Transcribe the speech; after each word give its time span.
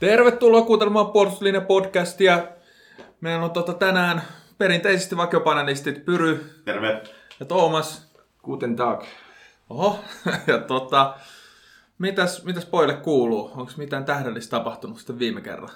Tervetuloa 0.00 0.62
kuuntelemaan 0.62 1.12
Puolustuslinja 1.12 1.60
podcastia. 1.60 2.42
Meillä 3.20 3.44
on 3.44 3.50
tota 3.50 3.74
tänään 3.74 4.22
perinteisesti 4.58 5.16
vakiopanelistit 5.16 6.04
Pyry 6.04 6.62
Terve. 6.64 7.02
ja 7.40 7.46
Toomas. 7.46 8.10
Guten 8.44 8.76
Tag. 8.76 9.02
Oho, 9.70 9.98
ja 10.46 10.58
tota, 10.58 11.14
mitäs, 11.98 12.44
mitäs 12.44 12.64
poille 12.66 12.94
kuuluu? 12.94 13.50
Onko 13.56 13.72
mitään 13.76 14.04
tähdellistä 14.04 14.56
tapahtunut 14.56 14.98
sitten 14.98 15.18
viime 15.18 15.40
kerran? 15.40 15.70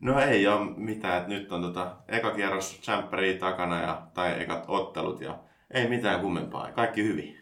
No 0.00 0.20
ei 0.20 0.46
ole 0.46 0.70
mitään, 0.76 1.16
että 1.18 1.28
nyt 1.28 1.52
on 1.52 1.62
tota 1.62 1.96
eka 2.08 2.30
kierros 2.30 2.80
Champeria 2.82 3.38
takana 3.38 3.82
ja, 3.82 4.02
tai 4.14 4.42
ekat 4.42 4.64
ottelut 4.68 5.20
ja 5.20 5.38
ei 5.70 5.88
mitään 5.88 6.20
kummempaa, 6.20 6.72
kaikki 6.72 7.04
hyvin. 7.04 7.40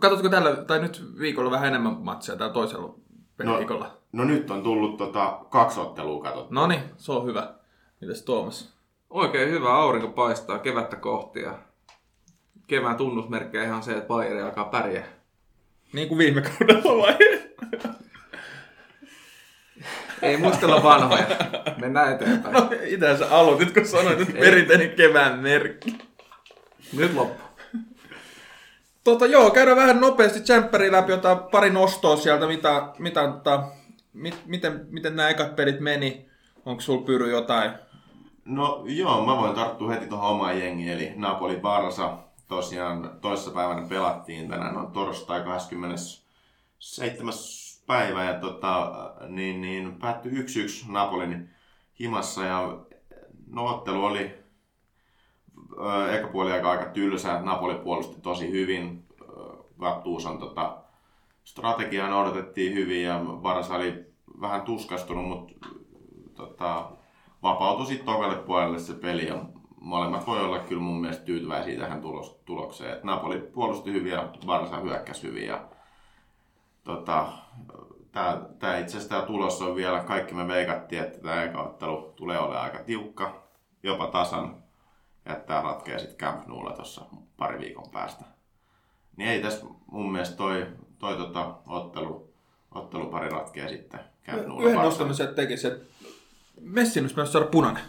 Katsotko 0.00 0.28
tällä, 0.28 0.56
tai 0.56 0.78
nyt 0.78 1.04
viikolla 1.18 1.50
vähän 1.50 1.68
enemmän 1.68 1.96
matseja 2.00 2.38
tai 2.38 2.50
toisella 2.50 2.94
No. 3.44 3.58
viikolla? 3.58 3.99
No 4.12 4.24
nyt 4.24 4.50
on 4.50 4.62
tullut 4.62 4.96
tota 4.96 5.40
kaksi 5.50 5.80
ottelua 5.80 6.22
katsottu. 6.22 6.54
No 6.54 6.66
niin, 6.66 6.80
se 6.96 7.12
on 7.12 7.26
hyvä. 7.26 7.54
Mitäs 8.00 8.22
Toomas? 8.22 8.74
Oikein 9.10 9.50
hyvä 9.50 9.74
aurinko 9.74 10.08
paistaa 10.08 10.58
kevättä 10.58 10.96
kohti 10.96 11.40
ja 11.40 11.58
kevään 12.66 12.96
tunnusmerkkejä 12.96 13.64
ihan 13.64 13.82
se, 13.82 13.92
että 13.92 14.08
Bayern 14.08 14.44
alkaa 14.44 14.64
pärjää. 14.64 15.06
Niin 15.92 16.08
kuin 16.08 16.18
viime 16.18 16.42
kaudella 16.42 17.02
vai? 17.02 17.16
Ei 20.22 20.36
muistella 20.36 20.82
vanhoja. 20.82 21.26
Mennään 21.80 22.12
eteenpäin. 22.12 22.54
No, 22.54 22.70
itse 22.84 23.16
sä 23.18 23.26
aloitit, 23.30 23.74
kun 23.74 23.86
sanoit, 23.86 24.20
että 24.20 24.32
perinteinen 24.32 24.90
kevään 24.90 25.38
merkki. 25.38 25.98
Nyt 26.92 27.14
loppu. 27.14 27.42
Tota, 29.04 29.26
joo, 29.26 29.50
käydään 29.50 29.76
vähän 29.76 30.00
nopeasti 30.00 30.40
Champeria 30.40 30.92
läpi, 30.92 31.12
jotain 31.12 31.38
pari 31.38 31.70
nostoa 31.70 32.16
sieltä, 32.16 32.46
mitä, 32.46 32.82
mitä, 32.98 33.20
tota, 33.26 33.62
mit, 34.12 34.42
miten, 34.46 34.86
miten 34.90 35.16
nämä 35.16 35.28
ekat 35.28 35.56
pelit 35.56 35.80
meni. 35.80 36.30
Onko 36.64 36.80
sulla 36.80 37.06
pyry 37.06 37.30
jotain? 37.30 37.70
No 38.44 38.82
joo, 38.86 39.26
mä 39.26 39.36
voin 39.36 39.54
tarttua 39.54 39.90
heti 39.90 40.06
tuohon 40.06 40.30
omaan 40.30 40.58
jengiin, 40.58 40.92
eli 40.92 41.12
Napoli 41.16 41.56
Barsa. 41.56 42.18
Tosiaan 42.48 43.18
toissapäivänä 43.20 43.86
pelattiin, 43.88 44.48
tänään 44.48 44.76
on 44.76 44.92
torstai 44.92 45.42
27. 45.42 47.34
päivä 47.86 48.24
ja 48.24 48.34
tota, 48.40 48.92
niin, 49.28 49.60
niin, 49.60 49.98
päättyi 50.00 50.32
1-1 50.32 50.92
Napolin 50.92 51.50
himassa 52.00 52.44
ja 52.44 52.78
no 53.46 53.66
ottelu 53.66 54.04
oli 54.04 54.34
eka 56.12 56.28
puoli 56.28 56.52
aika, 56.52 56.70
aika 56.70 56.84
tylsä. 56.84 57.40
Napoli 57.42 57.74
puolusti 57.74 58.20
tosi 58.20 58.50
hyvin. 58.50 59.06
Gattuuson 59.80 60.38
tota, 60.38 60.79
strategiaa 61.44 62.08
noudatettiin 62.08 62.74
hyvin 62.74 63.02
ja 63.02 63.20
Barsa 63.42 63.74
oli 63.74 64.04
vähän 64.40 64.62
tuskastunut, 64.62 65.28
mutta 65.28 65.68
tota, 66.34 66.90
vapautui 67.42 67.86
sitten 67.86 68.06
tokalle 68.06 68.36
puolelle 68.36 68.78
se 68.78 68.94
peli 68.94 69.26
ja 69.26 69.44
molemmat 69.80 70.26
voi 70.26 70.40
olla 70.40 70.58
kyllä 70.58 70.82
mun 70.82 71.00
mielestä 71.00 71.24
tyytyväisiä 71.24 71.78
tähän 71.78 72.00
tulos, 72.00 72.40
tulokseen. 72.44 72.92
Et 72.92 73.04
Napoli 73.04 73.38
puolusti 73.38 73.92
hyvin 73.92 74.12
ja 74.12 74.28
Barsa 74.46 74.76
hyökkäsi 74.76 75.22
hyvin 75.22 75.46
ja 75.46 75.68
tota, 76.84 77.32
tää 78.58 78.78
itse 78.78 78.96
asiassa 78.96 79.08
tämä 79.08 79.22
tulos 79.22 79.62
on 79.62 79.76
vielä, 79.76 80.00
kaikki 80.00 80.34
me 80.34 80.48
veikattiin, 80.48 81.02
että 81.02 81.18
tämä 81.18 81.42
eka 81.42 81.62
ottelu 81.62 82.12
tulee 82.16 82.38
olemaan 82.38 82.64
aika 82.64 82.78
tiukka, 82.78 83.42
jopa 83.82 84.06
tasan, 84.06 84.56
ja 85.24 85.32
että 85.32 85.46
tämä 85.46 85.62
ratkeaa 85.62 85.98
sitten 85.98 86.18
Camp 86.18 86.46
Noulla 86.46 86.72
tuossa 86.72 87.04
pari 87.36 87.58
viikon 87.58 87.90
päästä. 87.90 88.24
Niin 89.16 89.30
ei 89.30 89.42
tässä 89.42 89.66
mun 89.86 90.12
mielestä 90.12 90.36
toi, 90.36 90.66
toi 91.00 91.16
tota, 91.16 91.54
ottelu, 91.66 92.30
ottelupari 92.74 93.28
ratkeaa 93.30 93.68
sitten 93.68 94.00
Noulla. 94.46 94.68
Yhden 94.68 94.82
nostamisen 94.82 95.34
tekisi, 95.34 95.66
että 95.66 95.84
Messin 96.60 97.02
olisi 97.02 97.14
pitänyt 97.14 97.30
saada 97.30 97.46
punainen. 97.46 97.82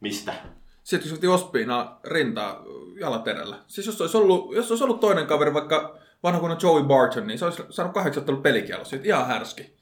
Mistä? 0.00 0.34
Sitten 0.82 1.10
kun 1.10 1.18
se 1.20 1.28
Ospiina 1.28 1.96
rintaa 2.04 2.62
jalaterellä. 3.00 3.56
Siis 3.66 3.86
jos 3.86 4.00
olisi 4.00 4.16
ollut, 4.16 4.54
jos 4.54 4.70
olisi 4.70 4.84
ollut 4.84 5.00
toinen 5.00 5.26
kaveri, 5.26 5.54
vaikka 5.54 5.98
vanha 6.22 6.40
kunnon 6.40 6.58
Joey 6.62 6.82
Barton, 6.84 7.26
niin 7.26 7.38
se 7.38 7.44
olisi 7.44 7.62
saanut 7.70 7.94
kahdeksattelu 7.94 8.36
pelikiello. 8.36 8.84
Siitä 8.84 9.04
ihan 9.06 9.26
härski. 9.26 9.74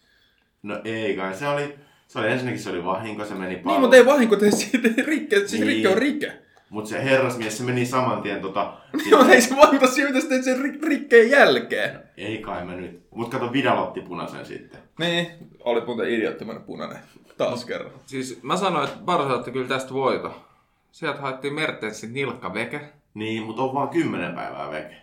No 0.63 0.81
ei 0.85 1.17
kai, 1.17 1.35
se 1.35 1.49
oli, 1.49 1.75
se 2.09 2.19
oli 2.19 2.29
ensinnäkin 2.29 2.63
se 2.63 2.71
oli 2.71 2.85
vahinko, 2.85 3.25
se 3.25 3.35
meni 3.35 3.55
Niin, 3.55 3.65
pallo. 3.65 3.81
mutta 3.81 3.97
ei 3.97 4.07
vahinko 4.07 4.37
tee 4.37 4.51
siitä 4.51 4.89
rikke. 5.07 5.37
Siis 5.37 5.53
Niin. 5.53 5.67
rike 5.67 5.89
on 5.89 5.99
rike. 5.99 6.42
Mut 6.73 6.87
se 6.87 7.05
herrasmies, 7.05 7.59
se 7.59 7.65
meni 7.65 7.87
saman 7.87 8.23
tien 8.23 8.41
tota... 8.41 8.73
Joo, 9.11 9.25
ei 9.29 9.41
se 9.41 9.57
vaikuta 9.57 9.87
sä 9.87 10.29
teet 10.29 10.45
sen 10.45 10.59
ri- 10.59 10.87
rikkeen 10.89 11.31
jälkeen. 11.31 12.01
ei 12.17 12.39
kai 12.39 12.65
mä 12.65 12.75
nyt. 12.75 13.03
Mut 13.11 13.29
kato, 13.31 13.53
Vidal 13.53 13.79
otti 13.83 14.01
punaisen 14.01 14.47
sitten. 14.47 14.81
Niin, 14.99 15.27
oli 15.61 15.81
muuten 15.87 16.09
idioottimainen 16.11 16.65
punainen. 16.65 16.99
Taas 17.37 17.65
kerran. 17.65 17.91
Siis 18.07 18.43
mä 18.43 18.57
sanoin, 18.57 18.89
että 18.89 19.01
Barca 19.05 19.35
otti 19.35 19.51
kyllä 19.51 19.69
tästä 19.69 19.95
voito. 19.95 20.35
Sieltä 20.91 21.21
haettiin 21.21 21.55
Mertensin 21.55 22.13
nilkkaveke. 22.13 22.81
Niin, 23.15 23.43
mut 23.43 23.59
on 23.59 23.75
vaan 23.75 23.89
kymmenen 23.89 24.35
päivää 24.35 24.71
veke. 24.71 24.97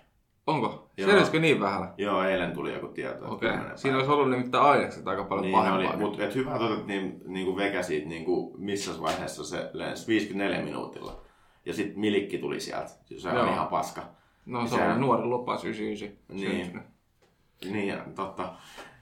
Onko? 0.47 0.89
Selvisikö 1.05 1.39
niin 1.39 1.59
vähän? 1.59 1.93
Joo, 1.97 2.23
eilen 2.23 2.51
tuli 2.51 2.73
joku 2.73 2.87
tieto. 2.87 3.13
että 3.13 3.25
Okei. 3.27 3.49
kymmenen 3.49 3.77
Siinä 3.77 3.97
olisi 3.97 4.11
ollut 4.11 4.29
nimittäin 4.29 4.63
ainekset 4.63 5.07
aika 5.07 5.23
paljon 5.23 5.41
Niin 5.45 5.55
pahempaa. 5.55 5.89
oli, 5.89 5.97
mut 5.97 6.19
et 6.19 6.35
hyvä 6.35 6.55
että 6.55 6.87
niin, 6.87 7.21
niin 7.25 7.45
kuin 7.45 7.57
veke 7.57 7.83
siitä, 7.83 8.07
niin 8.07 8.25
kuin 8.25 8.61
missä 8.61 8.91
vaiheessa 9.01 9.43
se 9.43 9.69
lensi 9.73 10.07
54 10.07 10.61
minuutilla. 10.61 11.21
Ja 11.69 11.73
sitten 11.75 11.99
Milikki 11.99 12.37
tuli 12.37 12.59
sieltä. 12.59 12.89
Se 13.17 13.29
on 13.29 13.35
Joo. 13.35 13.53
ihan 13.53 13.67
paska. 13.67 14.01
No 14.45 14.67
se 14.67 14.69
Sehän- 14.75 14.91
oli 14.91 14.99
nuori 14.99 15.23
lupas 15.25 15.63
99. 15.63 16.17
Niin. 16.27 16.51
syntynyt. 16.65 16.83
Niin, 17.71 17.87
ja 17.87 17.97
totta. 18.15 18.49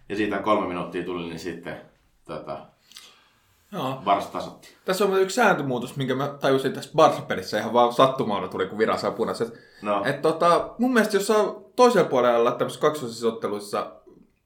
Ja 0.10 0.16
siitä 0.16 0.38
kolme 0.38 0.68
minuuttia 0.68 1.04
tuli, 1.04 1.28
niin 1.28 1.40
sitten 1.40 1.78
tota, 2.26 2.60
Joo. 3.72 4.02
Vars 4.06 4.26
tasotti. 4.28 4.70
Tässä 4.86 5.06
on 5.06 5.22
yksi 5.22 5.36
sääntömuutos, 5.36 5.96
minkä 5.96 6.16
mä 6.16 6.28
tajusin 6.28 6.74
tässä 6.74 6.90
Barca-pelissä 6.96 7.60
ihan 7.60 7.74
vaan 7.74 7.94
sattumalla 7.94 8.48
tuli, 8.48 8.66
kun 8.68 8.78
Vira 8.78 8.98
saa 8.98 9.12
punaiset. 9.12 9.54
No, 9.82 10.06
Et 10.06 10.22
tota, 10.22 10.74
mun 10.78 10.94
mielestä 10.94 11.18
jos 11.18 11.28
saa 11.28 11.56
toisella 11.76 12.10
puolella 12.10 12.52
tämmöisessä 12.52 12.82
kaksosissa 12.82 13.28
otteluissa 13.28 13.92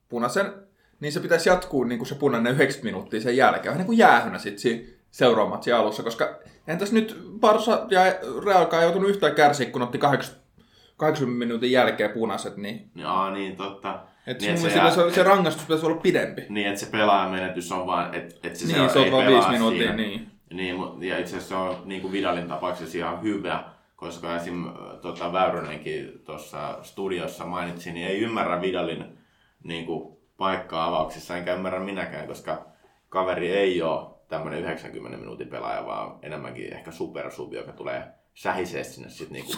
punaisen, 0.10 0.54
niin 1.00 1.12
se 1.14 1.20
pitäisi 1.20 1.50
jatkuu 1.50 1.84
niin 1.84 2.00
kuin 2.00 2.08
se 2.08 2.16
punainen 2.16 2.54
90 2.54 2.86
minuuttia 2.86 3.22
sen 3.22 3.38
jälkeen. 3.38 3.66
Vähän 3.66 3.78
niin 3.78 3.86
kuin 3.86 3.98
jäähynä 3.98 4.40
sitten 4.40 4.86
seuraavan 5.12 5.50
matsin 5.50 5.76
alussa, 5.76 6.04
koska 6.04 6.40
entäs 6.68 6.92
nyt 6.92 7.18
Barsa 7.40 7.86
ja 7.90 8.02
Realkaan 8.46 8.84
joutunut 8.84 9.10
yhtään 9.10 9.36
kärsiä, 9.36 9.70
kun 9.70 9.82
otti 9.82 9.98
80, 9.98 10.48
80 10.98 11.40
minuutin 11.46 11.72
jälkeen 11.72 12.10
punaiset, 12.10 12.58
niin, 12.58 12.92
jaa, 12.96 13.32
niin 13.32 13.56
totta. 13.56 14.00
et 14.28 14.42
niin, 14.42 14.58
se, 14.58 14.68
mielestä 14.68 15.10
se, 15.10 15.16
se, 15.16 15.24
rangaistus 15.24 15.64
pitäisi 15.64 15.86
olla 15.86 16.02
pidempi. 16.02 16.46
niin, 16.50 16.68
että 16.68 16.80
se 16.80 16.92
pelaajamenetys 16.92 17.72
on 17.72 17.88
vaan, 17.88 18.14
että 18.14 18.48
et 18.48 18.56
se, 18.56 18.66
niin, 18.66 18.90
se 18.90 19.00
ei 19.00 19.06
on 19.06 19.12
vaan 19.12 19.26
pelaa 19.26 19.40
viisi 19.40 19.52
minuuttia, 19.52 19.88
siinä. 19.88 19.96
niin. 19.96 20.32
Niin, 20.54 20.76
ja 21.02 21.20
itse 21.20 21.38
asiassa 21.38 21.50
se 21.50 21.56
on 21.56 21.82
niin 21.86 22.02
kuin 22.02 22.12
Vidalin 22.12 22.48
tapauksessa 22.48 22.98
ihan 22.98 23.22
hyvä, 23.22 23.64
koska 23.96 24.36
esim. 24.36 24.66
Tota, 25.02 25.34
Väyrynenkin 25.34 26.22
tuossa 26.26 26.78
studiossa 26.82 27.46
mainitsi, 27.46 27.92
niin 27.92 28.08
ei 28.08 28.20
ymmärrä 28.20 28.62
Vidalin 28.62 29.18
niin 29.64 29.86
kuin, 29.86 30.18
paikkaa 30.38 30.88
avauksissa, 30.88 31.38
enkä 31.38 31.54
ymmärrä 31.54 31.80
minäkään, 31.80 32.28
koska 32.28 32.66
kaveri 33.10 33.52
ei 33.52 33.82
ole 33.82 34.11
tämmöinen 34.32 34.60
90 34.60 35.18
minuutin 35.18 35.48
pelaaja, 35.48 35.86
vaan 35.86 36.20
enemmänkin 36.22 36.74
ehkä 36.74 36.92
supersubi, 36.92 37.56
joka 37.56 37.72
tulee 37.72 38.04
sähisee 38.34 38.84
sinne 38.84 39.10
sitten 39.10 39.34
niinku... 39.34 39.54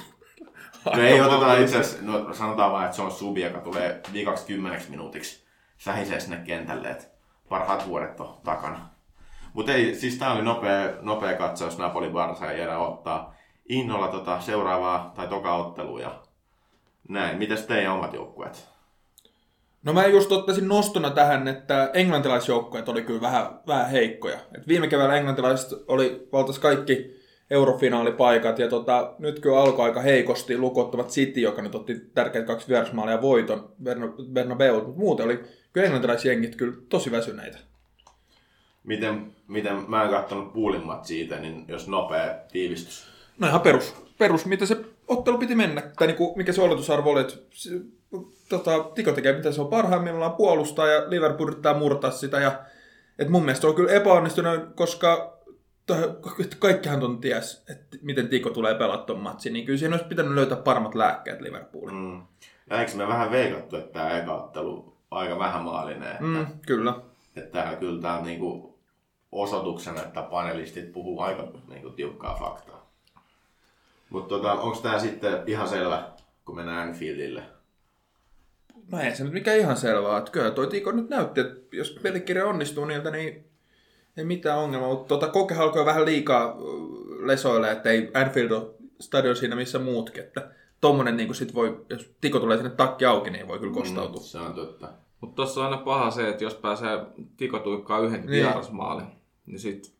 No 0.85 1.01
ei 1.01 1.21
oteta 1.21 1.57
itse 1.57 1.79
asiassa, 1.79 2.05
no 2.05 2.33
sanotaan 2.33 2.71
vaan, 2.71 2.85
että 2.85 2.95
se 2.95 3.01
on 3.01 3.11
subi, 3.11 3.41
joka 3.41 3.59
tulee 3.59 4.01
viikaksi 4.13 4.45
kymmeneksi 4.45 4.89
minuutiksi 4.89 5.45
sähisee 5.77 6.19
sinne 6.19 6.37
kentälle, 6.37 6.89
että 6.89 7.05
parhaat 7.49 7.87
vuodet 7.87 8.19
on 8.19 8.37
takana. 8.43 8.89
Mutta 9.53 9.73
ei, 9.73 9.95
siis 9.95 10.17
tää 10.17 10.33
oli 10.33 10.41
nopea, 10.41 10.93
nopea 11.01 11.37
katsaus 11.37 11.77
Napoli 11.77 12.09
Barsa 12.09 12.45
ja 12.45 12.57
jäädä 12.57 12.77
ottaa 12.77 13.35
innolla 13.69 14.07
tota 14.07 14.41
seuraavaa 14.41 15.11
tai 15.15 15.27
toka 15.27 15.55
ottelua 15.55 16.01
ja 16.01 16.21
näin. 17.09 17.37
Mitäs 17.37 17.61
teidän 17.61 17.93
omat 17.93 18.13
joukkueet? 18.13 18.72
No 19.83 19.93
mä 19.93 20.07
just 20.07 20.31
ottaisin 20.31 20.67
nostona 20.67 21.09
tähän, 21.09 21.47
että 21.47 21.89
englantilaisjoukkueet 21.93 22.89
oli 22.89 23.01
kyllä 23.01 23.21
vähän, 23.21 23.59
vähän 23.67 23.89
heikkoja. 23.89 24.39
Et 24.57 24.67
viime 24.67 24.87
keväällä 24.87 25.17
englantilaiset 25.17 25.69
oli 25.87 26.27
valtas 26.31 26.59
kaikki 26.59 27.23
eurofinaalipaikat 27.49 28.59
ja 28.59 28.69
tota, 28.69 29.13
nyt 29.19 29.39
kyllä 29.39 29.61
alkoi 29.61 29.85
aika 29.85 30.01
heikosti 30.01 30.57
lukottavat 30.57 31.09
City, 31.09 31.39
joka 31.39 31.61
nyt 31.61 31.75
otti 31.75 31.95
tärkeät 32.13 32.45
kaksi 32.45 32.67
vierasmaalia 32.67 33.15
ja 33.15 33.21
voiton 33.21 33.71
Berna- 33.83 34.31
Bernabeu, 34.33 34.75
mutta 34.75 34.99
muuten 34.99 35.25
oli 35.25 35.43
kyllä 35.73 35.85
englantilaisjengit 35.85 36.55
kyllä 36.55 36.77
tosi 36.89 37.11
väsyneitä. 37.11 37.57
Miten, 38.83 39.31
miten 39.47 39.85
mä 39.87 40.03
en 40.03 40.09
katsonut 40.09 40.53
puulin 40.53 40.85
matsia 40.85 41.23
itse, 41.23 41.39
niin 41.39 41.65
jos 41.67 41.87
nopea 41.87 42.35
tiivistys. 42.51 43.07
No 43.39 43.47
ihan 43.47 43.61
perus, 43.61 43.95
perus 44.17 44.45
mitä 44.45 44.65
se 44.65 44.77
ottelu 45.07 45.37
piti 45.37 45.55
mennä, 45.55 45.81
tai 45.81 46.07
niinku, 46.07 46.33
mikä 46.35 46.53
se 46.53 46.61
oletusarvo 46.61 47.11
oli, 47.11 47.21
että 47.21 47.35
tota, 48.49 48.83
Tiko 48.83 49.11
tekee 49.11 49.37
mitä 49.37 49.51
se 49.51 49.61
on 49.61 49.67
parhaimmillaan 49.67 50.33
puolustaa 50.33 50.87
ja 50.87 51.09
Liverpool 51.09 51.47
yrittää 51.47 51.73
murtaa 51.73 52.11
sitä. 52.11 52.39
Ja, 52.39 52.59
et 53.19 53.29
mun 53.29 53.41
mielestä 53.41 53.61
se 53.61 53.67
on 53.67 53.75
kyllä 53.75 53.91
epäonnistunut, 53.91 54.75
koska 54.75 55.37
to, 55.85 55.95
kaikkihan 56.59 56.99
ton 56.99 57.21
ties, 57.21 57.65
että 57.69 57.97
miten 58.01 58.27
Tiko 58.27 58.49
tulee 58.49 58.75
pelaa 58.75 58.97
ton 58.97 59.19
matsin, 59.19 59.53
niin 59.53 59.65
kyllä 59.65 59.79
siinä 59.79 59.95
olisi 59.95 60.07
pitänyt 60.07 60.33
löytää 60.33 60.57
paremmat 60.57 60.95
lääkkeet 60.95 61.41
Liverpooliin. 61.41 61.97
Mm. 61.97 62.21
Ja 62.69 62.79
eikö 62.79 62.91
me 62.95 63.07
vähän 63.07 63.31
veikattu, 63.31 63.75
että 63.75 63.93
tämä 63.93 64.17
eka 64.19 64.35
ottelu 64.35 64.97
aika 65.11 65.39
vähän 65.39 65.63
maalinen? 65.63 66.11
Että... 66.11 66.23
Mm, 66.23 66.47
kyllä. 66.67 66.93
Että 67.35 67.51
täällä 67.51 67.77
kyllä 67.77 68.01
tää 68.01 68.17
on 68.17 68.25
niinku 68.25 68.79
osoituksena, 69.31 70.01
että 70.01 70.21
panelistit 70.21 70.93
puhuu 70.93 71.19
aika 71.19 71.47
niinku 71.67 71.89
tiukkaa 71.89 72.35
faktaa. 72.39 72.91
Mutta 74.09 74.29
tota, 74.35 74.53
onko 74.53 74.77
tää 74.77 74.99
sitten 74.99 75.43
ihan 75.47 75.67
selvä, 75.67 76.03
kun 76.45 76.55
mennään 76.55 76.87
Anfieldille? 76.87 77.43
No 78.91 78.99
ei 78.99 79.15
se 79.15 79.23
nyt 79.23 79.33
mikään 79.33 79.57
ihan 79.57 79.77
selvää. 79.77 80.17
Että 80.17 80.31
kyllä 80.31 80.51
toi 80.51 80.67
Tiko 80.67 80.91
nyt 80.91 81.09
näytti, 81.09 81.41
että 81.41 81.75
jos 81.75 81.99
pelikirja 82.03 82.45
onnistuu 82.47 82.85
niiltä, 82.85 83.11
niin 83.11 83.45
ei 84.17 84.25
mitään 84.25 84.59
ongelmaa. 84.59 84.89
Mutta 84.89 85.07
tota, 85.07 85.27
koke 85.27 85.55
alkoi 85.55 85.85
vähän 85.85 86.05
liikaa 86.05 86.57
lesoille, 87.19 87.71
että 87.71 87.89
ei 87.89 88.11
Anfield 88.13 88.51
ole 88.51 88.67
stadion 88.99 89.35
siinä 89.35 89.55
missä 89.55 89.79
muutkin. 89.79 90.23
Että 90.23 90.49
tommonen 90.81 91.17
niin 91.17 91.35
sit 91.35 91.53
voi, 91.53 91.85
jos 91.89 92.11
Tiko 92.21 92.39
tulee 92.39 92.57
sinne 92.57 92.69
takki 92.69 93.05
auki, 93.05 93.29
niin 93.29 93.47
voi 93.47 93.59
kyllä 93.59 93.73
kostautua. 93.73 94.21
Mm, 94.21 94.25
se 94.25 94.39
on 94.39 94.53
totta. 94.53 94.89
Mutta 95.21 95.35
tuossa 95.35 95.59
on 95.61 95.65
aina 95.65 95.77
paha 95.77 96.11
se, 96.11 96.29
että 96.29 96.43
jos 96.43 96.53
pääsee 96.55 96.99
tikotuikkaa 97.37 97.99
yhden 97.99 98.19
Niin. 98.21 98.31
niin. 98.31 98.45
vierasmaalin, 98.45 99.05
niin 99.45 99.59
sit, 99.59 99.93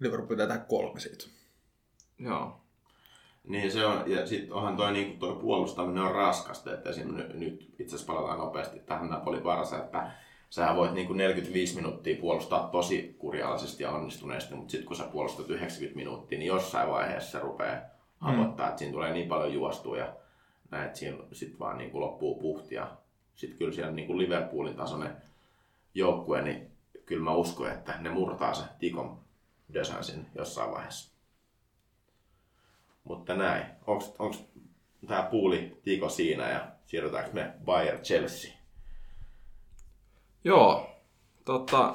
Liverpool 0.00 0.28
pitää 0.28 0.46
tehdä 0.46 0.60
kolme 0.68 1.00
siitä. 1.00 1.24
joo. 2.18 2.59
Niin 3.44 3.72
se 3.72 3.86
on, 3.86 4.10
ja 4.10 4.26
sitten 4.26 4.52
onhan 4.52 4.76
toi, 4.76 4.92
niin 4.92 5.18
toi 5.18 5.36
puolustaminen 5.36 6.02
on 6.02 6.14
raskasta, 6.14 6.74
että 6.74 6.90
esim. 6.90 7.16
nyt, 7.34 7.74
itse 7.78 7.96
asiassa 7.96 8.12
palataan 8.12 8.38
nopeasti 8.38 8.80
tähän 8.80 9.10
Napoli 9.10 9.44
varassa, 9.44 9.78
että 9.78 10.10
sä 10.50 10.76
voit 10.76 10.92
niin 10.92 11.16
45 11.16 11.76
minuuttia 11.76 12.20
puolustaa 12.20 12.68
tosi 12.68 13.16
kurjallisesti 13.18 13.82
ja 13.82 13.90
onnistuneesti, 13.90 14.54
mutta 14.54 14.70
sitten 14.70 14.86
kun 14.86 14.96
sä 14.96 15.04
puolustat 15.04 15.50
90 15.50 15.96
minuuttia, 15.96 16.38
niin 16.38 16.48
jossain 16.48 16.88
vaiheessa 16.88 17.30
se 17.30 17.38
rupeaa 17.38 17.80
hapottaa, 18.18 18.68
että 18.68 18.78
siinä 18.78 18.92
tulee 18.92 19.12
niin 19.12 19.28
paljon 19.28 19.52
juostua 19.52 19.98
ja 19.98 20.12
näin, 20.70 20.86
että 20.86 20.98
siinä 20.98 21.18
sitten 21.32 21.58
vaan 21.58 21.78
niin 21.78 21.90
kuin 21.90 22.00
loppuu 22.00 22.40
puhti 22.40 22.74
ja 22.74 22.96
sitten 23.34 23.58
kyllä 23.58 23.72
siellä 23.72 23.92
niin 23.92 24.06
kuin 24.06 24.18
Liverpoolin 24.18 24.76
tasoinen 24.76 25.16
joukkue, 25.94 26.42
niin 26.42 26.70
kyllä 27.06 27.24
mä 27.24 27.34
uskon, 27.34 27.70
että 27.70 27.94
ne 28.00 28.10
murtaa 28.10 28.54
se 28.54 28.64
Tikon 28.78 29.18
Dösansin 29.74 30.26
jossain 30.34 30.70
vaiheessa. 30.70 31.09
Mutta 33.04 33.34
näin. 33.34 33.66
Onks 34.18 34.44
tää 35.08 35.22
puuli 35.22 35.80
Tiko 35.82 36.08
siinä 36.08 36.50
ja 36.50 36.68
siirrytäänkö 36.86 37.30
me 37.32 37.52
Bayern 37.64 38.02
Chelsea? 38.02 38.50
Joo, 40.44 40.90
tota, 41.44 41.94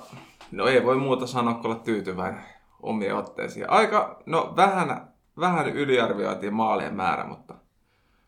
no 0.52 0.68
ei 0.68 0.84
voi 0.84 0.96
muuta 0.96 1.28
sanoa 1.28 1.54
kuin 1.54 1.66
olla 1.66 1.84
tyytyväinen 1.84 2.44
omiin 2.82 3.14
otteisiin. 3.14 3.70
Aika, 3.70 4.22
no 4.26 4.54
vähän, 4.56 5.14
vähän 5.40 5.68
yliarvioitiin 5.68 6.54
maalien 6.54 6.96
määrä, 6.96 7.24
mutta 7.24 7.56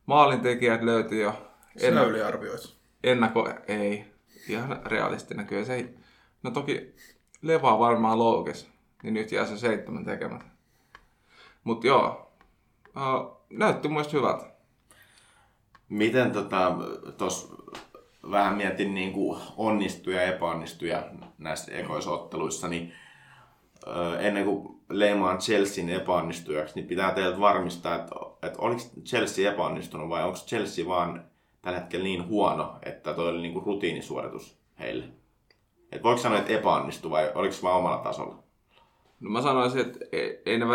maalintekijät 0.05 0.81
löytyi 0.81 1.21
jo 1.21 1.31
Sinä 1.77 1.87
ennakko, 1.87 2.09
yliarvioit. 2.09 2.77
ennakko, 3.03 3.49
ei, 3.67 4.05
ihan 4.49 4.81
realistinen 4.85 5.47
kyllä 5.47 5.65
se 5.65 5.75
ei, 5.75 5.95
no 6.43 6.51
toki 6.51 6.95
levaa 7.41 7.79
varmaan 7.79 8.19
loukes, 8.19 8.69
niin 9.03 9.13
nyt 9.13 9.31
jää 9.31 9.45
se 9.45 9.57
seitsemän 9.57 10.05
tekemättä. 10.05 10.51
Mutta 11.63 11.87
joo, 11.87 12.26
uh, 12.95 13.37
näytti 13.49 13.87
mun 13.87 14.05
hyvältä. 14.13 14.45
Miten 15.89 16.31
tota, 16.31 16.77
tos 17.17 17.55
vähän 18.31 18.57
mietin 18.57 18.93
niin 18.93 19.13
kuin 19.13 19.41
onnistuja 19.57 20.21
ja 20.21 20.33
epäonnistuja 20.33 21.03
näissä 21.37 21.71
ekoisotteluissa, 21.71 22.67
niin 22.67 22.93
ö, 23.87 24.19
ennen 24.19 24.45
kuin 24.45 24.81
leimaan 24.89 25.37
Chelsean 25.37 25.89
epäonnistujaksi, 25.89 26.75
niin 26.75 26.87
pitää 26.87 27.11
teiltä 27.11 27.39
varmistaa, 27.39 27.95
että, 27.95 28.15
että 28.43 28.59
oliko 28.61 28.81
Chelsea 29.03 29.51
epäonnistunut 29.51 30.09
vai 30.09 30.23
onko 30.23 30.37
Chelsea 30.37 30.85
vaan 30.85 31.25
tällä 31.61 31.79
hetkellä 31.79 32.03
niin 32.03 32.27
huono, 32.27 32.79
että 32.83 33.13
toi 33.13 33.29
oli 33.29 33.41
niin 33.41 33.53
kuin 33.53 33.65
rutiinisuoritus 33.65 34.57
heille? 34.79 35.05
Et 35.91 36.03
voiko 36.03 36.21
sanoa, 36.21 36.39
että 36.39 36.53
epäonnistu 36.53 37.09
vai 37.09 37.31
oliko 37.35 37.53
se 37.53 37.61
vaan 37.61 37.77
omalla 37.77 37.97
tasolla? 37.97 38.43
No 39.19 39.29
mä 39.29 39.41
sanoisin, 39.41 39.81
että 39.81 39.99
ei, 40.11 40.41
ei 40.45 40.57
ne 40.57 40.65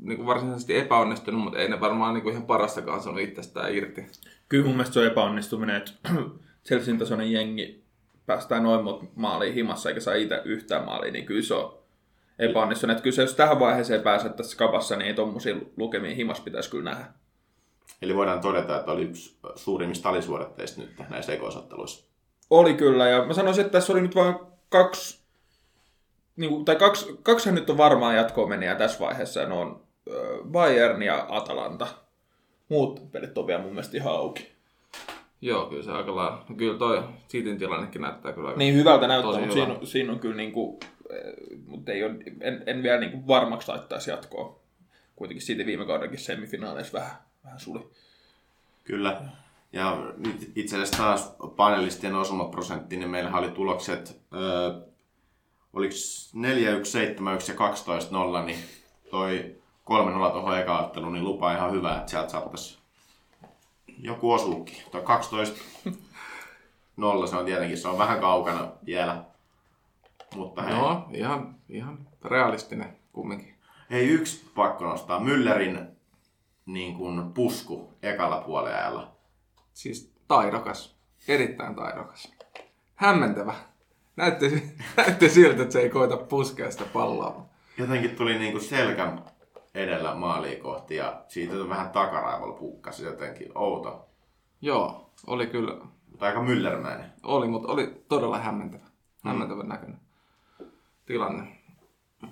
niin 0.00 0.26
varsinaisesti 0.26 0.76
epäonnistunut, 0.76 1.40
mutta 1.40 1.58
ei 1.58 1.68
ne 1.68 1.80
varmaan 1.80 2.14
niin 2.14 2.28
ihan 2.28 2.46
parastakaan 2.46 3.02
saanut 3.02 3.22
itsestään 3.22 3.74
irti. 3.74 4.06
Kyllä 4.48 4.64
mun 4.64 4.74
mielestä 4.74 4.94
se 4.94 5.00
on 5.00 5.06
epäonnistuminen, 5.06 5.76
että 5.76 5.92
Chelsean 6.66 6.98
tasoinen 6.98 7.32
jengi 7.32 7.84
päästään 8.26 8.62
noin 8.62 8.84
monta 8.84 9.06
maaliin 9.14 9.54
himassa 9.54 9.88
eikä 9.88 10.00
saa 10.00 10.14
itse 10.14 10.42
yhtään 10.44 10.84
maalia, 10.84 11.12
niin 11.12 11.26
kyllä 11.26 11.42
se 11.42 11.54
on 11.54 11.78
epäonnistunut. 12.38 12.92
Että 12.92 13.02
kyllä 13.02 13.14
se, 13.14 13.22
jos 13.22 13.34
tähän 13.34 13.60
vaiheeseen 13.60 14.02
pääset 14.02 14.36
tässä 14.36 14.56
kapassa, 14.56 14.96
niin 14.96 15.06
ei 15.06 15.14
tommosia 15.14 15.56
lukemia 15.76 16.14
himas 16.14 16.40
pitäisi 16.40 16.70
kyllä 16.70 16.90
nähdä. 16.90 17.04
Eli 18.02 18.16
voidaan 18.16 18.40
todeta, 18.40 18.78
että 18.78 18.92
oli 18.92 19.02
yksi 19.02 19.38
suurimmista 19.56 20.08
alisuoritteista 20.08 20.80
nyt 20.80 20.90
näissä 21.10 21.32
ekoisotteluissa. 21.32 22.08
Oli 22.50 22.74
kyllä, 22.74 23.08
ja 23.08 23.24
mä 23.24 23.32
sanoisin, 23.32 23.64
että 23.64 23.72
tässä 23.72 23.92
oli 23.92 24.00
nyt 24.00 24.14
vain 24.14 24.34
kaksi, 24.68 25.17
niin 26.38 26.50
kuin, 26.50 26.64
tai 26.64 26.76
kaksi, 26.76 27.18
kaksihan 27.22 27.54
nyt 27.54 27.70
on 27.70 27.76
varmaan 27.76 28.16
jatkoon 28.16 28.48
menijää 28.48 28.74
tässä 28.74 29.00
vaiheessa, 29.00 29.40
ja 29.40 29.48
ne 29.48 29.54
on 29.54 29.80
äh, 30.10 30.16
Bayern 30.50 31.02
ja 31.02 31.26
Atalanta. 31.28 31.86
Muut 32.68 33.12
pelit 33.12 33.38
on 33.38 33.46
vielä 33.46 33.62
mun 33.62 33.70
mielestä 33.72 33.96
ihan 33.96 34.12
auki. 34.12 34.52
Joo, 35.40 35.66
kyllä 35.66 35.82
se 35.82 35.90
aika 35.92 36.16
lailla. 36.16 36.44
No 36.48 36.54
kyllä 36.56 36.78
toi 36.78 37.02
Cityn 37.28 37.58
tilannekin 37.58 38.02
näyttää 38.02 38.32
kyllä 38.32 38.48
aika 38.48 38.58
Niin 38.58 38.74
hyvältä 38.74 39.06
näyttää, 39.06 39.30
mutta 39.32 39.42
hyvä. 39.42 39.52
siinä, 39.52 39.72
on- 39.74 39.86
siinä 39.86 40.12
on 40.12 40.18
kyllä 40.18 40.36
niin 40.36 40.52
kuin, 40.52 40.78
mutta 41.66 41.92
ei 41.92 42.04
ole, 42.04 42.14
en, 42.40 42.62
en 42.66 42.82
vielä 42.82 43.00
niin 43.00 43.10
kuin 43.12 43.26
varmaksi 43.26 43.68
laittaisi 43.68 44.10
jatkoa. 44.10 44.58
Kuitenkin 45.16 45.46
siitä 45.46 45.66
viime 45.66 45.86
kaudenkin 45.86 46.18
semifinaaleissa 46.18 46.98
vähän, 46.98 47.16
vähän 47.44 47.60
suli. 47.60 47.90
Kyllä. 48.84 49.20
Ja 49.72 50.12
nyt 50.16 50.52
itse 50.56 50.76
asiassa 50.76 50.96
taas 51.02 51.36
panelistien 51.56 52.14
osumaprosentti, 52.14 52.96
niin 52.96 53.10
meillähän 53.10 53.38
oli 53.44 53.50
tulokset, 53.50 54.20
öö, 54.34 54.70
oliko 55.72 55.94
4, 56.32 56.70
1, 56.70 56.92
7, 56.92 57.34
1 57.34 57.52
ja 57.52 57.56
12, 57.58 58.12
0, 58.12 58.42
niin 58.44 58.58
toi 59.10 59.56
3 59.84 60.10
0 60.10 60.30
tuohon 60.30 60.58
eka 60.58 60.78
otteluun, 60.78 61.12
niin 61.12 61.24
lupaa 61.24 61.52
ihan 61.56 61.72
hyvä, 61.72 61.96
että 61.96 62.10
sieltä 62.10 62.28
saattaisi 62.28 62.78
joku 63.98 64.32
osuukin. 64.32 64.76
Toi 64.90 65.02
12 65.02 65.58
0, 66.96 67.26
se 67.26 67.36
on 67.36 67.44
tietenkin, 67.44 67.78
se 67.78 67.88
on 67.88 67.98
vähän 67.98 68.20
kaukana 68.20 68.68
vielä. 68.86 69.24
Mutta 70.34 70.62
hei, 70.62 70.74
No, 70.74 71.08
ihan, 71.12 71.54
ihan 71.68 71.98
realistinen 72.24 72.96
kumminkin. 73.12 73.54
hei 73.90 74.08
yksi 74.08 74.50
pakko 74.54 74.84
nostaa. 74.84 75.20
Müllerin 75.20 75.86
niin 76.66 76.94
kuin 76.96 77.32
pusku 77.32 77.94
ekalla 78.02 78.40
puoliajalla. 78.40 79.10
Siis 79.72 80.12
taidokas. 80.28 80.96
Erittäin 81.28 81.74
taidokas. 81.74 82.32
Hämmentävä. 82.94 83.54
Näytti, 84.18 84.62
näytti 84.96 85.28
siltä, 85.28 85.62
että 85.62 85.72
se 85.72 85.80
ei 85.80 85.90
koita 85.90 86.16
puskea 86.16 86.70
sitä 86.70 86.84
palloa. 86.92 87.46
jotenkin 87.78 88.16
tuli 88.16 88.38
niinku 88.38 88.60
selkän 88.60 89.24
edellä 89.74 90.14
maaliin 90.14 90.60
kohti 90.60 90.96
ja 90.96 91.22
siitä 91.28 91.54
vähän 91.68 91.90
takaraivolla 91.90 92.52
pukkasi 92.58 93.04
jotenkin 93.04 93.58
outo. 93.58 94.08
Joo, 94.60 95.10
oli 95.26 95.46
kyllä, 95.46 95.74
Mutta 96.10 96.26
aika 96.26 96.42
myllermäinen. 96.42 97.06
oli, 97.22 97.48
mutta 97.48 97.72
oli 97.72 98.04
todella 98.08 98.38
hämmentävä. 98.38 98.84
Hämmentävän 99.24 99.68
näköinen 99.68 99.98
tilanne. 101.06 101.48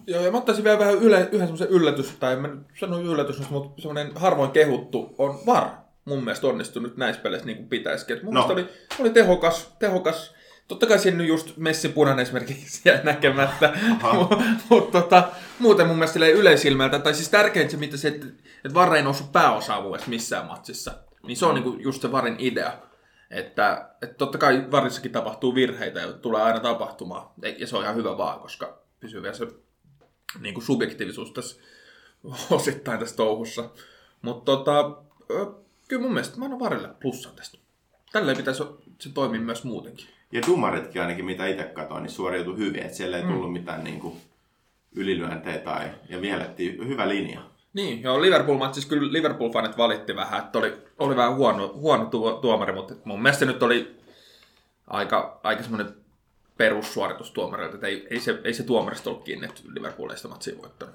Joo, 0.07 0.21
ja 0.23 0.31
mä 0.31 0.39
ottaisin 0.39 0.65
vielä 0.65 0.79
vähän 0.79 0.95
yle, 0.95 1.21
yhden 1.21 1.41
semmoisen 1.41 1.69
yllätys, 1.69 2.17
tai 2.21 2.33
en 2.33 2.39
mä 2.41 2.49
sano 2.81 2.99
yllätys, 3.01 3.51
mutta 3.51 3.83
semmoinen 3.83 4.13
harvoin 4.17 4.51
kehuttu 4.51 5.15
on 5.19 5.39
VAR. 5.47 5.69
Mun 6.05 6.25
mielestä 6.25 6.47
onnistunut 6.47 6.97
näissä 6.97 7.23
peleissä 7.23 7.47
niin 7.47 7.57
kuin 7.57 7.69
pitäisikin. 7.69 8.17
Et 8.17 8.23
mun 8.23 8.35
No. 8.35 8.41
no. 8.41 8.47
mielestä 8.55 8.73
oli, 8.73 9.01
oli 9.01 9.11
tehokas, 9.11 9.77
tehokas. 9.79 10.36
Totta 10.69 10.87
kai 10.87 10.99
siinä 10.99 11.25
just 11.25 11.57
Messin 11.57 11.93
punainen 11.93 12.23
esimerkiksi 12.23 12.71
siellä 12.83 13.03
näkemättä, 13.03 13.79
mutta 14.71 15.01
tota, 15.01 15.29
muuten 15.59 15.87
mun 15.87 15.97
mielestä 15.97 16.27
yleisilmältä, 16.27 16.99
tai 16.99 17.15
siis 17.15 17.29
tärkeintä 17.29 17.71
se, 17.71 17.77
mitä 17.77 17.97
se, 17.97 18.09
että, 18.09 18.27
että 18.65 18.75
VAR 18.75 18.95
ei 18.95 19.03
noussut 19.03 19.33
pääosavuudessa 19.33 20.11
missään 20.11 20.47
matsissa. 20.47 20.95
Niin 21.27 21.37
se 21.37 21.47
on 21.47 21.55
niinku 21.55 21.77
just 21.79 22.03
se 22.03 22.13
VARin 22.13 22.37
idea. 22.39 22.73
Että, 23.31 23.91
että 24.03 24.15
totta 24.15 24.39
kai 24.39 24.71
VARissakin 24.71 25.13
tapahtuu 25.13 25.55
virheitä 25.55 26.01
ja 26.01 26.13
tulee 26.13 26.43
aina 26.43 26.61
tapahtumaan. 26.61 27.31
Ja 27.59 27.67
se 27.67 27.77
on 27.77 27.83
ihan 27.83 27.97
hyvä 27.97 28.19
vaan, 28.19 28.41
koska 28.41 28.79
pysyy 29.01 29.23
vielä 29.23 29.35
se 29.35 29.47
niin 30.41 30.55
kuin 30.55 30.65
subjektiivisuus 30.65 31.33
tässä 31.33 31.61
osittain 32.51 32.99
tässä 32.99 33.17
touhussa. 33.17 33.71
Mutta 34.23 34.45
tota, 34.45 34.97
kyllä 35.89 36.03
mun 36.03 36.13
mielestä 36.13 36.39
mä 36.39 36.45
annan 36.45 36.61
varille 36.61 36.89
plussan 37.01 37.37
tästä. 37.37 37.59
Tälleen 38.13 38.37
pitäisi 38.37 38.63
se 39.01 39.13
toimia 39.15 39.41
myös 39.41 39.65
muutenkin. 39.65 40.16
Ja 40.33 40.43
dumaritkin 40.47 41.03
ainakin, 41.03 41.25
mitä 41.25 41.47
itse 41.47 41.65
katsoin, 41.65 42.03
niin 42.03 42.11
suoriutui 42.11 42.57
hyvin. 42.57 42.83
Että 42.83 42.97
siellä 42.97 43.17
ei 43.17 43.23
tullut 43.23 43.53
mitään 43.53 43.85
niinku 43.85 44.17
ylilyöntejä 44.95 45.59
tai, 45.59 45.91
ja 46.09 46.21
vihellettiin 46.21 46.89
hyvä 46.89 47.09
linja. 47.09 47.41
Niin, 47.73 48.03
joo, 48.03 48.23
Liverpool-matsissa 48.23 48.89
kyllä 48.89 49.13
Liverpool-fanit 49.13 49.77
valitti 49.77 50.17
vähän, 50.17 50.41
että 50.41 50.59
oli, 50.59 50.75
oli 50.99 51.17
vähän 51.17 51.35
huono, 51.35 51.73
huono 51.75 52.05
tuo, 52.05 52.33
tuomari, 52.33 52.73
mutta 52.73 52.95
mun 53.05 53.23
mielestä 53.23 53.39
se 53.39 53.47
nyt 53.47 53.63
oli 53.63 53.97
aika, 54.87 55.41
aika 55.43 55.63
semmoinen 55.63 55.95
perussuoritus 56.57 57.31
tuomarilta, 57.31 57.75
että 57.75 57.87
ei, 57.87 58.07
ei, 58.11 58.21
se, 58.21 58.41
ei 58.45 58.55
se 58.55 58.63
tuomarista 58.63 59.11
ollut 59.11 59.25
kiinni, 59.25 59.47
että 59.47 59.61
Liverpool 59.75 60.11
ei 60.11 60.17
sitä 60.17 60.29
matsia 60.29 60.59
voittanut. 60.63 60.95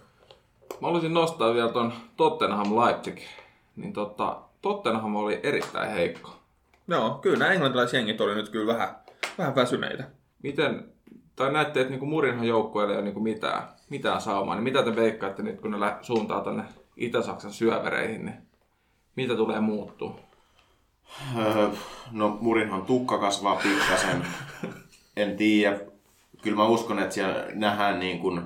Mä 0.69 0.87
haluaisin 0.87 1.13
nostaa 1.13 1.53
vielä 1.53 1.71
ton 1.71 1.93
Tottenham 2.17 2.75
Leipzig. 2.75 3.19
Niin 3.75 3.93
tota, 3.93 4.41
Tottenham 4.61 5.15
oli 5.15 5.39
erittäin 5.43 5.91
heikko. 5.91 6.35
Joo, 6.87 7.09
kyllä 7.09 7.37
nämä 7.37 7.51
englantilaisjengit 7.51 8.21
oli 8.21 8.35
nyt 8.35 8.49
kyllä 8.49 8.73
vähän, 8.73 8.95
vähän 9.37 9.55
väsyneitä. 9.55 10.03
Miten 10.43 10.91
tai 11.35 11.51
näette, 11.53 11.81
että 11.81 11.91
niinku 11.91 12.05
Murinhan 12.05 12.47
joukkueelle 12.47 12.93
ei 12.93 12.97
ole 12.97 13.05
niinku 13.05 13.19
mitään, 13.19 13.63
mitään 13.89 14.21
saumaa, 14.21 14.55
niin 14.55 14.63
mitä 14.63 14.83
te 14.83 14.95
veikkaatte 14.95 15.43
nyt, 15.43 15.61
kun 15.61 15.71
ne 15.71 15.79
lä- 15.79 15.97
suuntaa 16.01 16.41
tonne 16.41 16.63
Itä-Saksan 16.97 17.53
syövereihin, 17.53 18.25
niin 18.25 18.35
mitä 19.15 19.35
tulee 19.35 19.59
muuttuu? 19.59 20.19
Öö, 21.37 21.67
no 22.11 22.37
Murinhan 22.41 22.81
tukka 22.81 23.17
kasvaa 23.17 23.55
pikkasen. 23.55 24.25
En 25.17 25.37
tiedä. 25.37 25.79
Kyllä 26.41 26.57
mä 26.57 26.67
uskon, 26.67 26.99
että 26.99 27.13
siellä 27.13 27.45
nähdään 27.53 27.99
niin 27.99 28.19
kuin 28.19 28.41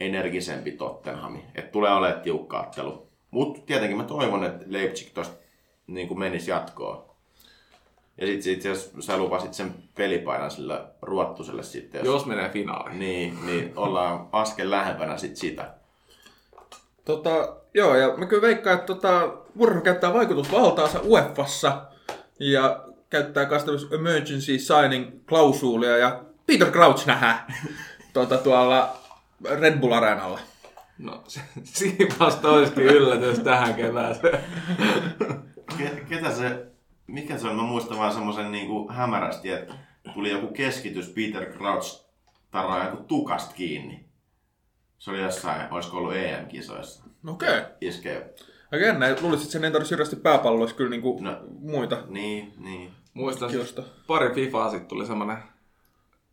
energisempi 0.00 0.70
Tottenhami. 0.72 1.44
Että 1.54 1.70
tulee 1.70 1.92
olemaan 1.92 2.20
tiukka 2.20 2.60
ottelu. 2.60 3.06
Mutta 3.30 3.60
tietenkin 3.66 3.96
mä 3.96 4.04
toivon, 4.04 4.44
että 4.44 4.64
Leipzig 4.68 5.08
tosta 5.14 5.36
niin 5.86 6.08
kuin 6.08 6.18
menisi 6.18 6.50
jatkoon. 6.50 7.11
Ja 8.18 8.26
sitten 8.26 8.42
sit, 8.42 8.64
jos 8.64 8.92
sä 9.00 9.16
lupasit 9.18 9.54
sen 9.54 9.74
pelipainan 9.94 10.50
sillä 10.50 10.84
ruottuselle 11.02 11.62
sitten, 11.62 11.98
jos, 11.98 12.06
Jos 12.06 12.26
menee 12.26 12.48
finaaliin. 12.48 12.98
niin, 12.98 13.46
niin 13.46 13.72
ollaan 13.76 14.28
askel 14.32 14.70
lähempänä 14.70 15.16
sit 15.16 15.36
sitä. 15.36 15.74
Tota, 17.04 17.56
joo, 17.74 17.94
ja 17.96 18.14
mä 18.16 18.26
kyllä 18.26 18.42
veikkaan, 18.42 18.74
että 18.74 18.86
tota, 18.86 19.32
Murho 19.54 19.80
käyttää 19.80 20.14
vaikutusvaltaansa 20.14 21.00
UEFassa 21.04 21.82
ja 22.40 22.84
käyttää 23.10 23.46
Customers 23.46 23.86
Emergency 23.92 24.58
Signing 24.58 25.26
klausuulia 25.28 25.96
ja 25.98 26.22
Peter 26.46 26.70
Crouch 26.70 27.06
nähdään 27.06 27.38
tota, 28.12 28.38
tuolla 28.38 28.96
Red 29.60 29.78
Bull 29.80 29.92
Areenalla. 29.92 30.40
No, 30.98 31.22
se, 31.28 31.40
siinä 31.64 32.14
vasta 32.20 32.48
olisikin 32.50 32.84
yllätys 32.84 33.38
tähän 33.38 33.74
kevääseen. 33.74 34.38
Ke- 35.78 36.04
ketä 36.08 36.30
se, 36.30 36.66
mikä 37.06 37.38
se 37.38 37.48
on? 37.48 37.56
Mä 37.56 37.62
muistan 37.62 37.98
vaan 37.98 38.12
semmoisen 38.12 38.52
niinku 38.52 38.88
hämärästi, 38.92 39.50
että 39.50 39.74
tuli 40.14 40.30
joku 40.30 40.46
keskitys 40.46 41.08
Peter 41.08 41.52
Crouch 41.52 42.04
tarraa 42.50 42.84
joku 42.84 43.02
tukast 43.02 43.52
kiinni. 43.52 44.04
Se 44.98 45.10
oli 45.10 45.22
jossain, 45.22 45.72
olisiko 45.72 45.96
ollut 45.96 46.14
EM-kisoissa. 46.14 47.04
Okei. 47.26 47.58
Okay. 47.58 47.64
Iskee. 47.80 48.34
Aika 48.72 48.86
jännä. 48.86 49.16
Luulisin, 49.20 49.42
että 49.42 49.52
sen 49.52 49.64
ei 49.64 49.70
tarvitse 49.70 49.92
hirveästi 49.92 50.16
pääpalloissa 50.16 50.76
kyllä 50.76 50.90
niinku 50.90 51.18
No. 51.20 51.40
muita 51.58 52.02
Niin, 52.08 52.54
niin. 52.58 52.90
Muistan, 53.14 53.50
Kiusta. 53.50 53.82
pari 54.06 54.34
Fifaa 54.34 54.70
sitten 54.70 54.88
tuli 54.88 55.06
semmonen, 55.06 55.38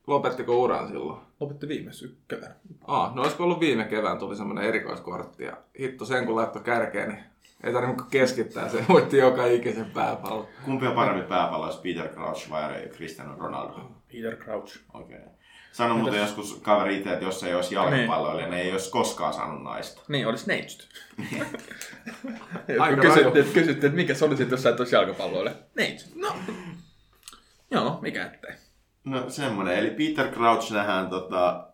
lopettiko 0.08 0.60
uran 0.60 0.88
silloin? 0.88 1.22
Lopetti 1.40 1.68
viime 1.68 1.94
sykkevään. 1.94 2.56
Aa, 2.88 3.12
no 3.16 3.22
olisiko 3.22 3.44
ollut 3.44 3.60
viime 3.60 3.84
kevään 3.84 4.18
tuli 4.18 4.36
semmonen 4.36 4.64
erikoiskortti 4.64 5.44
ja 5.44 5.58
hitto 5.80 6.06
sen 6.06 6.26
kun 6.26 6.36
laittoi 6.36 6.64
kärkeen, 6.64 7.10
niin 7.10 7.24
ei 7.64 7.72
kuin 7.72 8.10
keskittää, 8.12 8.70
se 8.70 8.86
voitti 8.90 9.18
joka 9.18 9.46
ikisen 9.46 9.92
pääpallon. 9.92 10.48
Kumpi 10.66 10.88
on 10.88 10.94
parempi 10.94 11.28
pääpallois, 11.28 11.76
Peter 11.76 12.08
Crouch 12.08 12.50
vai 12.50 12.90
Cristiano 12.96 13.36
Ronaldo? 13.38 13.92
Peter 14.14 14.36
Crouch. 14.36 14.80
Okei. 14.94 15.18
Okay. 15.18 15.30
Sano 15.72 15.98
muuten 15.98 16.20
joskus 16.20 16.60
kaveri 16.62 16.98
itse, 16.98 17.14
että 17.14 17.26
jos 17.26 17.44
ei 17.44 17.56
olisi 17.56 17.76
jalkapalloilija, 17.76 18.48
niin 18.48 18.60
ei 18.60 18.72
olisi 18.72 18.92
koskaan 18.92 19.34
saanut 19.34 19.64
naista. 19.64 20.02
Niin, 20.08 20.28
olisi 20.28 20.48
neitsyt. 20.48 20.90
Aika 22.80 23.02
kysyttiin, 23.02 23.26
raju. 23.26 23.40
että, 23.40 23.54
kysyttiin, 23.54 23.86
että 23.86 23.96
mikä 23.96 24.14
se 24.14 24.26
olisi, 24.26 24.48
jos 24.52 24.64
sä 24.64 24.70
et 24.70 24.80
olisi 24.80 24.96
jalkapalloille. 24.96 25.56
Neitsyt. 25.76 26.16
No. 26.16 26.36
Joo, 27.72 28.00
mikä 28.02 28.26
ettei. 28.26 28.52
No 29.04 29.30
semmonen, 29.30 29.78
eli 29.78 29.90
Peter 29.90 30.32
Crouch 30.34 30.72
nähdään 30.72 31.10
tota... 31.10 31.69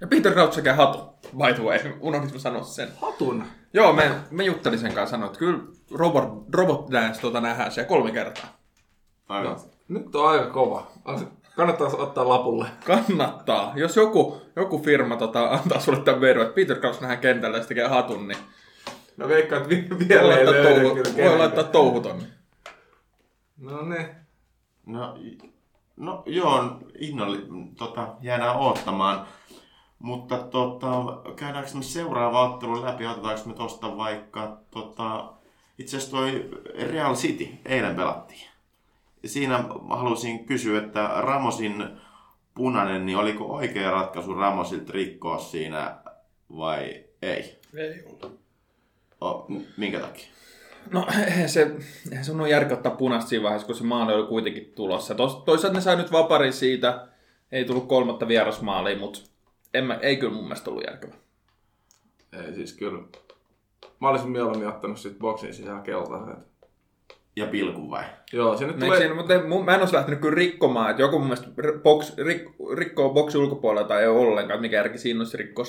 Ja 0.00 0.06
Peter 0.06 0.32
Crouch 0.32 0.54
sekä 0.54 0.74
hatu, 0.74 0.98
by 1.36 1.52
the 1.54 1.62
way. 1.62 1.78
Unohdin 2.00 2.40
sanoa 2.40 2.62
sen. 2.62 2.88
Hatun. 3.00 3.44
Joo, 3.72 3.92
me, 3.92 4.10
me 4.30 4.44
juttelin 4.44 4.78
sen 4.78 4.94
kanssa 4.94 5.10
sanoa, 5.16 5.26
että 5.26 5.38
kyllä 5.38 5.58
Robot, 5.90 6.24
Robot 6.54 6.90
Dance 6.92 7.20
tota 7.20 7.40
nähdään 7.40 7.72
siellä 7.72 7.88
kolme 7.88 8.10
kertaa. 8.12 8.58
Aivan. 9.28 9.52
No, 9.52 9.60
nyt 9.88 10.14
on 10.14 10.28
aika 10.28 10.50
kova. 10.50 10.86
Kannattaa 11.56 11.86
ottaa 11.86 12.28
lapulle. 12.28 12.66
Kannattaa. 12.86 13.72
Jos 13.76 13.96
joku, 13.96 14.40
joku 14.56 14.78
firma 14.78 15.16
tota, 15.16 15.44
antaa 15.48 15.80
sulle 15.80 16.00
tämän 16.00 16.20
verran, 16.20 16.46
että 16.46 16.54
Peter 16.54 16.78
Crouch 16.80 17.00
nähdään 17.00 17.20
kentällä 17.20 17.56
ja 17.56 17.62
se 17.62 17.68
tekee 17.68 17.88
hatun, 17.88 18.28
niin 18.28 18.38
No 19.16 19.28
veikkaan, 19.28 19.62
että 19.62 19.68
vi- 19.74 19.88
voi 19.90 20.08
vielä 20.08 20.22
ei 20.22 20.44
laittaa, 20.46 20.54
löydy 20.64 20.80
touhu, 20.80 20.94
kyllä 20.94 21.30
voi 21.30 21.38
laittaa 21.38 21.64
touhuton. 21.64 22.22
No 23.58 23.82
niin. 23.82 24.08
No, 24.86 25.14
no 25.96 26.22
joo, 26.26 26.80
innolla, 26.98 27.36
tota, 27.78 28.08
jäädään 28.20 28.56
oottamaan. 28.56 29.26
Mutta 30.04 30.38
tota, 30.38 30.88
käydäänkö 31.36 31.70
me 31.74 31.82
seuraava 31.82 32.50
ottelu 32.50 32.84
läpi, 32.84 33.06
otetaanko 33.06 33.42
me 33.46 33.54
tosta 33.54 33.96
vaikka, 33.96 34.58
tota, 34.70 35.32
itse 35.78 35.96
asiassa 35.96 36.16
toi 36.16 36.50
Real 36.92 37.14
City, 37.14 37.48
eilen 37.64 37.96
pelattiin. 37.96 38.48
Ja 39.22 39.28
siinä 39.28 39.64
halusin 39.90 40.46
kysyä, 40.46 40.82
että 40.82 41.10
Ramosin 41.16 41.88
punainen, 42.54 43.06
niin 43.06 43.18
oliko 43.18 43.44
oikea 43.44 43.90
ratkaisu 43.90 44.34
Ramosilta 44.34 44.92
rikkoa 44.92 45.38
siinä 45.38 45.96
vai 46.56 47.04
ei? 47.22 47.60
Ei 47.76 48.04
ollut. 48.06 48.40
O, 49.20 49.46
minkä 49.76 50.00
takia? 50.00 50.26
No 50.92 51.06
eihän 51.26 51.48
se, 51.48 51.76
eihän 52.10 52.24
se 52.24 52.32
on 52.32 52.50
järkeä 52.50 52.76
ottaa 52.76 52.96
punaista 52.96 53.28
siinä 53.28 53.42
vaiheessa, 53.42 53.66
kun 53.66 53.76
se 53.76 53.84
maali 53.84 54.14
oli 54.14 54.26
kuitenkin 54.26 54.72
tulossa. 54.74 55.14
Tos, 55.14 55.36
toisaalta 55.36 55.78
ne 55.78 55.80
sai 55.80 55.96
nyt 55.96 56.12
vaparin 56.12 56.52
siitä, 56.52 57.06
ei 57.52 57.64
tullut 57.64 57.88
kolmatta 57.88 58.28
vierasmaalia, 58.28 58.98
mutta 58.98 59.33
en 59.74 59.84
mä, 59.84 59.94
ei 60.02 60.16
kyllä 60.16 60.32
mun 60.32 60.44
mielestä 60.44 60.70
ollut 60.70 60.84
järkevä. 60.86 61.14
Ei 62.46 62.54
siis 62.54 62.72
kyllä. 62.72 63.02
Mä 64.00 64.08
olisin 64.08 64.30
mieluummin 64.30 64.68
ottanut 64.68 64.98
sit 64.98 65.18
boksin 65.18 65.54
sisällä 65.54 65.80
keltaiset. 65.80 66.38
Ja 67.36 67.46
pilkun 67.46 67.90
vai? 67.90 68.04
Joo, 68.32 68.56
se 68.56 68.66
nyt 68.66 68.76
No, 68.76 68.84
tulee... 68.86 68.98
siinä, 68.98 69.14
mutta 69.14 69.34
mun, 69.48 69.64
mä 69.64 69.74
en 69.74 69.80
olisi 69.80 69.94
lähtenyt 69.94 70.20
kyllä 70.20 70.34
rikkomaan, 70.34 70.90
että 70.90 71.02
joku 71.02 71.18
mun 71.18 71.26
mielestä 71.28 71.48
box, 71.82 72.12
rik, 72.18 72.42
rikkoo 72.76 73.10
boksi 73.14 73.38
ulkopuolella 73.38 73.88
tai 73.88 74.02
ei 74.02 74.08
ole 74.08 74.18
ollenkaan, 74.18 74.60
mikä 74.60 74.76
järki 74.76 74.98
siinä 74.98 75.20
olisi 75.20 75.36
rikkoa. 75.36 75.64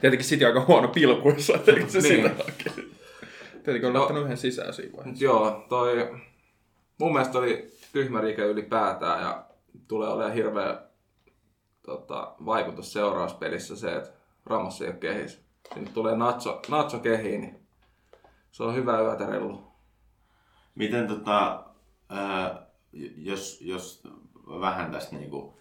Tietenkin 0.00 0.26
City 0.28 0.44
on 0.44 0.48
aika 0.48 0.64
huono 0.68 0.88
pilkuissa, 0.88 1.52
eikö 1.66 1.88
se 1.88 1.98
Niin. 2.00 2.22
sitä 2.30 2.44
oikein. 2.44 2.90
Tietenkin 3.64 3.84
on 3.86 3.92
No. 3.92 4.20
yhden 4.22 4.36
sisään 4.36 4.74
siinä 4.74 4.90
Mut 4.90 4.98
vaiheessa. 4.98 5.24
joo, 5.24 5.64
toi... 5.68 6.10
Mun 7.00 7.12
mielestä 7.12 7.38
oli 7.38 7.70
tyhmä 7.92 8.20
rike 8.20 8.42
ylipäätään 8.42 9.22
ja 9.22 9.44
tulee 9.88 10.08
olemaan 10.08 10.34
hirveä 10.34 10.78
tota, 11.86 12.34
vaikutus 12.44 12.92
seurauspelissä 12.92 13.76
se, 13.76 13.96
että 13.96 14.10
Ramos 14.46 14.82
ei 14.82 14.88
ole 14.88 14.96
kehis. 14.96 15.44
Sinne 15.74 15.90
tulee 15.90 16.16
Nacho, 16.16 16.62
Nacho 16.68 16.98
kehiin, 16.98 17.40
niin 17.40 17.58
se 18.52 18.62
on 18.62 18.74
hyvä 18.74 19.00
yötärellu. 19.00 19.72
Miten 20.74 21.08
tota, 21.08 21.64
ää, 22.08 22.66
jos, 23.16 23.60
jos 23.60 24.02
vähän 24.46 24.92
tästä 24.92 25.16
niinku 25.16 25.58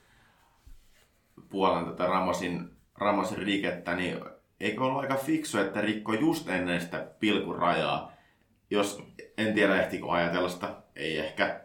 puolen 1.50 1.86
tätä 1.86 2.06
Ramosin, 2.06 2.70
Ramosin 2.96 3.38
rikettä, 3.38 3.96
niin 3.96 4.20
eikö 4.60 4.84
ollut 4.84 5.02
aika 5.02 5.16
fiksu, 5.16 5.58
että 5.58 5.82
rikko 5.82 6.14
just 6.14 6.50
ennen 6.50 6.82
sitä 6.82 7.08
pilkun 7.20 7.56
rajaa? 7.56 8.12
Jos, 8.70 9.04
en 9.38 9.54
tiedä 9.54 9.82
ehtikö 9.82 10.12
ajatella 10.12 10.50
sitä, 10.50 10.76
ei 10.96 11.18
ehkä, 11.18 11.63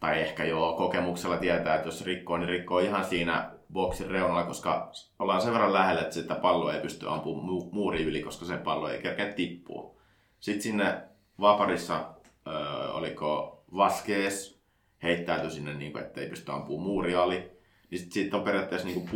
tai 0.00 0.20
ehkä 0.20 0.44
joo, 0.44 0.72
kokemuksella 0.72 1.36
tietää, 1.36 1.74
että 1.74 1.88
jos 1.88 2.04
rikkoo, 2.04 2.36
niin 2.36 2.48
rikkoo 2.48 2.78
ihan 2.78 3.04
siinä 3.04 3.50
boksin 3.72 4.10
reunalla, 4.10 4.42
koska 4.42 4.90
ollaan 5.18 5.42
sen 5.42 5.52
verran 5.52 5.72
lähellä, 5.72 6.00
että 6.00 6.14
sitä 6.14 6.34
palloa 6.34 6.74
ei 6.74 6.80
pysty 6.80 7.08
ampumaan 7.08 7.48
mu- 7.48 7.68
muuri 7.72 8.02
yli, 8.02 8.22
koska 8.22 8.44
se 8.44 8.56
pallo 8.56 8.88
ei 8.88 9.02
kerkeä 9.02 9.32
tippua. 9.32 9.94
Sitten 10.40 10.62
sinne 10.62 11.02
vaparissa, 11.40 12.14
öö, 12.46 12.92
oliko 12.92 13.62
Vasquez, 13.76 14.58
heittäytyi 15.02 15.50
sinne, 15.50 15.74
niin 15.74 15.92
kuin, 15.92 16.04
ettei 16.04 16.28
pysty 16.28 16.52
ampumaan 16.52 16.86
muuria 16.86 17.22
ali. 17.22 17.50
Niin 17.90 17.98
sitten 17.98 18.12
sit 18.12 18.34
on 18.34 18.42
periaatteessa 18.42 18.88
niin 18.88 19.00
kuin 19.00 19.10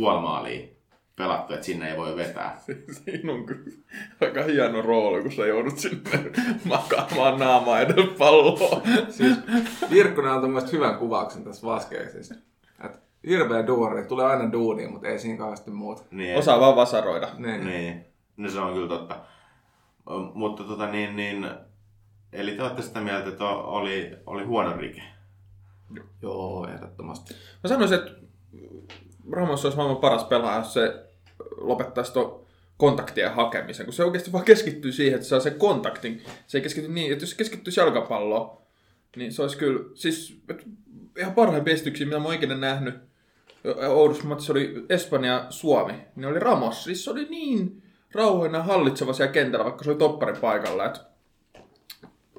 pelattu, 1.15 1.53
että 1.53 1.65
sinne 1.65 1.91
ei 1.91 1.97
voi 1.97 2.15
vetää. 2.15 2.61
Siinä 3.05 3.33
on 3.33 3.45
kyllä 3.45 3.71
aika 4.21 4.43
hieno 4.43 4.81
rooli, 4.81 5.21
kun 5.21 5.31
sä 5.31 5.45
joudut 5.45 5.77
sinne 5.77 6.31
makaamaan 6.65 7.39
naamaa 7.39 7.79
edellä 7.79 8.13
palloa. 8.17 8.81
Siis 9.09 9.37
Virkkunen 9.89 10.33
mun 10.33 10.49
mielestä 10.49 10.71
hyvän 10.71 10.97
kuvauksen 10.97 11.43
tässä 11.43 11.67
Vaskeisista. 11.67 12.35
Että 12.85 12.99
hirveä 13.27 13.67
duuri, 13.67 14.05
tulee 14.05 14.25
aina 14.25 14.51
duuniin, 14.51 14.91
mutta 14.91 15.07
ei 15.07 15.19
siinä 15.19 15.37
kauheasti 15.37 15.71
muuta. 15.71 16.03
Niin, 16.11 16.37
Osaa 16.37 16.59
vaan 16.59 16.75
vasaroida. 16.75 17.29
Niin. 17.37 17.65
Niin, 17.65 18.05
no 18.37 18.49
se 18.49 18.59
on 18.59 18.73
kyllä 18.73 18.87
totta. 18.87 19.19
Mutta 20.33 20.63
tota 20.63 20.87
niin, 20.87 21.15
niin 21.15 21.47
eli 22.33 22.51
te 22.51 22.63
olette 22.63 22.81
sitä 22.81 23.01
mieltä, 23.01 23.29
että 23.29 23.45
oli, 23.45 24.17
oli 24.25 24.43
huono 24.43 24.77
rike. 24.77 25.01
Joo, 26.21 26.67
ehdottomasti. 26.67 27.33
Mä 27.63 27.67
sanoisin, 27.67 27.97
että 27.97 28.11
Ramos 29.31 29.65
olisi 29.65 29.77
maailman 29.77 30.01
paras 30.01 30.23
pelaaja, 30.23 30.57
jos 30.57 30.73
se 30.73 31.04
lopettaisi 31.57 32.13
tuon 32.13 32.45
kontaktien 32.77 33.33
hakemisen, 33.33 33.85
kun 33.85 33.93
se 33.93 34.03
oikeasti 34.03 34.31
vaan 34.31 34.45
keskittyy 34.45 34.91
siihen, 34.91 35.15
että 35.15 35.27
saa 35.27 35.39
sen 35.39 35.55
kontaktin. 35.55 36.23
Se 36.47 36.57
ei 36.57 36.61
keskity 36.61 36.87
niin, 36.87 37.11
että 37.11 37.23
jos 37.23 37.29
se 37.29 37.37
keskittyisi 37.37 37.79
jalkapalloon, 37.79 38.57
niin 39.15 39.33
se 39.33 39.41
olisi 39.41 39.57
kyllä, 39.57 39.79
siis 39.93 40.41
ihan 41.19 41.33
parhaimpia 41.33 41.73
esityksiä, 41.73 42.07
mitä 42.07 42.19
mä 42.19 42.25
oon 42.25 42.35
ikinä 42.35 42.55
nähnyt. 42.55 42.95
Oudossa 43.89 44.23
matissa 44.23 44.53
oli 44.53 44.85
Espanja-Suomi, 44.89 45.93
niin 46.15 46.25
oli 46.25 46.39
Ramos. 46.39 46.83
Siis 46.83 47.03
se 47.03 47.11
oli 47.11 47.25
niin 47.29 47.83
rauhallinen 48.13 48.59
ja 48.59 48.63
hallitseva 48.63 49.13
siellä 49.13 49.33
kentällä, 49.33 49.65
vaikka 49.65 49.83
se 49.83 49.89
oli 49.89 49.99
topparin 49.99 50.37
paikalla. 50.37 50.85
Että, 50.85 50.99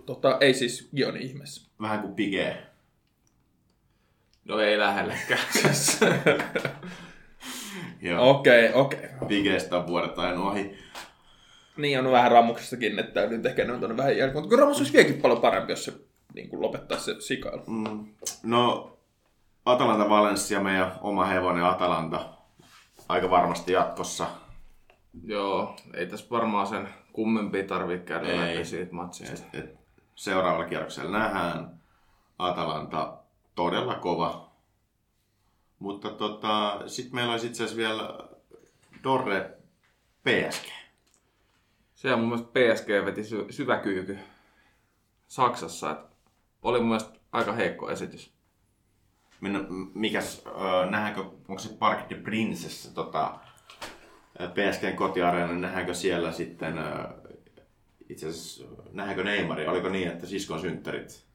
tota, 0.07 0.39
ei 0.41 0.55
siis 0.55 0.89
Gioni 0.97 1.19
ihmeessä. 1.21 1.71
Vähän 1.81 2.01
kuin 2.01 2.15
Pige. 2.15 2.57
No 4.45 4.61
ei 4.61 4.79
lähellekään. 4.79 5.41
Joo. 8.03 8.31
Okei, 8.31 8.73
okei. 8.75 9.09
Pikeistä 9.29 9.77
on 9.77 9.87
vuodet 9.87 10.19
ajan 10.19 10.39
ohi. 10.39 10.79
Niin 11.77 11.99
on 11.99 12.13
vähän 12.13 12.33
Ramuksestakin, 12.33 12.99
että 12.99 13.27
nyt 13.27 13.47
ehkä 13.47 13.65
ne 13.65 13.73
on 13.73 13.79
tuonne 13.79 13.97
vähän 13.97 14.17
jälkeen. 14.17 14.37
Mutta 14.37 14.49
kyllä 14.49 14.61
Ramus 14.61 14.79
olisi 14.79 14.93
vieläkin 14.93 15.21
paljon 15.21 15.41
parempi, 15.41 15.73
jos 15.73 15.85
se 15.85 15.93
niin 16.35 16.49
kuin 16.49 16.63
lopettaisi 16.63 17.05
se 17.05 17.21
sikailu. 17.21 17.63
Mm. 17.67 18.07
No, 18.43 18.93
Atalanta 19.65 20.09
Valencia, 20.09 20.61
meidän 20.61 20.93
oma 21.01 21.25
hevonen 21.25 21.65
Atalanta, 21.65 22.29
aika 23.09 23.31
varmasti 23.31 23.73
jatkossa. 23.73 24.27
Joo, 25.25 25.77
ei 25.95 26.07
tässä 26.07 26.27
varmaan 26.31 26.67
sen 26.67 26.89
kummempia 27.13 27.65
tarvitse 27.65 28.07
käydä 28.07 28.27
Ei. 28.27 28.55
läpi 28.55 28.65
siitä 28.65 28.95
matsista. 28.95 29.47
Et, 29.53 29.65
et, 29.65 29.77
seuraavalla 30.15 30.69
kierroksella 30.69 31.19
nähdään 31.19 31.71
Atalanta 32.39 33.19
todella 33.55 33.95
kova. 33.95 34.46
Mutta 35.79 36.11
tota, 36.11 36.83
sitten 36.87 37.15
meillä 37.15 37.33
olisi 37.33 37.47
itse 37.47 37.65
asiassa 37.65 37.77
vielä 37.77 38.19
Dorre 39.05 39.51
PSG. 40.25 40.67
Se 41.95 42.13
on 42.13 42.21
mun 42.21 42.29
mielestä 42.29 42.51
PSG 42.53 42.89
veti 43.07 43.25
sy- 43.25 43.47
syväkyyky 43.51 44.19
Saksassa. 45.27 45.91
Et 45.91 45.99
oli 46.63 46.79
mun 46.79 46.89
mielestä 46.89 47.19
aika 47.33 47.53
heikko 47.53 47.91
esitys. 47.91 48.33
Minä, 49.41 49.61
mikäs, 49.95 50.43
äh, 50.47 50.91
nähdäänkö, 50.91 51.21
onko 51.21 51.59
se 51.59 51.77
Parc 51.79 52.11
de 52.11 52.15
Princes, 52.15 52.93
tota, 52.95 53.39
PSGn 54.37 54.97
kotiareena, 54.97 55.47
niin 55.47 55.61
nähdäänkö 55.61 55.95
siellä 55.95 56.33
sitten, 56.33 56.79
äh, 56.79 57.07
itse 58.09 58.27
asiassa, 58.29 58.65
nähdäänkö 58.93 59.25
Neymari, 59.25 59.67
oliko 59.67 59.89
niin, 59.89 60.09
että 60.09 60.27
siskon 60.27 60.61
synttärit? 60.61 61.27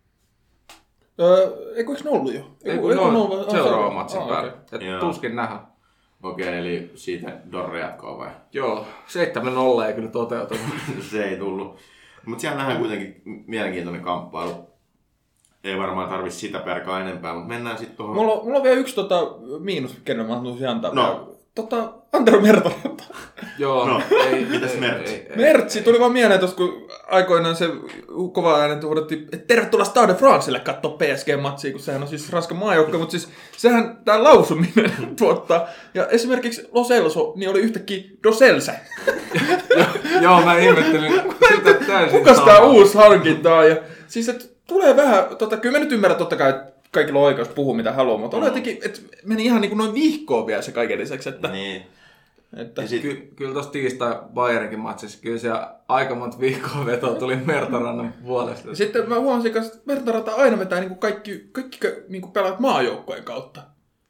Öö, 1.22 1.44
eikö 1.76 1.92
eikö 1.92 2.04
ne 2.04 2.10
ollut 2.10 2.34
jo? 2.34 2.40
Ei 2.64 2.72
Eiku- 2.72 2.82
kun 2.82 2.92
eiku 2.92 3.04
noin 3.04 3.14
ne 3.14 3.20
ollut- 3.20 3.48
ah, 3.48 3.54
seuraava 3.54 3.88
se- 3.90 3.94
matsin 3.96 4.22
ah, 4.22 4.28
päälle. 4.28 4.54
okei. 4.74 4.90
Et 4.90 5.00
tuskin 5.00 5.36
nähdä. 5.36 5.60
Okei, 6.24 6.48
okay, 6.48 6.60
eli 6.60 6.92
siitä 6.96 7.38
Dorre 7.52 7.80
jatkoa 7.80 8.18
vai? 8.18 8.30
Joo, 8.54 8.86
7-0 9.08 9.88
ei 9.88 9.94
kyllä 9.94 10.08
toteutunut. 10.10 10.64
se 11.12 11.24
ei 11.24 11.38
tullut. 11.38 11.78
Mutta 12.26 12.42
siellä 12.42 12.58
nähdään 12.58 12.80
kuitenkin 12.80 13.22
mielenkiintoinen 13.48 14.02
kamppailu. 14.04 14.54
Ei 15.64 15.78
varmaan 15.78 16.10
tarvi 16.10 16.32
sitä 16.32 16.60
perkaa 16.60 17.00
enempää, 17.02 17.34
mutta 17.34 17.48
mennään 17.48 17.78
sitten 17.78 17.98
tuohon... 17.98 18.16
Mulla, 18.16 18.34
on- 18.34 18.44
mulla 18.46 18.58
on 18.58 18.64
vielä 18.64 18.80
yksi 18.80 18.96
tota, 18.96 19.22
miinus, 19.60 19.98
kenen 20.06 20.26
mä 20.28 20.36
haluaisin 20.36 20.70
antaa. 20.70 20.94
No. 20.94 21.31
Tota, 21.56 21.94
Antero 22.14 22.42
Mertaranta. 22.42 23.04
Joo, 23.58 23.88
No, 23.88 24.02
ei, 24.26 24.46
mitäs 24.46 24.78
Mertsi? 24.80 25.26
Mertsi 25.36 25.82
tuli 25.82 26.00
vaan 26.00 26.12
mieleen 26.12 26.40
tuossa, 26.40 26.58
kun 26.58 26.88
aikoinaan 27.08 27.56
se 27.56 27.70
kova 28.34 28.60
äänen 28.60 28.84
huudettiin, 28.84 29.22
että 29.24 29.48
tervetuloa 29.48 29.86
Stade 29.86 30.14
Francelle 30.14 30.60
katsoa 30.60 30.98
PSG-matsia, 30.98 31.72
kun 31.72 31.80
sehän 31.80 32.02
on 32.02 32.08
siis 32.08 32.32
Ranskan 32.32 32.58
maajoukko, 32.58 32.98
mutta 32.98 33.12
siis 33.12 33.30
sehän 33.58 33.98
tämä 34.06 34.24
lausuminen 34.24 34.92
tuottaa. 35.20 35.68
Ja 35.94 36.08
esimerkiksi 36.08 36.68
Los 36.72 36.92
Elso, 36.92 37.34
niin 37.36 37.50
oli 37.50 37.60
yhtäkkiä 37.60 38.04
Doselse. 38.24 38.72
Joo, 40.22 40.42
mä 40.42 40.58
ihmettelin 40.58 41.14
sitä 41.56 41.74
täysin 41.88 42.20
Kukas 42.20 42.38
samaa. 42.38 42.60
uusi 42.60 42.98
hankinta 42.98 43.56
on? 43.56 43.70
Ja 43.70 43.76
siis, 44.08 44.30
että 44.30 44.46
tulee 44.68 44.96
vähän, 44.96 45.24
tota, 45.38 45.58
kyllä 45.58 45.78
mä 45.78 45.84
nyt 45.84 45.92
ymmärrän 45.94 46.18
totta 46.18 46.36
kai, 46.36 46.50
että 46.50 46.72
kaikilla 46.92 47.20
on 47.20 47.26
oikeus 47.26 47.48
puhua 47.48 47.76
mitä 47.76 47.92
haluaa, 47.94 48.18
mutta 48.18 48.38
oli 48.38 48.46
jotenkin, 48.46 48.78
että 48.86 49.00
meni 49.26 49.46
ihan 49.46 49.62
niin 49.62 49.70
kuin 49.70 49.78
noin 49.78 49.94
vihkoon 49.94 50.48
vielä 50.48 50.62
se 50.62 50.72
kaiken 50.72 51.00
lisäksi, 51.00 51.30
että, 51.30 51.48
Niin. 51.48 51.82
että 52.58 52.88
sit, 52.88 53.02
Ky- 53.02 53.34
kyllä 53.36 53.54
tuossa 53.54 53.72
tiistai 53.72 54.16
Bayernin 54.34 54.80
matsissa, 54.80 55.20
kyllä 55.22 55.38
siellä 55.40 55.76
aika 55.88 56.16
monta 56.16 56.40
viikkoa 56.40 56.86
vetoa 56.86 57.16
tuli 57.16 57.36
Mertarannan 57.36 58.14
puolesta. 58.26 58.70
Ja 58.70 58.76
sitten 58.76 59.10
mä 59.10 59.20
huomasin, 59.20 59.58
että 59.58 59.78
Mertarata 59.86 60.32
aina 60.36 60.60
vetää 60.60 60.80
niin 60.80 60.90
kuin 60.90 61.00
kaikki, 61.00 61.50
kaikki 61.52 61.80
niin 62.10 62.22
kuin 62.22 62.32
pelaat 62.32 62.60
maajoukkojen 62.60 63.24
kautta. 63.24 63.62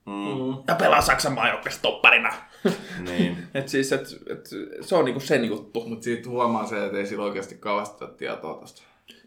mm, 0.06 0.64
Ja 0.68 0.76
pelaa 0.76 1.02
Saksan 1.02 1.34
maajoukkueessa 1.34 1.82
topparina. 1.82 2.34
niin. 3.10 3.38
et 3.54 3.68
siis, 3.68 3.92
et, 3.92 4.08
et, 4.30 4.50
se 4.82 4.96
on 4.96 5.06
niinku 5.06 5.20
sen 5.20 5.46
juttu. 5.46 5.84
Mutta 5.88 6.04
siitä 6.04 6.30
huomaa 6.30 6.66
se, 6.66 6.86
että 6.86 6.98
ei 6.98 7.06
sillä 7.06 7.24
oikeasti 7.24 7.56
kauheasti 7.56 8.04
ole 8.04 8.14
tietoa 8.18 8.54
tosta. 8.54 8.82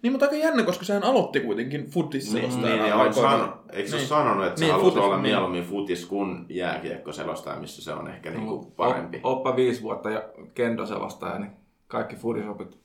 Niin, 0.04 0.12
mutta 0.12 0.26
aika 0.26 0.36
jännä, 0.36 0.62
koska 0.62 0.84
sehän 0.84 1.02
aloitti 1.04 1.40
kuitenkin 1.40 1.86
futissselosta. 1.86 2.60
Niin, 2.66 2.82
niin, 2.82 2.94
on 2.94 3.14
sano, 3.14 3.64
eikö 3.72 3.88
se 3.88 3.94
niin. 3.96 4.00
niin. 4.00 4.08
sanonut, 4.08 4.46
että 4.46 4.58
se 4.60 4.64
Niin, 4.64 4.68
niin, 4.74 4.80
halusi 4.80 4.90
futis, 4.94 5.04
olla 5.04 5.16
niin. 5.16 5.22
mieluummin 5.22 5.64
futis 5.64 6.06
kuin 6.06 6.46
jääkiekko 6.48 7.12
selostaja, 7.12 7.60
missä 7.60 7.82
se 7.82 7.92
on 7.92 8.08
ehkä 8.10 8.30
niinku 8.30 8.64
parempi. 8.76 9.20
Op, 9.22 9.38
oppa 9.38 9.56
viisi 9.56 9.82
vuotta 9.82 10.10
ja 10.10 10.22
kendo 10.54 10.86
selostaja, 10.86 11.38
niin 11.38 11.50
kaikki 11.86 12.16
fudisopit 12.16 12.78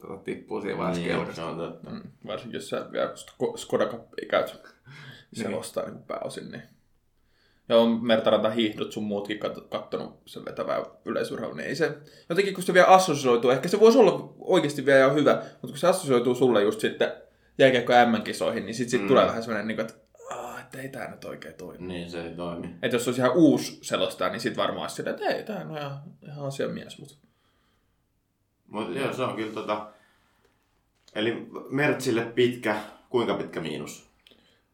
tota, 0.00 0.16
tippuu 0.16 0.60
siinä 0.60 0.78
vaiheessa 0.78 1.02
Niin, 1.02 1.12
se 1.12 1.16
kelkasta. 1.18 1.46
on 1.46 1.56
totta. 1.56 1.90
Mm, 1.90 2.02
varsinkin 2.26 2.56
jos 2.56 2.68
sä 2.70 2.86
vielä 2.92 3.12
Sko- 3.16 3.56
Skoda 3.56 3.86
Cupia 3.86 4.28
käyt 4.30 4.74
selostaa 5.32 5.84
niin. 5.84 6.02
pääosin. 6.02 6.50
Niin. 6.50 6.62
Ja 7.68 7.76
on 7.76 8.06
Mertaranta 8.06 8.50
hiihdot 8.50 8.92
sun 8.92 9.04
muutkin 9.04 9.38
kat- 9.44 9.68
kattonut 9.68 10.20
sen 10.26 10.44
vetävää 10.44 10.82
yleisurheilua, 11.04 11.56
niin 11.56 11.68
ei 11.68 11.76
se, 11.76 11.98
jotenkin 12.28 12.54
kun 12.54 12.62
se 12.62 12.74
vielä 12.74 12.86
assosioituu, 12.86 13.50
ehkä 13.50 13.68
se 13.68 13.80
voisi 13.80 13.98
olla 13.98 14.34
oikeasti 14.38 14.86
vielä 14.86 14.98
ihan 15.04 15.14
hyvä, 15.14 15.34
mutta 15.34 15.66
kun 15.68 15.78
se 15.78 15.86
assosioituu 15.88 16.34
sulle 16.34 16.62
just 16.62 16.80
sitten 16.80 17.12
jääkiekko 17.58 17.92
M-kisoihin, 17.92 18.66
niin 18.66 18.74
sitten 18.74 18.90
sit 18.90 19.00
Mm. 19.02 19.08
tulee 19.08 19.26
vähän 19.26 19.42
sellainen, 19.42 19.68
niin 19.68 19.76
kuin, 19.76 19.86
että 19.86 20.00
"Aa, 20.30 20.60
että 20.60 20.80
ei 20.82 20.88
tää 20.88 21.10
nyt 21.10 21.24
oikein 21.24 21.54
toimi. 21.54 21.86
Niin, 21.86 22.10
se 22.10 22.24
ei 22.24 22.34
toimi. 22.34 22.66
Että 22.82 22.94
jos 22.96 23.04
se 23.04 23.10
olisi 23.10 23.20
ihan 23.20 23.36
uusi 23.36 23.78
selostaja, 23.82 24.30
niin 24.30 24.40
sitten 24.40 24.62
varmaan 24.62 24.82
olisi 24.82 25.02
että 25.08 25.24
ei, 25.26 25.42
tää 25.44 25.60
on 25.70 25.76
ihan, 25.78 26.00
ihan 26.22 26.46
asiamies, 26.46 26.98
mutta 26.98 27.14
Mutta 28.66 28.98
joo, 28.98 29.12
se 29.12 29.22
on 29.22 29.36
kyllä 29.36 29.52
tota... 29.52 29.86
Eli 31.14 31.46
Mertsille 31.70 32.24
pitkä, 32.24 32.76
kuinka 33.10 33.34
pitkä 33.34 33.60
miinus? 33.60 34.10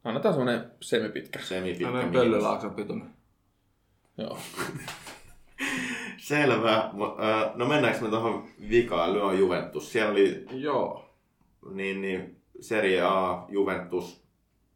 Annetaan 0.05 0.35
semmoinen 0.35 0.71
semipitkä. 0.81 1.39
Semipitkä 1.39 1.85
Tällainen 1.85 2.11
miinus. 2.11 2.25
pöllölaakson 2.25 2.75
pituinen. 2.75 3.11
Joo. 4.19 4.39
Selvä. 6.19 6.77
Ö, 6.79 7.51
No 7.55 7.67
mennäänkö 7.69 8.01
me 8.01 8.09
tuohon 8.09 8.49
vikaan, 8.71 9.13
Lyon 9.13 9.39
Juventus. 9.39 9.93
Siellä 9.93 10.13
oli 10.13 10.47
Joo. 10.51 11.15
niin, 11.71 12.03
niin 12.03 12.37
Serie 12.61 13.03
A, 13.03 13.45
Juventus. 13.49 14.21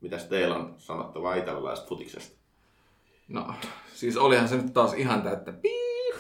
Mitäs 0.00 0.24
teillä 0.24 0.56
on 0.56 0.74
sanottavaa 0.78 1.34
italialaisesta 1.34 1.88
futiksesta? 1.88 2.36
No, 3.28 3.54
siis 3.94 4.16
olihan 4.16 4.48
se 4.48 4.56
nyt 4.56 4.72
taas 4.72 4.92
ihan 4.94 5.22
täyttä 5.22 5.52
piip. 5.52 6.14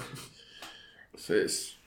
Siis, 1.16 1.78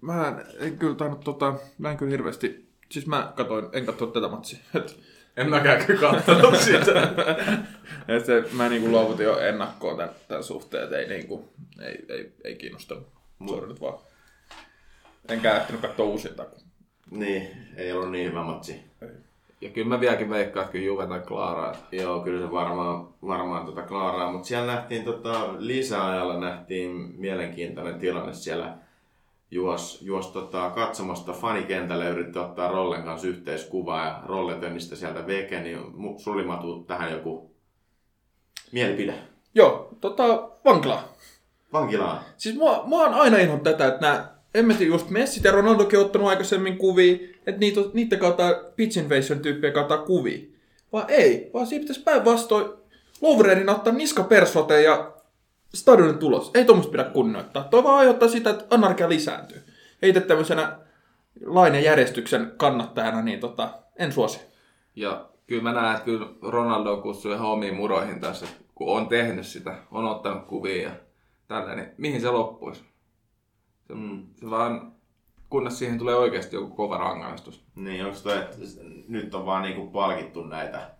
mä 0.00 0.28
en, 0.28 0.44
en 0.66 0.78
kyllä 0.78 0.94
tainnut 0.94 1.20
tota, 1.20 1.54
mä 1.78 1.90
en 1.90 1.96
kyllä 1.96 2.10
hirveästi, 2.10 2.68
siis 2.90 3.06
mä 3.06 3.32
katoin, 3.36 3.66
en 3.72 3.86
katso 3.86 4.06
tätä 4.06 4.28
matsia. 4.28 4.58
Et, 4.74 4.98
En 5.36 5.50
mäkään 5.50 5.84
kyllä 5.84 6.00
kattonut 6.00 6.56
sitä. 6.56 7.12
et 8.16 8.24
se, 8.24 8.44
mä 8.52 8.68
niinku 8.68 8.90
luovutin 8.90 9.26
jo 9.26 9.38
ennakkoon 9.38 9.96
tämän, 9.96 10.14
tämän 10.28 10.44
suhteen, 10.44 10.84
että 10.84 10.98
ei, 10.98 11.08
niinku, 11.08 11.48
ei, 11.80 12.04
ei, 12.08 12.32
ei 12.44 12.54
kiinnostanut. 12.54 13.08
Sori 13.48 13.66
nyt 13.66 13.80
vaan. 13.80 13.98
Enkä 15.28 15.56
ehtinyt 15.56 15.80
katsoa 15.80 16.06
uusinta. 16.06 16.46
Niin, 17.10 17.48
ei 17.76 17.92
ollut 17.92 18.10
niin 18.10 18.30
hyvä 18.30 18.42
matsi. 18.42 18.80
Ja 19.60 19.70
kyllä 19.70 19.88
mä 19.88 20.00
vieläkin 20.00 20.30
veikkaan, 20.30 20.64
että 20.64 20.72
kyllä 20.72 20.86
Juve 20.86 21.06
tai 21.06 21.20
Klaaraa. 21.20 21.76
Joo, 21.92 22.20
kyllä 22.20 22.46
se 22.46 22.52
varmaan, 22.52 23.08
varmaan 23.26 23.66
tota 23.66 23.82
klaaraa, 23.82 24.32
mutta 24.32 24.48
siellä 24.48 24.74
nähtiin 24.74 25.04
tota, 25.04 25.54
lisäajalla 25.58 26.40
nähtiin 26.40 26.90
mielenkiintoinen 27.16 27.98
tilanne 27.98 28.34
siellä 28.34 28.78
juos, 29.52 30.02
juos 30.02 30.26
tota, 30.26 30.70
katsomosta 30.70 31.32
fanikentälle 31.32 32.08
yritti 32.08 32.38
ottaa 32.38 32.68
Rollen 32.68 33.02
kanssa 33.02 33.28
yhteiskuvaa 33.28 34.04
ja 34.04 34.22
Rolle 34.26 34.54
tönnistä 34.54 34.96
sieltä 34.96 35.26
veke, 35.26 35.60
niin 35.60 35.78
matuu 36.46 36.84
tähän 36.84 37.12
joku 37.12 37.54
mielipide. 38.72 39.14
Joo, 39.54 39.88
tota, 40.00 40.48
vankilaa. 40.64 41.12
Vankilaan. 41.72 42.20
Siis 42.36 42.56
mua, 42.56 42.82
mua 42.86 43.04
on 43.04 43.14
aina 43.14 43.38
inhon 43.38 43.60
tätä, 43.60 43.86
että 43.86 44.00
nämä, 44.00 44.28
en 44.54 44.66
mä 44.66 44.74
tiedä, 44.74 44.92
just 44.92 45.10
Messi 45.10 45.40
ja 45.44 45.52
Ronaldokin 45.52 45.98
on 45.98 46.04
ottanut 46.04 46.28
aikaisemmin 46.28 46.78
kuvia, 46.78 47.14
että 47.46 47.60
niitä, 47.60 47.80
niiden 47.92 48.18
kautta 48.18 48.42
pitch 48.76 48.98
invasion 48.98 49.40
tyyppejä 49.40 49.72
kautta 49.72 49.98
kuvia. 49.98 50.38
Vaan 50.92 51.04
ei, 51.08 51.50
vaan 51.54 51.66
siinä 51.66 51.82
pitäisi 51.82 52.02
päinvastoin 52.02 52.66
Lovrenin 53.20 53.68
ottaa 53.68 53.92
niska 53.92 54.22
persote 54.22 54.82
ja 54.82 55.12
stadionin 55.74 56.18
tulos. 56.18 56.50
Ei 56.54 56.64
tuommoista 56.64 56.90
pidä 56.92 57.04
kunnioittaa. 57.04 57.64
Toi 57.64 57.84
vaan 57.84 57.98
aiheuttaa 57.98 58.28
sitä, 58.28 58.50
että 58.50 58.64
anarkia 58.70 59.08
lisääntyy. 59.08 59.62
Heitä 60.02 60.20
tämmöisenä 60.20 60.78
lain 61.46 61.74
ja 61.74 61.80
järjestyksen 61.80 62.52
kannattajana, 62.56 63.22
niin 63.22 63.40
tota, 63.40 63.74
en 63.96 64.12
suosi. 64.12 64.40
Ja 64.96 65.28
kyllä 65.46 65.62
mä 65.62 65.72
näen, 65.72 65.92
että 65.92 66.04
kyllä 66.04 66.26
Ronaldo 66.42 66.96
kutsuu 66.96 67.32
ihan 67.32 67.48
omiin 67.48 67.76
muroihin 67.76 68.20
tässä, 68.20 68.46
kun 68.74 68.96
on 68.96 69.08
tehnyt 69.08 69.46
sitä, 69.46 69.74
on 69.90 70.04
ottanut 70.04 70.46
kuvia 70.46 70.82
ja 70.82 70.90
tällä, 71.48 71.74
niin 71.74 71.88
mihin 71.98 72.20
se 72.20 72.30
loppuisi? 72.30 72.80
Se, 73.88 73.94
Mm. 73.94 74.26
se 74.40 74.50
vaan, 74.50 74.92
kunnes 75.50 75.78
siihen 75.78 75.98
tulee 75.98 76.14
oikeasti 76.14 76.56
joku 76.56 76.74
kova 76.76 76.98
rangaistus. 76.98 77.64
Niin, 77.74 78.04
onko 78.06 78.18
toi, 78.22 78.36
että 78.38 78.56
nyt 79.08 79.34
on 79.34 79.46
vaan 79.46 79.62
niinku 79.62 79.86
palkittu 79.90 80.42
näitä 80.42 80.90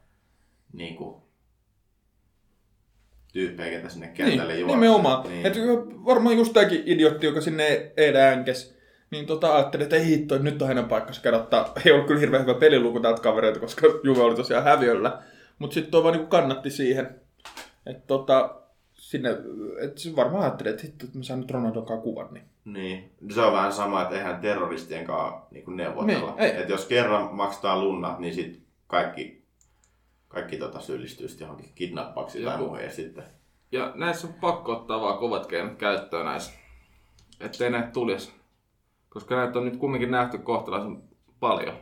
niinku, 0.72 1.21
tyyppejä, 3.32 3.70
ketä 3.70 3.88
sinne 3.88 4.08
kentälle 4.08 4.52
Niin, 4.52 4.60
juoksee? 4.60 4.80
nimenomaan. 4.80 5.22
Niin. 5.22 5.32
Niin. 5.42 5.46
Et 5.46 5.56
varmaan 6.04 6.36
just 6.36 6.52
tämäkin 6.52 6.82
idiotti, 6.86 7.26
joka 7.26 7.40
sinne 7.40 7.92
Eeda 7.96 8.18
änkes, 8.18 8.76
niin 9.10 9.26
tota 9.26 9.54
ajattelin, 9.56 9.84
että 9.84 9.96
ei 9.96 10.06
hitto, 10.06 10.38
nyt 10.38 10.62
on 10.62 10.68
hänen 10.68 10.84
paikkansa 10.84 11.22
kerrottaa. 11.22 11.72
Ei 11.86 11.92
ollut 11.92 12.06
kyllä 12.06 12.20
hirveän 12.20 12.42
hyvä 12.42 12.54
peliluku 12.54 13.00
tältä 13.00 13.22
kavereilta, 13.22 13.60
koska 13.60 13.86
Juve 14.02 14.20
oli 14.22 14.34
tosiaan 14.34 14.64
häviöllä. 14.64 15.18
Mutta 15.58 15.74
sitten 15.74 15.90
toi 15.90 16.02
vaan 16.02 16.12
niinku 16.12 16.28
kannatti 16.28 16.70
siihen. 16.70 17.20
Että 17.86 18.02
tota, 18.06 18.54
sinne, 18.92 19.36
se 19.96 20.16
varmaan 20.16 20.42
ajattelee, 20.44 20.70
että 20.72 20.82
hitto, 20.86 21.04
että 21.04 21.18
mä 21.18 21.24
saan 21.24 21.40
nyt 21.40 21.50
Ronaldon 21.50 21.86
kanssa 21.86 22.02
kuvan, 22.04 22.28
niin 22.34 22.44
Niin. 22.64 23.10
Se 23.34 23.40
on 23.40 23.52
vähän 23.52 23.72
sama, 23.72 24.02
että 24.02 24.14
eihän 24.16 24.40
terroristien 24.40 25.04
kanssa 25.04 25.40
niin 25.50 25.76
neuvotella. 25.76 26.30
Niin, 26.38 26.38
ei. 26.38 26.62
Et 26.62 26.68
jos 26.68 26.86
kerran 26.86 27.34
maksetaan 27.34 27.80
lunnat, 27.80 28.18
niin 28.18 28.34
sitten 28.34 28.62
kaikki, 28.86 29.41
kaikki 30.32 30.56
tota 30.56 30.80
syyllistyy 30.80 31.28
sitten 31.28 31.44
johonkin 31.44 31.72
kidnappauksiin 31.74 32.44
tai 32.44 32.58
muuhun. 32.58 32.80
Ja 32.80 32.90
sitten 32.90 33.24
Ja 33.72 33.92
näissä 33.94 34.26
on 34.26 34.34
pakko 34.34 34.72
ottaa 34.72 35.00
vaan 35.00 35.18
kovat 35.18 35.46
keinot 35.46 35.74
käyttöön 35.74 36.26
näissä. 36.26 36.52
Ettei 37.40 37.70
näitä 37.70 37.90
tulisi. 37.90 38.32
Koska 39.08 39.36
näitä 39.36 39.58
on 39.58 39.64
nyt 39.64 39.76
kumminkin 39.76 40.10
nähty 40.10 40.38
kohtalaisen 40.38 41.02
paljon. 41.40 41.74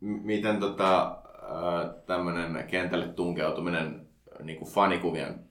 M- 0.00 0.26
miten 0.26 0.60
tota, 0.60 1.18
tämmöinen 2.06 2.64
kentälle 2.66 3.08
tunkeutuminen 3.08 4.06
niin 4.42 4.58
kuin 4.58 4.70
fanikuvien 4.70 5.44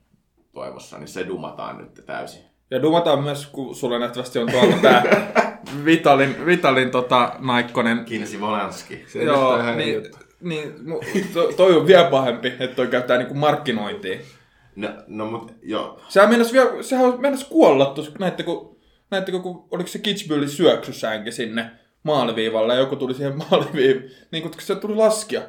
toivossa, 0.52 0.98
niin 0.98 1.08
se 1.08 1.26
dumataan 1.26 1.78
nyt 1.78 2.06
täysin. 2.06 2.42
Ja 2.70 2.82
dumataan 2.82 3.22
myös, 3.22 3.46
kun 3.46 3.74
sulla 3.74 3.98
nähtävästi 3.98 4.38
on 4.38 4.50
tuolta 4.50 4.76
tää 4.82 5.02
Vitalin, 5.84 6.46
Vitalin 6.46 6.90
tota, 6.90 7.32
naikkonen. 7.38 8.04
Kinsi 8.04 8.40
Volanski. 8.40 9.04
Se 9.06 9.22
Joo, 9.22 9.48
on 9.48 9.60
ihan 9.60 9.76
niin, 9.76 9.94
juttu. 9.94 10.18
Niin 10.42 10.74
mu- 10.86 11.28
to, 11.32 11.52
toi 11.52 11.76
on 11.76 11.86
vielä 11.86 12.10
pahempi, 12.10 12.48
että 12.48 12.76
toi 12.76 12.86
käyttää 12.86 13.18
niinku 13.18 13.34
markkinointiin. 13.34 14.20
No, 14.76 14.88
no 15.06 15.30
mut 15.30 15.54
jo, 15.62 15.98
Sehän 16.08 16.28
meinas, 16.28 16.52
vielä, 16.52 16.82
sehän 16.82 17.06
on 17.06 17.20
meinas 17.20 17.44
kuolla 17.44 17.86
tuossa, 17.86 18.12
näittekö, 18.18 18.50
näittekö, 19.10 19.38
kun, 19.38 19.68
oliko 19.70 19.86
se 19.88 19.98
Kitzbühelin 19.98 20.48
syöksyssäänki 20.48 21.32
sinne 21.32 21.70
maaliviivalle 22.02 22.74
ja 22.74 22.80
joku 22.80 22.96
tuli 22.96 23.14
siihen 23.14 23.38
maaliviivalle, 23.50 24.10
niin 24.30 24.42
kun 24.42 24.52
se 24.58 24.74
tuli 24.74 24.94
laskia, 24.94 25.42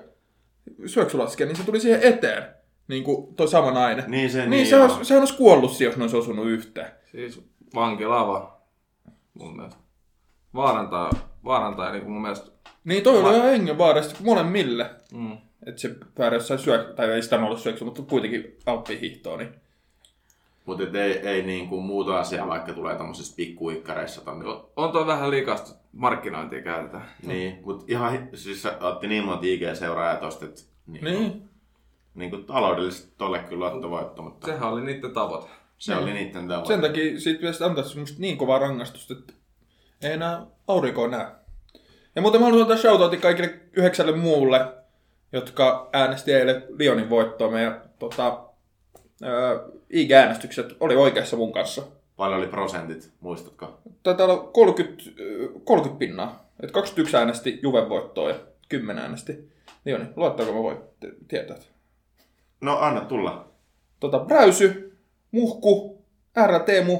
syöksylaskia, 0.85 1.45
niin 1.45 1.55
se 1.55 1.63
tuli 1.65 1.79
siihen 1.79 2.01
eteen, 2.03 2.43
niin 2.87 3.03
kuin 3.03 3.35
toi 3.35 3.47
sama 3.47 3.71
nainen. 3.71 4.03
Niin 4.07 4.29
se- 4.29 4.39
niin, 4.39 4.49
niin 4.49 4.67
sehän, 4.67 4.85
joo. 4.87 4.95
olisi, 4.95 5.07
sehän 5.07 5.21
olisi 5.21 5.37
kuollut 5.37 5.71
siihen, 5.71 5.89
jos 5.91 5.97
ne 5.97 6.03
olisi 6.03 6.17
osunut 6.17 6.47
yhteen. 6.47 6.91
Siis 7.11 7.41
vankilava. 7.75 8.61
Mun 9.33 9.55
mielestä. 9.55 9.79
Vaarantaa, 10.55 11.11
vaarantaa 11.43 11.91
niin 11.91 12.09
mun 12.11 12.21
mielestä. 12.21 12.51
Niin 12.83 13.03
toi 13.03 13.17
oli 13.17 13.35
ihan 13.35 13.49
hengenvaarasta 13.49 14.15
molemmille. 14.19 14.89
Mm. 15.13 15.37
Että 15.65 15.81
se 15.81 15.95
päädyi 16.15 16.37
jossain 16.37 16.59
syö... 16.59 16.93
tai 16.95 17.11
ei 17.11 17.21
sitä 17.21 17.39
ollut 17.39 17.59
syöksy, 17.59 17.85
mutta 17.85 18.01
kuitenkin 18.01 18.57
alppihiihtoon. 18.65 19.39
Niin. 19.39 19.49
mutta 20.65 20.83
et 20.83 20.95
ei, 20.95 21.11
ei 21.27 21.41
niin 21.43 21.67
kuin 21.67 21.83
muuta 21.83 22.19
asiaa, 22.19 22.47
vaikka 22.47 22.73
tulee 22.73 22.95
tämmöisissä 22.95 23.35
pikkuikkareissa 23.35 24.25
tonne. 24.25 24.45
On 24.75 24.91
toi 24.91 25.07
vähän 25.07 25.31
likasta 25.31 25.75
markkinointia 25.91 26.61
käytetään. 26.61 27.05
Niin, 27.25 27.59
mutta 27.65 27.85
ihan, 27.87 28.29
siis 28.33 28.61
se 28.61 28.71
otti 28.79 29.07
niin 29.07 29.23
monta 29.25 29.45
IG-seuraajaa 29.45 30.19
tosta, 30.19 30.45
että 30.45 30.61
niin, 30.87 31.03
niin. 31.03 31.19
niin. 31.19 31.49
niin 32.15 32.29
kuin 32.29 32.45
taloudellisesti 32.45 33.13
tolle 33.17 33.39
kyllä 33.39 33.65
lottovoitto, 33.65 34.21
mutta 34.21 34.47
se, 34.47 34.53
Sehän 34.53 34.69
oli 34.69 34.81
niiden 34.81 35.11
tavoite. 35.11 35.47
se 35.77 35.95
oli 35.95 36.13
niiden 36.13 36.47
tavoite. 36.47 36.67
Sen 36.67 36.81
takia 36.81 37.19
siitä 37.19 37.39
pitäisi 37.39 37.63
antaa 37.63 37.83
semmoista 37.83 38.21
niin 38.21 38.37
kovaa 38.37 38.59
rangaistusta, 38.59 39.13
että 39.13 39.33
ei 40.01 40.11
enää 40.11 40.45
aurinkoa 40.67 41.07
näe. 41.07 41.27
Ja 42.15 42.21
muuten 42.21 42.41
mä 42.41 42.45
haluan 42.45 42.61
antaa 42.61 42.77
shoutoutin 42.77 43.21
kaikille 43.21 43.59
yhdeksälle 43.73 44.15
muulle, 44.15 44.59
jotka 45.31 45.89
äänesti 45.93 46.33
eilen 46.33 46.63
Lionin 46.77 47.09
voittoa. 47.09 47.51
Meidän 47.51 47.81
tota, 47.99 48.43
ää, 49.23 49.59
IG-äänestykset 49.89 50.75
oli 50.79 50.95
oikeassa 50.95 51.37
mun 51.37 51.53
kanssa. 51.53 51.83
Paljon 52.15 52.39
oli 52.39 52.47
prosentit, 52.47 53.11
muistatko? 53.19 53.79
Taitaa 54.03 54.25
olla 54.27 54.37
30, 54.53 55.03
ö, 55.19 55.49
30 55.63 55.99
pinnaa. 55.99 56.49
Et 56.59 56.71
21 56.71 57.17
äänesti 57.17 57.59
Juven 57.63 57.89
voittoa 57.89 58.29
ja 58.29 58.35
10 58.69 59.03
äänesti 59.03 59.51
Lioni. 59.85 60.05
Luettaako 60.15 60.53
mä 60.53 60.59
voin 60.63 60.77
t- 60.77 61.27
tietää? 61.27 61.57
No 62.61 62.77
anna 62.77 63.01
tulla. 63.01 63.47
Tota, 63.99 64.19
Bräysy, 64.19 64.97
Muhku, 65.31 66.01
R. 66.47 66.59
Teemu. 66.59 66.99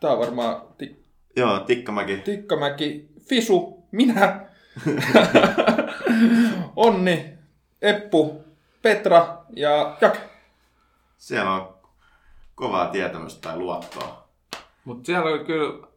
Tää 0.00 0.12
on 0.12 0.18
varmaan 0.18 0.62
ti- 0.78 0.99
Joo, 1.36 1.58
Tikkamäki. 1.58 2.16
Tikkamäki, 2.16 3.08
Fisu, 3.28 3.84
minä, 3.90 4.40
Onni, 6.76 7.32
Eppu, 7.82 8.44
Petra 8.82 9.38
ja 9.56 9.96
Jake. 10.00 10.20
Siellä 11.18 11.54
on 11.54 11.74
kovaa 12.54 12.86
tietämystä 12.86 13.40
tai 13.48 13.58
luottoa. 13.58 14.28
Mutta 14.84 15.06
siellä 15.06 15.30
oli 15.30 15.44
kyllä 15.44 15.88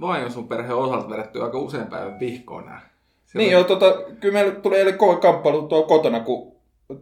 vain 0.00 0.32
sun 0.32 0.48
perheen 0.48 0.76
osalta 0.76 1.10
vedetty 1.10 1.42
aika 1.42 1.58
usein 1.58 1.86
päivän 1.86 2.20
vihkoon 2.20 2.66
nää. 2.66 2.80
Siellä 3.26 3.44
Niin 3.44 3.52
joo, 3.52 3.64
tota, 3.64 3.86
kyllä 4.20 4.32
meillä 4.32 4.60
tuli 4.60 4.76
eilen 4.76 4.98
kova 4.98 5.16
kamppailu 5.16 5.68
tuo 5.68 5.82
kotona, 5.82 6.20
kun 6.20 6.56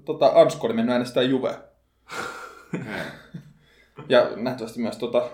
tota, 0.05 0.33
Ansko 0.35 0.67
oli 0.67 0.75
mennyt 0.75 0.93
äänestää 0.93 1.23
Juve. 1.23 1.59
Ja 4.09 4.31
nähtävästi 4.37 4.81
myös 4.81 4.97
tota, 4.97 5.31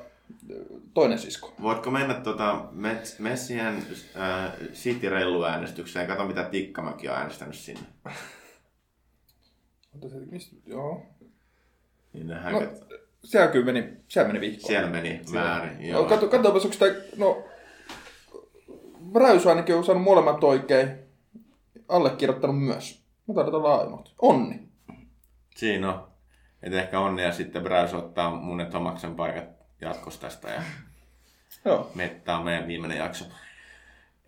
toinen 0.95 1.19
sisko. 1.19 1.55
Voitko 1.63 1.91
mennä 1.91 2.15
tuota 2.15 2.65
Mets- 2.73 3.17
Messien 3.23 3.87
äh, 4.17 4.53
City-rellu-äänestykseen 4.73 6.03
ja 6.03 6.09
katso 6.09 6.25
mitä 6.27 6.45
Tikkamäki 6.45 7.09
on 7.09 7.15
äänestänyt 7.15 7.55
sinne. 7.55 7.87
Mistä, 10.31 10.57
joo. 10.67 11.07
Niin 12.13 12.27
ne 12.27 12.35
No, 12.53 12.63
siellä 13.25 13.53
kyllä 13.53 13.65
meni, 13.65 13.93
siellä 14.09 14.33
meni 14.33 14.41
vihkoon. 14.41 14.69
Siellä 14.69 14.91
meni 14.91 15.21
väärin. 15.33 15.79
No, 15.79 15.85
Joo. 15.87 16.05
kato, 16.05 16.29
katsopas, 16.29 16.65
onko 16.65 16.77
tämä, 16.79 16.95
no, 17.17 17.45
Bräysy 19.13 19.49
ainakin 19.49 19.75
on 19.75 19.85
saanut 19.85 20.05
molemmat 20.05 20.45
oikein. 20.45 20.89
Allekirjoittanut 21.89 22.63
myös. 22.65 23.03
Mä 23.29 23.35
taidan 23.35 23.55
olla 23.55 23.77
ainoat. 23.77 24.13
Onni. 24.23 24.69
Siinä 25.57 25.93
on. 25.95 26.09
Et 26.63 26.73
ehkä 26.73 27.01
onnea 27.01 27.33
sitten 27.33 27.63
Bräys 27.63 27.95
ottaa 27.95 28.31
mun 28.31 28.61
ja 28.61 28.67
Tomaksen 28.67 29.15
paikat 29.15 29.58
jatkossa 29.81 30.21
tästä 30.21 30.49
ja 30.51 30.63
Joo. 31.65 31.91
mettää 31.95 32.43
meidän 32.43 32.67
viimeinen 32.67 32.99
jakso. 32.99 33.25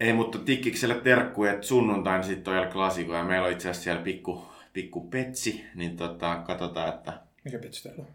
Ei, 0.00 0.12
mutta 0.12 0.38
Tikkikselle 0.38 0.94
terkku, 0.94 1.44
että 1.44 1.66
sunnuntaina 1.66 2.22
sitten 2.22 2.52
on 2.54 2.58
El 2.58 2.70
Clasico 2.70 3.14
ja 3.14 3.24
meillä 3.24 3.46
on 3.46 3.52
itse 3.52 3.68
asiassa 3.70 3.84
siellä 3.84 4.02
pikku, 4.02 4.48
pikku 4.72 5.08
petsi, 5.08 5.64
niin 5.74 5.96
tota, 5.96 6.36
katsotaan, 6.46 6.88
että 6.88 7.20
Mikä 7.44 7.58
pitsi 7.58 7.82
teillä 7.82 8.02
on? 8.02 8.14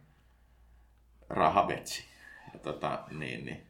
rahapetsi. 1.30 2.06
Ja 2.54 2.60
tota, 2.60 3.00
niin, 3.12 3.46
niin. 3.46 3.66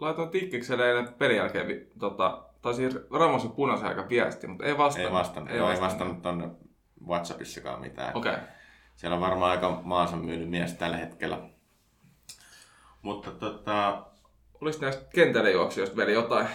Laitoin 0.00 0.28
tikkikselle 0.30 0.88
eilen 0.88 1.08
pelin 1.14 1.36
jälkeen, 1.36 1.68
vi- 1.68 1.90
tota, 1.98 2.44
tai 2.62 2.74
siis 2.74 2.98
Ramosin 3.18 3.50
punaisen 3.50 3.88
aika 3.88 4.08
viesti, 4.08 4.46
mutta 4.46 4.64
ei 4.64 4.78
vastannut. 4.78 5.10
Ei 5.12 5.18
vastannut, 5.18 5.50
ei, 5.50 5.58
ei 5.74 5.80
vastannut 5.80 6.22
tonne 6.22 6.48
Whatsappissakaan 7.06 7.80
mitään. 7.80 8.16
Okei. 8.16 8.32
Okay. 8.32 8.44
Siellä 8.96 9.14
on 9.14 9.20
varmaan 9.20 9.50
aika 9.50 9.80
maansa 9.84 10.16
myynyt 10.16 10.50
mies 10.50 10.72
tällä 10.72 10.96
hetkellä. 10.96 11.48
Mutta 13.06 13.30
tota, 13.30 14.02
Olis 14.60 14.80
näistä 14.80 15.04
kentälle 15.14 15.50
juoksijoista 15.50 15.96
vielä 15.96 16.10
jotain? 16.10 16.46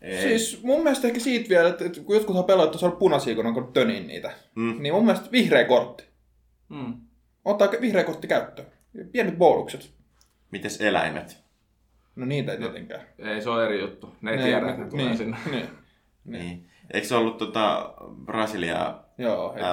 ei, 0.00 0.22
Siis 0.22 0.62
mun 0.62 0.82
mielestä 0.82 1.06
ehkä 1.08 1.20
siitä 1.20 1.48
vielä, 1.48 1.68
että, 1.68 1.84
että 1.84 2.00
kun 2.00 2.16
jotkut 2.16 2.36
on 2.36 2.44
pelaajat 2.44 2.82
on 2.82 2.92
punaisia, 2.92 3.34
kun 3.34 3.46
on 3.46 3.54
kun 3.54 3.72
töniin 3.72 4.06
niitä. 4.06 4.32
Mm. 4.54 4.82
Niin 4.82 4.94
mun 4.94 5.04
mielestä 5.04 5.30
vihreä 5.32 5.64
kortti. 5.64 6.04
Mm. 6.68 6.94
Ottaa 7.44 7.68
vihreä 7.80 8.04
kortti 8.04 8.26
käyttöön. 8.28 8.68
Pienet 9.12 9.38
bonukset. 9.38 9.90
mites 10.50 10.80
eläimet? 10.80 11.38
No 12.16 12.26
niitä 12.26 12.52
ei 12.52 12.58
tietenkään. 12.58 13.02
Ei, 13.18 13.42
se 13.42 13.50
on 13.50 13.64
eri 13.64 13.80
juttu. 13.80 14.14
Ne 14.20 14.30
ei 14.30 14.36
Ne- 14.36 14.42
tiedä, 14.42 14.68
että 14.70 14.82
ne 14.84 14.90
tulee 14.90 15.04
niin, 15.04 15.18
sinne. 15.18 15.36
Niin. 15.50 15.68
Niin. 16.24 16.70
Eikö 16.92 17.06
se 17.06 17.14
ollut 17.14 17.38
tota 17.38 17.94
Brasilia. 18.24 18.94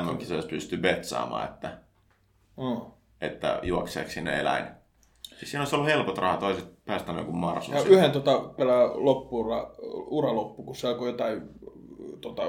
MM-kisoissa 0.05 0.49
pysty 0.49 0.77
betsaamaan, 0.77 1.45
että, 1.49 1.77
Mm. 2.57 2.91
että 3.21 3.59
juokseeko 3.63 4.09
sinne 4.11 4.39
eläin? 4.39 4.76
Siis 5.37 5.51
siinä 5.51 5.61
olisi 5.61 5.75
ollut 5.75 5.89
helpot 5.89 6.17
rahat, 6.17 6.39
toiset 6.39 6.85
päästään 6.85 7.17
joku 7.17 7.31
marsun. 7.31 7.75
Ja 7.75 7.81
yhden 7.83 8.11
tota, 8.11 8.39
pelaa 8.39 8.91
loppuura, 9.05 9.71
ura 10.07 10.35
loppu, 10.35 10.63
kun 10.63 10.75
se 10.75 10.87
alkoi 10.87 11.07
jotain, 11.09 11.41
tota, 12.21 12.43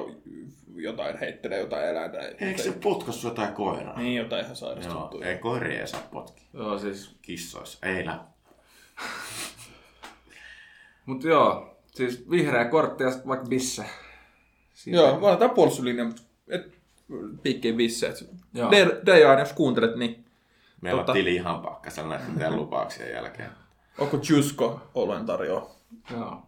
jotain 0.75 1.19
heittelee 1.19 1.61
jotain 1.61 1.89
eläintä. 1.89 2.19
Eikö 2.19 2.63
se 2.63 2.73
potkassu 2.73 3.29
jotain 3.29 3.55
koiraa? 3.55 3.99
Niin, 3.99 4.17
jotain 4.17 4.45
ihan 4.45 4.57
sairasta 4.57 4.93
Joo, 4.93 5.21
ei 5.25 5.39
koiria 5.39 5.81
ei 5.81 5.89
saa 5.89 6.09
potki. 6.13 6.43
Joo, 6.55 6.79
siis. 6.79 7.17
Kissoissa, 7.23 7.87
ei 7.87 8.07
lä. 8.07 8.19
Mut 11.07 11.25
joo, 11.25 11.77
siis 11.95 12.31
vihreä 12.31 12.65
kortti 12.65 13.05
ja 13.05 13.11
vaikka 13.29 13.47
bisse. 13.47 13.85
Siitä- 14.75 14.99
Joo, 14.99 15.21
valitaan 15.21 15.51
puolustuslinja, 15.51 16.07
et 16.49 16.79
piikkiin 17.43 17.77
visse. 17.77 18.15
Joo. 18.55 18.71
Dejan, 19.07 19.39
jos 19.39 19.53
kuuntelet, 19.53 19.97
niin 19.97 20.25
Meillä 20.81 21.03
Tota- 21.03 21.11
on 21.11 21.15
tili 21.15 21.35
ihan 21.35 21.61
pakkasella 21.63 22.09
näiden 22.17 22.35
teidän 22.35 22.57
lupauksien 22.57 23.13
jälkeen. 23.13 23.51
onko 23.99 24.19
Jusko 24.31 24.81
olen 24.95 25.27
tarjoa? 25.27 25.71
Joo. 26.11 26.43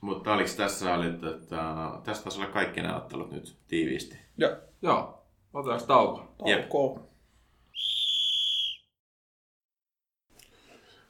Mutta 0.00 0.32
oliko 0.32 0.50
tässä, 0.56 0.94
oli, 0.94 1.12
tota, 1.12 2.00
tässä 2.04 2.22
taisi 2.22 2.40
olla 2.40 2.50
kaikki 2.50 2.80
nämä 2.82 2.96
ottelut 2.96 3.30
nyt 3.32 3.56
tiiviisti. 3.68 4.18
Ja 4.36 4.56
Joo. 4.82 5.24
Otetaanko 5.54 5.86
tauko? 5.86 6.34
Jep. 6.46 6.60
taukoa. 6.60 7.00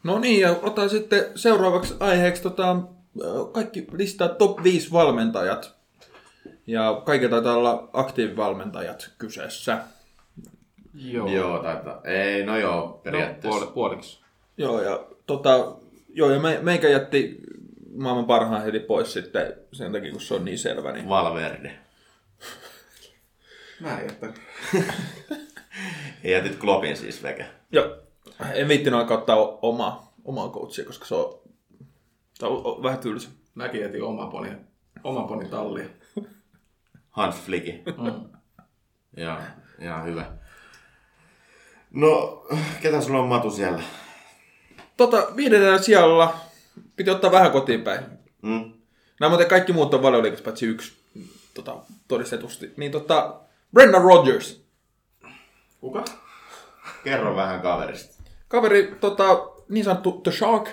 No 0.04 0.18
niin, 0.18 0.40
ja 0.40 0.56
otan 0.62 0.90
sitten 0.90 1.24
seuraavaksi 1.34 1.94
aiheeksi 2.00 2.42
tota, 2.42 2.76
kaikki 3.52 3.86
listaa 3.92 4.28
top 4.28 4.62
5 4.62 4.92
valmentajat. 4.92 5.76
Ja 6.66 7.02
kaikki 7.04 7.28
taitaa 7.28 7.56
olla 7.56 7.88
aktiivivalmentajat 7.92 9.10
kyseessä. 9.18 9.78
Joo. 10.94 11.28
Joo, 11.28 11.58
taitaa. 11.62 12.00
Ei, 12.04 12.44
no 12.46 12.58
joo, 12.58 12.80
No, 12.80 12.88
periaatteessa. 12.88 13.48
puoli, 13.48 13.72
puoliksi. 13.74 14.20
Joo, 14.56 14.82
ja 14.82 15.06
tota, 15.26 15.76
joo, 16.08 16.30
ja 16.30 16.40
me, 16.40 16.58
meikä 16.62 16.88
jätti 16.88 17.36
maailman 17.94 18.24
parhaan 18.24 18.62
heti 18.62 18.80
pois 18.80 19.12
sitten 19.12 19.54
sen 19.72 19.92
takia, 19.92 20.12
kun 20.12 20.20
se 20.20 20.34
on 20.34 20.44
niin 20.44 20.58
selvä. 20.58 20.92
Niin... 20.92 21.08
Valverde. 21.08 21.78
Mä 23.80 23.98
en 23.98 24.06
jättänyt. 24.06 24.40
Ja 26.24 26.30
jätit 26.30 26.56
Kloppin 26.56 26.96
siis 26.96 27.22
veke. 27.22 27.46
Joo, 27.72 27.96
en 28.54 28.68
viittinyt 28.68 29.00
alkaa 29.00 29.18
ottaa 29.18 29.36
omaa, 29.62 30.12
omaa 30.24 30.48
coachia, 30.48 30.84
koska 30.84 31.04
se 31.04 31.14
on, 31.14 31.40
se 32.34 32.46
on, 32.46 32.60
on 32.64 32.82
vähän 32.82 32.98
tylsä. 32.98 33.28
Mäkin 33.54 33.80
jätin 33.80 34.02
oma 34.02 34.26
poni, 34.26 34.50
oma 35.04 35.22
poni 35.28 35.48
tallia. 35.48 35.84
Hans 37.10 37.36
Flicki. 37.36 37.82
Mm. 37.86 38.30
Joo, 39.16 39.36
ihan 39.80 40.04
hyvä. 40.04 40.32
No, 41.90 42.42
ketä 42.82 43.00
sulla 43.00 43.18
on 43.18 43.28
Matu 43.28 43.50
siellä? 43.50 43.82
Tota, 44.96 45.26
viidennellä 45.36 45.78
sijalla 45.78 46.36
piti 46.96 47.10
ottaa 47.10 47.32
vähän 47.32 47.52
kotiin 47.52 47.82
päin. 47.82 48.04
Mm? 48.42 48.72
Nämä 49.20 49.30
muuten 49.30 49.48
kaikki 49.48 49.72
muut 49.72 49.94
on 49.94 50.02
valioliikassa, 50.02 50.44
paitsi 50.44 50.66
yksi 50.66 50.92
tota, 51.54 51.76
todistetusti. 52.08 52.72
Niin 52.76 52.92
tota, 52.92 53.40
Brendan 53.72 54.02
Rodgers. 54.02 54.64
Kuka? 55.80 56.04
Kerro 57.04 57.36
vähän 57.36 57.60
kaverista. 57.60 58.22
Kaveri, 58.48 58.96
tota, 59.00 59.48
niin 59.68 59.84
sanottu 59.84 60.12
The 60.12 60.32
Shark, 60.32 60.68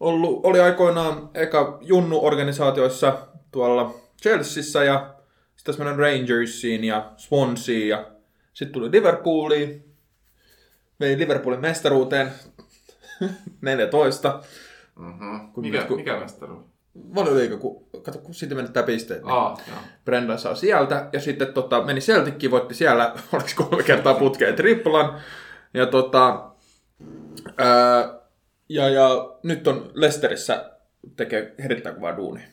ollut, 0.00 0.40
oli 0.46 0.60
aikoinaan 0.60 1.30
eka 1.34 1.78
Junnu-organisaatioissa 1.80 3.18
tuolla 3.52 3.94
Chelseassa 4.22 4.84
ja 4.84 5.14
sitten 5.56 5.96
Rangersiin 5.96 6.84
ja 6.84 7.12
Swanseen 7.16 7.88
ja 7.88 8.10
sitten 8.54 8.72
tuli 8.72 8.90
Liverpooliin. 8.90 9.89
Vei 11.00 11.18
Liverpoolin 11.18 11.60
mestaruuteen 11.60 12.32
14. 13.60 14.42
Mm-hmm. 14.96 15.52
Kun 15.52 15.64
Mikä, 15.64 15.82
kun- 15.84 15.96
mikä 15.96 16.20
mestaruus? 16.20 16.64
Valioliiga, 17.14 17.56
kun, 17.56 17.86
kato, 18.02 18.18
kun 18.18 18.34
siitä 18.34 18.54
menettää 18.54 18.82
pisteet. 18.82 19.22
Niin. 19.22 19.32
Aa, 19.32 19.60
joo. 19.68 19.78
Brendan 20.04 20.38
saa 20.38 20.54
sieltä, 20.54 21.08
ja 21.12 21.20
sitten 21.20 21.52
tota, 21.54 21.82
meni 21.84 22.00
Celtickiin, 22.00 22.50
voitti 22.50 22.74
siellä, 22.74 23.14
oliko 23.32 23.48
kolme 23.56 23.82
kertaa 23.82 24.14
putkeen 24.14 24.56
triplan, 24.56 25.20
ja 25.74 25.86
tota, 25.86 26.50
ää, 27.58 28.14
ja, 28.68 28.88
ja 28.88 29.08
nyt 29.42 29.66
on 29.66 29.90
Lesterissä 29.94 30.70
tekee 31.16 31.54
erittäin 31.64 31.94
kovaa 31.94 32.16
duunia. 32.16 32.46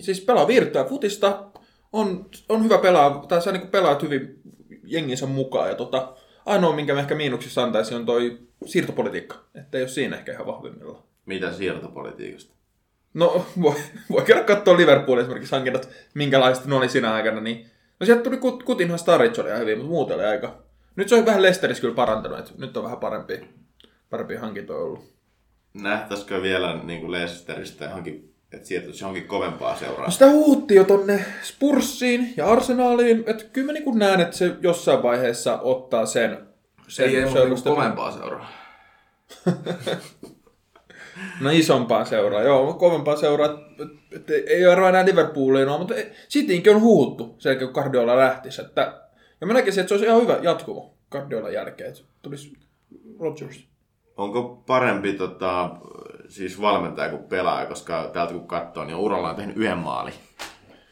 Siis 0.00 0.20
pelaa 0.20 0.46
viirtää 0.46 0.84
futista, 0.84 1.44
on, 1.92 2.26
on 2.48 2.64
hyvä 2.64 2.78
pelaa, 2.78 3.24
tai 3.28 3.42
saa 3.42 3.52
niinku 3.52 3.68
pelaa 3.68 3.98
hyvin 4.02 4.40
jenginsä 4.84 5.26
mukaan, 5.26 5.68
ja 5.68 5.74
tota, 5.74 6.16
ainoa, 6.48 6.76
minkä 6.76 6.94
mä 6.94 7.00
ehkä 7.00 7.14
miinuksissa 7.14 7.62
antaisin, 7.62 7.96
on 7.96 8.06
toi 8.06 8.38
siirtopolitiikka, 8.66 9.36
että 9.54 9.78
ei 9.78 9.82
ole 9.82 9.88
siinä 9.88 10.16
ehkä 10.16 10.32
ihan 10.32 10.46
vahvimmillaan. 10.46 11.02
Mitä 11.26 11.52
siirtopolitiikasta? 11.52 12.54
No, 13.14 13.46
voi, 13.62 13.74
voi 14.10 14.22
käydä 14.22 14.44
katsoa 14.44 14.76
Liverpoolin 14.76 15.22
esimerkiksi 15.22 15.54
hankinnat, 15.54 15.88
minkälaiset 16.14 16.64
ne 16.66 16.74
oli 16.74 16.88
siinä 16.88 17.12
aikana, 17.12 17.40
niin... 17.40 17.66
No 18.00 18.06
sieltä 18.06 18.22
tuli 18.22 18.36
Kut- 18.36 18.64
Kutinhan 18.64 18.98
Starich 18.98 19.40
oli 19.40 19.48
ihan 19.48 19.60
hyvin, 19.60 19.78
mutta 19.78 19.90
muuten 19.90 20.16
oli 20.16 20.24
aika... 20.24 20.62
Nyt 20.96 21.08
se 21.08 21.14
on 21.14 21.26
vähän 21.26 21.42
Lesterissä 21.42 21.80
kyllä 21.80 21.94
parantanut, 21.94 22.38
että 22.38 22.52
nyt 22.58 22.76
on 22.76 22.84
vähän 22.84 22.98
parempi, 22.98 23.40
parempi 24.10 24.34
hankintoja 24.34 24.78
ollut. 24.78 25.12
Nähtäisikö 25.74 26.42
vielä 26.42 26.80
niin 26.82 27.00
kuin 27.00 27.12
Leicesteristä 27.12 27.84
johonkin, 27.84 28.34
että 28.52 28.68
siirtyisi 28.68 29.04
johonkin 29.04 29.26
kovempaa 29.26 29.76
seuraa? 29.76 30.04
No 30.04 30.10
sitä 30.10 30.30
huutti 30.30 30.74
jo 30.74 30.84
tonne 30.84 31.24
Spurssiin 31.42 32.34
ja 32.36 32.46
Arsenaaliin, 32.46 33.24
että 33.26 33.44
kyllä 33.44 33.66
mä 33.66 33.72
niin 33.72 33.98
näen, 33.98 34.20
että 34.20 34.36
se 34.36 34.56
jossain 34.60 35.02
vaiheessa 35.02 35.58
ottaa 35.60 36.06
sen... 36.06 36.38
sen 36.88 37.08
Ei, 37.08 37.16
ei 37.16 37.24
mutta 37.24 37.44
niinku 37.44 37.62
kovempaa 37.62 38.12
seuraa. 38.12 38.50
No 41.40 41.50
isompaa 41.50 42.04
seuraa, 42.04 42.42
joo, 42.42 42.72
kovempaa 42.72 43.16
seuraa, 43.16 43.46
että 43.46 43.82
et, 44.12 44.30
et, 44.30 44.46
ei 44.46 44.66
ole 44.66 44.88
enää 44.88 45.04
Liverpooliin, 45.04 45.66
no, 45.66 45.78
mutta 45.78 45.94
Cityinkin 46.28 46.74
on 46.74 46.80
huuttu 46.80 47.34
sen, 47.38 47.58
kun 47.58 47.70
Guardiola 47.74 48.16
lähtisi, 48.16 48.60
että 48.60 49.02
ja 49.40 49.46
mä 49.46 49.52
näkisin, 49.52 49.80
että 49.80 49.88
se 49.88 49.94
olisi 49.94 50.06
ihan 50.06 50.22
hyvä 50.22 50.38
jatkumo 50.42 50.94
Guardiolan 51.10 51.52
jälkeen, 51.52 51.90
että 51.90 52.02
tulisi 52.22 52.52
Rodgers. 53.18 53.64
Onko 54.16 54.62
parempi 54.66 55.12
tota, 55.12 55.70
siis 56.28 56.60
valmentaja 56.60 57.10
kuin 57.10 57.24
pelaaja, 57.24 57.66
koska 57.66 58.10
täältä 58.12 58.32
kun 58.32 58.48
katsoo, 58.48 58.84
niin 58.84 58.96
Uralla 58.96 59.30
on 59.30 59.36
tehnyt 59.36 59.56
yhden 59.56 59.78
maali. 59.78 60.12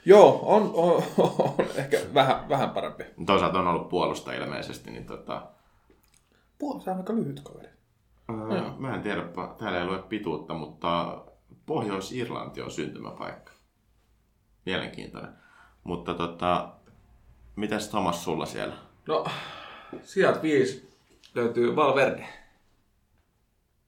Joo, 0.05 0.41
on, 0.43 0.71
on, 0.75 1.03
on 1.19 1.55
ehkä 1.77 1.99
vähän, 2.15 2.49
vähän 2.49 2.71
parempi. 2.71 3.05
Toisaalta 3.27 3.59
on 3.59 3.67
ollut 3.67 3.89
puolusta 3.89 4.33
ilmeisesti, 4.33 4.91
niin 4.91 5.07
tota, 5.07 5.43
Puolessa 6.59 6.91
on 6.91 6.97
aika 6.97 7.15
lyhyt 7.15 7.41
kaveri. 7.41 7.69
öö, 8.31 8.63
mä 8.79 8.95
en 8.95 9.03
tiedä, 9.03 9.23
täällä 9.59 9.79
ei 9.79 9.87
lue 9.87 10.03
pituutta, 10.03 10.55
mutta 10.55 11.23
Pohjois-Irlanti 11.67 12.63
on 12.63 12.71
syntymäpaikka. 12.71 13.53
Mielenkiintoinen. 14.67 15.33
Mutta 15.85 16.15
tota, 16.15 16.73
mitäs 17.57 17.89
Thomas 17.89 18.25
sulla 18.25 18.47
siellä? 18.47 18.75
No, 19.09 19.25
sijat 20.03 20.43
viisi 20.43 20.91
löytyy 21.35 21.77
Valverde. 21.77 22.29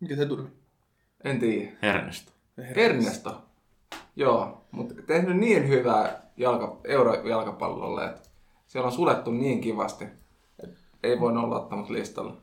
Mikä 0.01 0.17
se 0.17 0.27
tuli? 0.27 0.58
En 1.25 1.41
tiedä. 1.41 1.73
Hernestä. 1.83 2.33
Ernesto. 2.75 3.43
Joo, 4.17 4.65
mutta 4.71 4.95
tehnyt 5.07 5.37
niin 5.37 5.69
hyvää 5.69 6.23
jalka, 6.37 6.81
eurojalkapallolle, 6.85 8.05
että 8.05 8.29
siellä 8.67 8.87
on 8.87 8.93
sulettu 8.93 9.31
niin 9.31 9.61
kivasti, 9.61 10.05
että 10.63 10.79
ei 11.03 11.21
voi 11.21 11.33
olla 11.37 11.57
ottanut 11.61 11.91
listalla. 11.91 12.37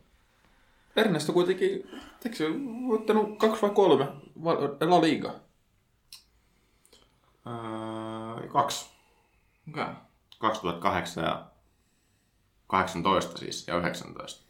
Ernesto 0.96 1.34
kuitenkin, 1.34 1.90
eikö 2.26 2.38
se 2.38 2.46
voittanut 2.88 3.40
kaksi 3.40 3.62
vai 3.62 3.70
kolme 3.70 4.08
La 4.82 5.02
Liga? 5.02 5.36
Öö, 7.48 8.48
kaksi. 8.48 8.90
Okay. 9.70 9.94
2008 10.40 11.24
ja 11.24 11.46
18 12.68 13.38
siis 13.38 13.68
ja 13.68 13.78
19. 13.78 14.46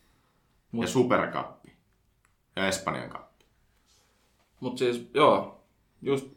Mut- 0.72 0.84
Ja 0.84 0.88
Superkappi. 0.88 1.76
Ja 2.56 2.68
Espanjan 2.68 3.10
kappi. 3.10 3.25
Mutta 4.65 4.80
siis, 4.80 5.10
joo, 5.13 5.62
just 6.01 6.28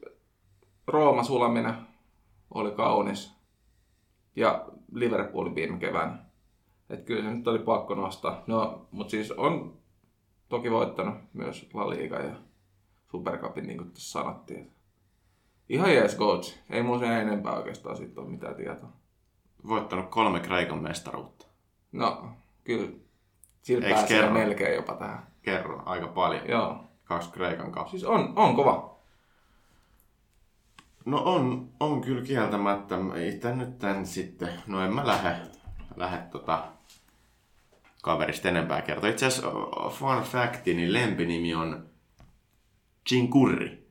Rooma 0.87 1.23
sulaminen 1.23 1.75
oli 2.55 2.71
kaunis. 2.71 3.35
Ja 4.37 4.67
Liverpoolin 4.93 5.55
viime 5.55 5.79
keväänä. 5.79 6.19
Että 6.91 7.05
kyllä 7.05 7.23
se 7.23 7.31
nyt 7.31 7.49
oli 7.49 7.59
pakko 7.59 7.95
nostaa. 7.95 8.43
No, 8.47 8.87
mutta 8.91 9.11
siis 9.11 9.31
on 9.31 9.79
toki 10.49 10.71
voittanut 10.71 11.15
myös 11.33 11.71
La 11.75 11.91
Liga 11.91 12.17
ja 12.17 12.37
Supercupin, 13.11 13.67
niin 13.67 13.79
kuin 13.79 13.91
tässä 13.91 14.11
sanottiin. 14.11 14.73
Ihan 15.69 15.95
jees 15.95 16.17
coach. 16.17 16.59
Ei 16.71 16.83
mun 16.83 16.99
sen 16.99 17.13
enempää 17.13 17.57
oikeastaan 17.57 17.97
siitä 17.97 18.21
ole 18.21 18.31
mitään 18.31 18.55
tietoa. 18.55 18.93
Voittanut 19.69 20.09
kolme 20.09 20.41
Kreikan 20.41 20.83
mestaruutta. 20.83 21.47
No, 21.93 22.29
kyllä. 22.65 22.89
Sillä 23.63 23.87
Eiks 23.87 24.01
pääsee 24.01 24.19
kerro? 24.19 24.35
melkein 24.35 24.75
jopa 24.75 24.95
tähän. 24.95 25.27
Kerro, 25.43 25.83
aika 25.85 26.07
paljon. 26.07 26.49
Joo. 26.49 26.88
Kaksi 27.09 27.31
Kreikan 27.31 27.73
kappia. 27.73 27.91
Siis 27.91 28.05
on, 28.05 28.33
on 28.37 28.57
kova. 28.57 28.99
No 31.05 31.23
on, 31.25 31.69
on 31.81 32.01
kyllä 32.01 32.23
kieltämättä. 32.23 32.97
Itse 33.35 33.55
nyt 33.55 33.79
tän 33.79 34.07
sitten, 34.07 34.63
no 34.67 34.85
en 34.85 34.95
mä 34.95 35.07
lähde, 35.07 35.37
lähde 35.97 36.19
tota 36.31 36.65
kaverista 38.03 38.49
enempää 38.49 38.83
kertoa. 38.83 39.11
Itse 39.11 39.27
asiassa 39.27 39.51
fun 39.91 40.23
facti, 40.23 40.75
niin 40.75 40.93
lempinimi 40.93 41.55
on 41.55 41.89
Chinkurri. 43.09 43.89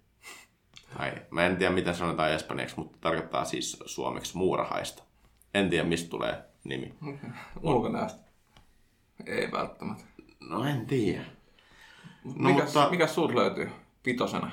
Tai 0.97 1.11
mä 1.31 1.45
en 1.45 1.57
tiedä 1.57 1.73
mitä 1.73 1.93
sanotaan 1.93 2.31
espanjaksi, 2.31 2.77
mutta 2.77 2.97
tarkoittaa 3.01 3.45
siis 3.45 3.83
suomeksi 3.85 4.37
muurahaista. 4.37 5.03
En 5.53 5.69
tiedä 5.69 5.87
mistä 5.87 6.09
tulee 6.09 6.43
nimi. 6.63 6.93
Ulkonäöstä. 7.61 8.21
Ei 9.25 9.51
välttämättä. 9.51 10.05
No 10.39 10.63
en 10.63 10.85
tiedä. 10.85 11.36
No, 12.23 12.49
mikäs, 12.49 12.63
mutta- 12.65 12.89
mikäs 12.89 13.15
sulta 13.15 13.35
löytyy 13.35 13.69
vitosena? 14.05 14.51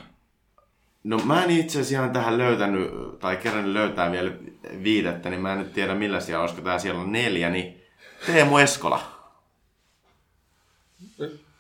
No 1.05 1.19
mä 1.25 1.45
en 1.45 1.51
itse 1.51 1.81
asiassa 1.81 1.95
ihan 1.95 2.13
tähän 2.13 2.39
löytänyt, 2.39 2.91
tai 3.21 3.37
kerran 3.37 3.75
löytää 3.75 4.11
vielä 4.11 4.33
viidettä, 4.83 5.31
niin 5.31 5.41
mä 5.43 5.53
en 5.53 5.59
nyt 5.59 5.73
tiedä 5.73 5.95
millä 5.95 6.21
siellä, 6.21 6.43
olisiko 6.43 6.63
tää 6.63 6.79
siellä 6.79 7.01
on 7.01 7.13
neljä, 7.13 7.51
niin 7.51 7.83
Teemu 8.27 8.59
Eskola. 8.59 9.01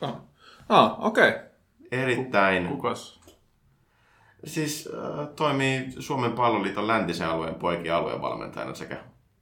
Ah, 0.01 0.15
ah 0.69 1.05
okei. 1.05 1.29
Okay. 1.29 1.41
Erittäin, 1.91 2.69
Kukas? 2.69 3.21
siis 4.45 4.89
äh, 4.95 5.29
toimii 5.37 5.87
Suomen 5.99 6.33
palloliiton 6.33 6.87
läntisen 6.87 7.29
alueen 7.29 7.55
poikien 7.55 7.95
aluevalmentajana 7.95 8.75
sekä 8.75 8.97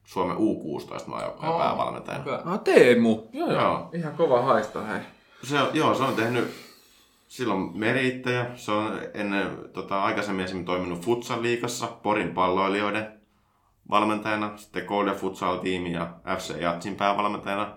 Suomen 0.05 0.37
U16 0.37 1.07
maajoukkojen 1.07 1.53
Aa, 1.53 1.59
päävalmentajana. 1.59 2.23
okei. 2.23 2.39
Ah, 2.45 2.61
Teemu. 2.61 3.23
Joo, 3.33 3.51
joo. 3.53 3.61
Joo, 3.63 3.91
Ihan 3.95 4.17
kova 4.17 4.43
haista, 4.43 4.83
hei. 4.85 5.01
Se, 5.43 5.61
on- 5.63 5.71
joo, 5.77 5.95
se 5.95 6.03
on 6.03 6.15
tehnyt 6.15 6.55
silloin 7.29 7.79
meriittäjä. 7.79 8.47
Se 8.57 8.73
on 8.73 9.01
ennen 9.15 9.59
tota, 9.73 10.03
aikaisemmin 10.03 10.45
esimerkiksi 10.45 10.67
toiminut 10.67 11.05
Futsal 11.05 11.43
liikassa 11.43 11.87
Porin 11.87 12.35
palloilijoiden 12.35 13.21
valmentajana, 13.91 14.57
sitten 14.57 14.85
Golden 14.85 15.15
Futsal-tiimi 15.17 15.93
ja 15.93 16.15
FC 16.39 16.61
Jatsin 16.61 16.97
päävalmentajana. 16.97 17.75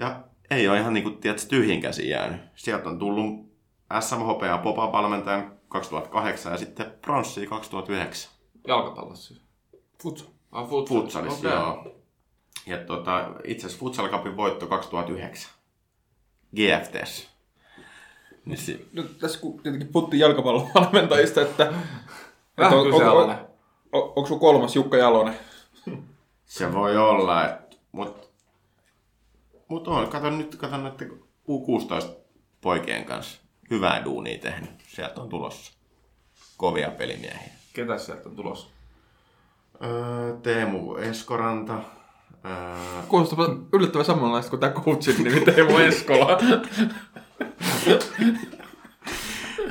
Ja 0.00 0.20
ei 0.50 0.68
ole 0.68 0.78
ihan 0.80 0.94
niin 0.94 1.04
kuin, 1.04 1.16
tiedätkö, 1.18 1.46
tyhjin 1.48 1.80
käsi 1.80 2.08
jäänyt. 2.08 2.40
Sieltä 2.54 2.88
on 2.88 2.98
tullut 2.98 3.52
SMHP 4.00 4.42
ja 4.42 4.58
Popa 4.58 4.92
valmentajan 4.92 5.52
2008 5.68 6.52
ja 6.52 6.58
sitten 6.58 6.92
pronssia 7.02 7.48
2009. 7.48 8.32
Jalkapallossa 8.68 9.28
siis. 9.28 9.40
Futsal. 10.02 10.28
Ah, 10.52 10.68
futsal. 10.68 10.96
Futsalissa, 10.96 11.38
Okei. 11.48 11.50
joo. 11.50 11.96
Ja 12.66 12.78
tota, 12.78 13.30
itse 13.44 13.66
asiassa 13.66 13.80
Futsal 13.80 14.08
Cupin 14.08 14.36
voitto 14.36 14.66
2009. 14.66 15.50
GFTS. 16.56 17.28
Niin 18.44 18.58
si- 18.58 18.88
Nyt 18.92 19.18
tässä 19.18 19.40
kun 19.40 19.62
tietenkin 19.62 19.92
puhuttiin 19.92 20.20
jalkapallon 20.20 20.70
valmentajista, 20.74 21.42
että... 21.42 21.72
Vähän 22.58 22.78
on, 22.78 22.92
on, 22.94 23.30
on, 23.92 24.02
onko 24.02 24.26
sun 24.26 24.40
kolmas 24.40 24.76
Jukka 24.76 24.96
Jalonen? 24.96 25.34
se 26.44 26.74
voi 26.74 26.96
olla, 26.96 27.44
että, 27.48 27.76
mut, 27.92 28.30
mut 29.68 29.88
on, 29.88 30.08
kato 30.08 30.30
nyt, 30.30 30.56
kato 30.56 30.76
nyt 30.76 30.94
U16 31.48 32.08
poikien 32.60 33.04
kanssa 33.04 33.40
hyvää 33.70 34.04
duunia 34.04 34.38
tehnyt. 34.38 34.70
Sieltä 34.88 35.20
on 35.20 35.28
tulossa 35.28 35.72
kovia 36.56 36.90
pelimiehiä. 36.90 37.52
Ketä 37.72 37.98
sieltä 37.98 38.28
on 38.28 38.36
tulossa? 38.36 38.68
Öö, 39.84 40.36
Teemu 40.42 40.94
Eskoranta. 40.96 41.78
Öö, 42.44 43.02
Kuulostaa 43.08 43.46
yllättävän 43.72 44.04
samanlaista 44.04 44.50
kuin 44.50 44.60
tämä 44.60 44.72
coachin 44.72 45.24
nimi 45.24 45.40
Teemu 45.40 45.78
Eskola. 45.78 46.38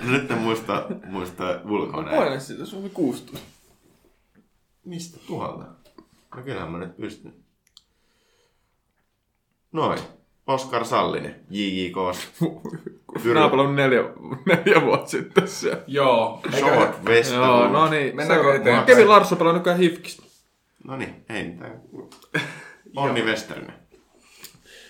no 0.03 0.11
nyt 0.11 0.31
en 0.31 0.37
muista, 0.37 0.85
muista 1.05 1.43
ulkonäön. 1.69 2.15
Paine 2.17 2.39
siitä, 2.39 2.65
se 2.65 2.75
on 2.75 2.89
16. 2.89 3.39
Mistä 4.85 5.17
tuolta? 5.27 5.63
No 6.35 6.43
kyllähän 6.43 6.71
mä 6.71 6.77
nyt 6.77 6.97
pystyn. 6.97 7.33
Noin. 9.71 9.99
Oskar 10.47 10.85
Sallinen, 10.85 11.35
JJK. 11.49 11.95
Pyry- 13.19 13.33
Naapalla 13.33 13.63
on 13.63 13.75
neljä, 13.75 14.03
neljä 14.45 14.81
vuotta 14.81 15.07
sitten 15.07 15.47
siellä. 15.47 15.83
Joo. 15.87 16.41
Short 16.59 17.03
West. 17.05 17.33
Joo, 17.33 17.67
no 17.67 17.89
niin. 17.89 18.15
Mennäänkö 18.15 18.49
se 18.51 18.55
eteenpäin? 18.55 18.85
Kevin 18.85 19.09
Larsson 19.09 19.37
pelaa 19.37 19.53
nykyään 19.53 19.79
Hifkistä. 19.79 20.23
No 20.83 20.97
niin, 20.97 21.25
ei 21.29 21.43
mitään. 21.43 21.81
Onni 22.95 23.21
Westerinen. 23.21 23.73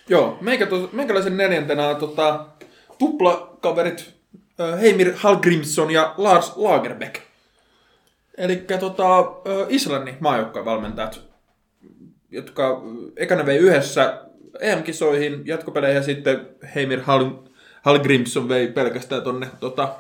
Joo, 0.10 0.38
meikä 0.42 0.66
tos, 0.66 0.92
meikäläisen 0.92 1.38
neljäntenä 1.38 1.96
tota, 1.96 2.46
tuplakaverit 2.98 4.14
Heimir 4.82 5.14
Hallgrimsson 5.16 5.92
ja 5.92 6.14
Lars 6.18 6.52
Lagerbeck. 6.56 7.22
Eli 8.38 8.66
tota, 8.80 9.32
Islannin 9.70 10.18
maajoukkojen 10.20 10.66
valmentajat, 10.66 11.22
jotka 12.30 12.82
ekana 13.16 13.46
vei 13.46 13.58
yhdessä 13.58 14.22
EM-kisoihin, 14.60 15.42
jatkopeleihin 15.46 15.96
ja 15.96 16.04
sitten 16.04 16.50
Heimir 16.76 17.02
Hall, 17.02 17.30
Hallgrimsson 17.82 18.50
vei 18.50 18.68
pelkästään 18.68 19.24
tonne 19.24 19.48
tota, 19.60 19.96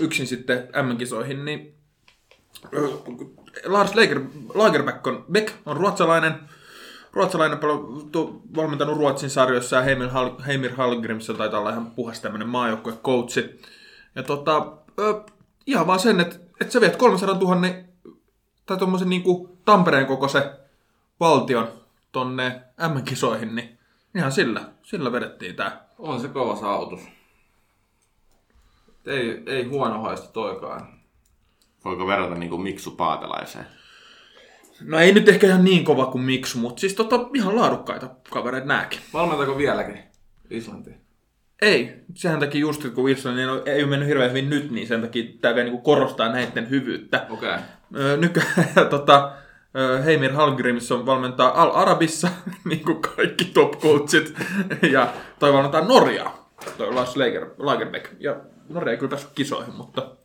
yksin 0.00 0.26
sitten 0.26 0.68
M-kisoihin, 0.82 1.44
niin 1.44 1.74
Lars 3.64 3.94
Lager, 3.94 4.20
Lagerbeck 4.54 5.06
on, 5.06 5.24
Beck 5.32 5.52
on 5.66 5.76
ruotsalainen, 5.76 6.34
ruotsalainen 7.12 7.58
tu- 8.12 8.42
valmentanut 8.56 8.96
Ruotsin 8.96 9.30
sarjoissa 9.30 9.76
ja 9.76 9.82
Heimir, 9.82 10.08
Hall, 10.08 10.30
Heimir 10.46 10.74
Hallgrimsson 10.74 11.36
taitaa 11.36 11.60
olla 11.60 11.70
ihan 11.70 11.90
puhas 11.90 12.20
tämmöinen 12.20 12.48
maajoukkuecoachi. 12.48 13.60
Ja 14.14 14.22
tota, 14.22 14.72
ö, 14.98 15.20
ihan 15.66 15.86
vaan 15.86 16.00
sen, 16.00 16.20
että, 16.20 16.36
että 16.60 16.72
sä 16.72 16.80
viet 16.80 16.96
300 16.96 17.38
000 17.38 17.56
tai 18.66 18.76
tuommoisen 18.76 19.08
niinku 19.08 19.58
Tampereen 19.64 20.06
kokoisen 20.06 20.42
valtion 21.20 21.68
tonne 22.12 22.62
M-kisoihin, 22.94 23.54
niin 23.54 23.78
ihan 24.14 24.32
sillä, 24.32 24.60
sillä 24.82 25.12
vedettiin 25.12 25.56
tää. 25.56 25.88
On 25.98 26.20
se 26.20 26.28
kova 26.28 26.56
saavutus. 26.56 27.00
Ei, 29.06 29.42
ei 29.46 29.64
huono 29.64 30.02
haistu 30.02 30.28
toikaan. 30.32 30.97
Voiko 31.88 32.06
verrata 32.06 32.34
niin 32.34 32.50
kuin 32.50 32.62
Miksu 32.62 32.90
Paatelaiseen? 32.90 33.66
No 34.80 34.98
ei 34.98 35.12
nyt 35.12 35.28
ehkä 35.28 35.46
ihan 35.46 35.64
niin 35.64 35.84
kova 35.84 36.06
kuin 36.06 36.24
Miksu, 36.24 36.58
mutta 36.58 36.80
siis 36.80 36.94
tota, 36.94 37.28
ihan 37.34 37.56
laadukkaita 37.56 38.08
kavereita 38.30 38.66
nääkin. 38.66 39.00
Valmentako 39.12 39.58
vieläkin 39.58 39.98
Islanti? 40.50 40.90
Ei, 41.62 41.94
sehän 42.14 42.40
takia 42.40 42.60
just, 42.60 42.86
kun 42.94 43.08
Islannin 43.08 43.48
ei 43.66 43.82
ole 43.82 43.90
mennyt 43.90 44.08
hirveän 44.08 44.30
hyvin 44.30 44.50
nyt, 44.50 44.70
niin 44.70 44.86
sen 44.86 45.00
takia 45.00 45.24
tämä 45.40 45.54
vielä 45.54 45.70
niin 45.70 45.82
korostaa 45.82 46.32
näiden 46.32 46.70
hyvyyttä. 46.70 47.26
Okei. 47.30 47.48
Okay. 47.48 47.60
Öö, 47.96 48.16
nykyään 48.16 48.66
tota, 48.90 49.32
öö, 49.76 50.02
Heimir 50.02 50.32
Hallgrimsson 50.32 51.06
valmentaa 51.06 51.62
Al-Arabissa, 51.62 52.28
niin 52.68 52.84
kuin 52.84 53.02
kaikki 53.02 53.44
top 53.44 53.80
coachit, 53.80 54.34
ja 54.92 55.12
toi 55.38 55.52
valmentaa 55.52 55.84
Norjaa, 55.84 56.52
toi 56.78 56.94
Lars 56.94 57.16
Lager, 57.16 57.46
Lagerbeck. 57.58 58.06
Ja 58.20 58.36
Norja 58.68 58.92
ei 58.92 58.98
kyllä 58.98 59.10
päässyt 59.10 59.32
kisoihin, 59.34 59.74
mutta 59.74 60.17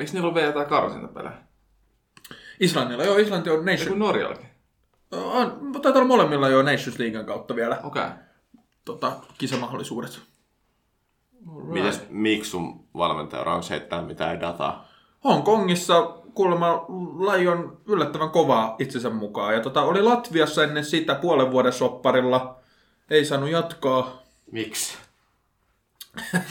Eikö 0.00 0.12
niillä 0.12 0.26
ole 0.26 0.34
vielä 0.34 0.46
jotain 0.46 0.68
karsintapelejä? 0.68 1.32
Islannilla, 2.60 3.04
joo, 3.04 3.18
Islanti 3.18 3.50
on 3.50 3.64
Nation, 3.64 3.88
kuin 3.88 3.98
Norjallakin. 3.98 4.46
on, 5.10 5.72
taitaa 5.72 5.92
olla 5.92 6.04
molemmilla 6.04 6.48
jo 6.48 6.62
Nations 6.62 6.98
Leaguean 6.98 7.26
kautta 7.26 7.56
vielä 7.56 7.78
Okei. 7.82 8.02
Okay. 8.02 8.16
tota, 8.84 9.12
kisamahdollisuudet. 9.38 10.20
Mites 11.62 12.02
Miksun 12.08 12.84
valmentaja, 12.94 13.42
onko 13.42 13.66
heittää 13.70 14.02
mitään 14.02 14.40
dataa? 14.40 14.88
Hongkongissa 15.24 16.02
kuulemma 16.34 16.84
laji 17.18 17.48
on 17.48 17.80
yllättävän 17.86 18.30
kovaa 18.30 18.76
itsensä 18.78 19.10
mukaan. 19.10 19.54
Ja 19.54 19.60
tota, 19.60 19.82
oli 19.82 20.02
Latviassa 20.02 20.64
ennen 20.64 20.84
sitä 20.84 21.14
puolen 21.14 21.50
vuoden 21.50 21.72
sopparilla. 21.72 22.56
Ei 23.10 23.24
saanut 23.24 23.50
jatkaa. 23.50 24.22
Miksi? 24.52 24.98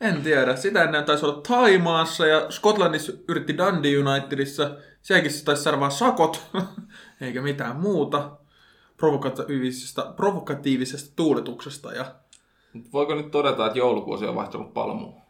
En 0.00 0.22
tiedä. 0.22 0.56
Sitä 0.56 0.82
ennen 0.82 1.04
taisi 1.04 1.26
olla 1.26 1.40
Taimaassa 1.48 2.26
ja 2.26 2.50
Skotlannissa 2.50 3.12
yritti 3.28 3.58
Dundee 3.58 3.98
Unitedissa. 3.98 4.76
Sielläkin 5.02 5.30
se 5.30 5.44
taisi 5.44 5.62
saada 5.62 5.80
vaan 5.80 5.90
sakot, 5.92 6.46
eikä 7.20 7.42
mitään 7.42 7.76
muuta 7.76 8.36
provokatiivisesta, 8.96 10.12
provokatiivisesta 10.16 11.12
tuuletuksesta. 11.16 11.92
Ja, 11.92 12.14
Mut 12.72 12.92
Voiko 12.92 13.14
nyt 13.14 13.30
todeta, 13.30 13.66
että 13.66 13.78
joulukuusi 13.78 14.26
on 14.26 14.34
vaihtunut 14.34 14.74
palmuun? 14.74 15.22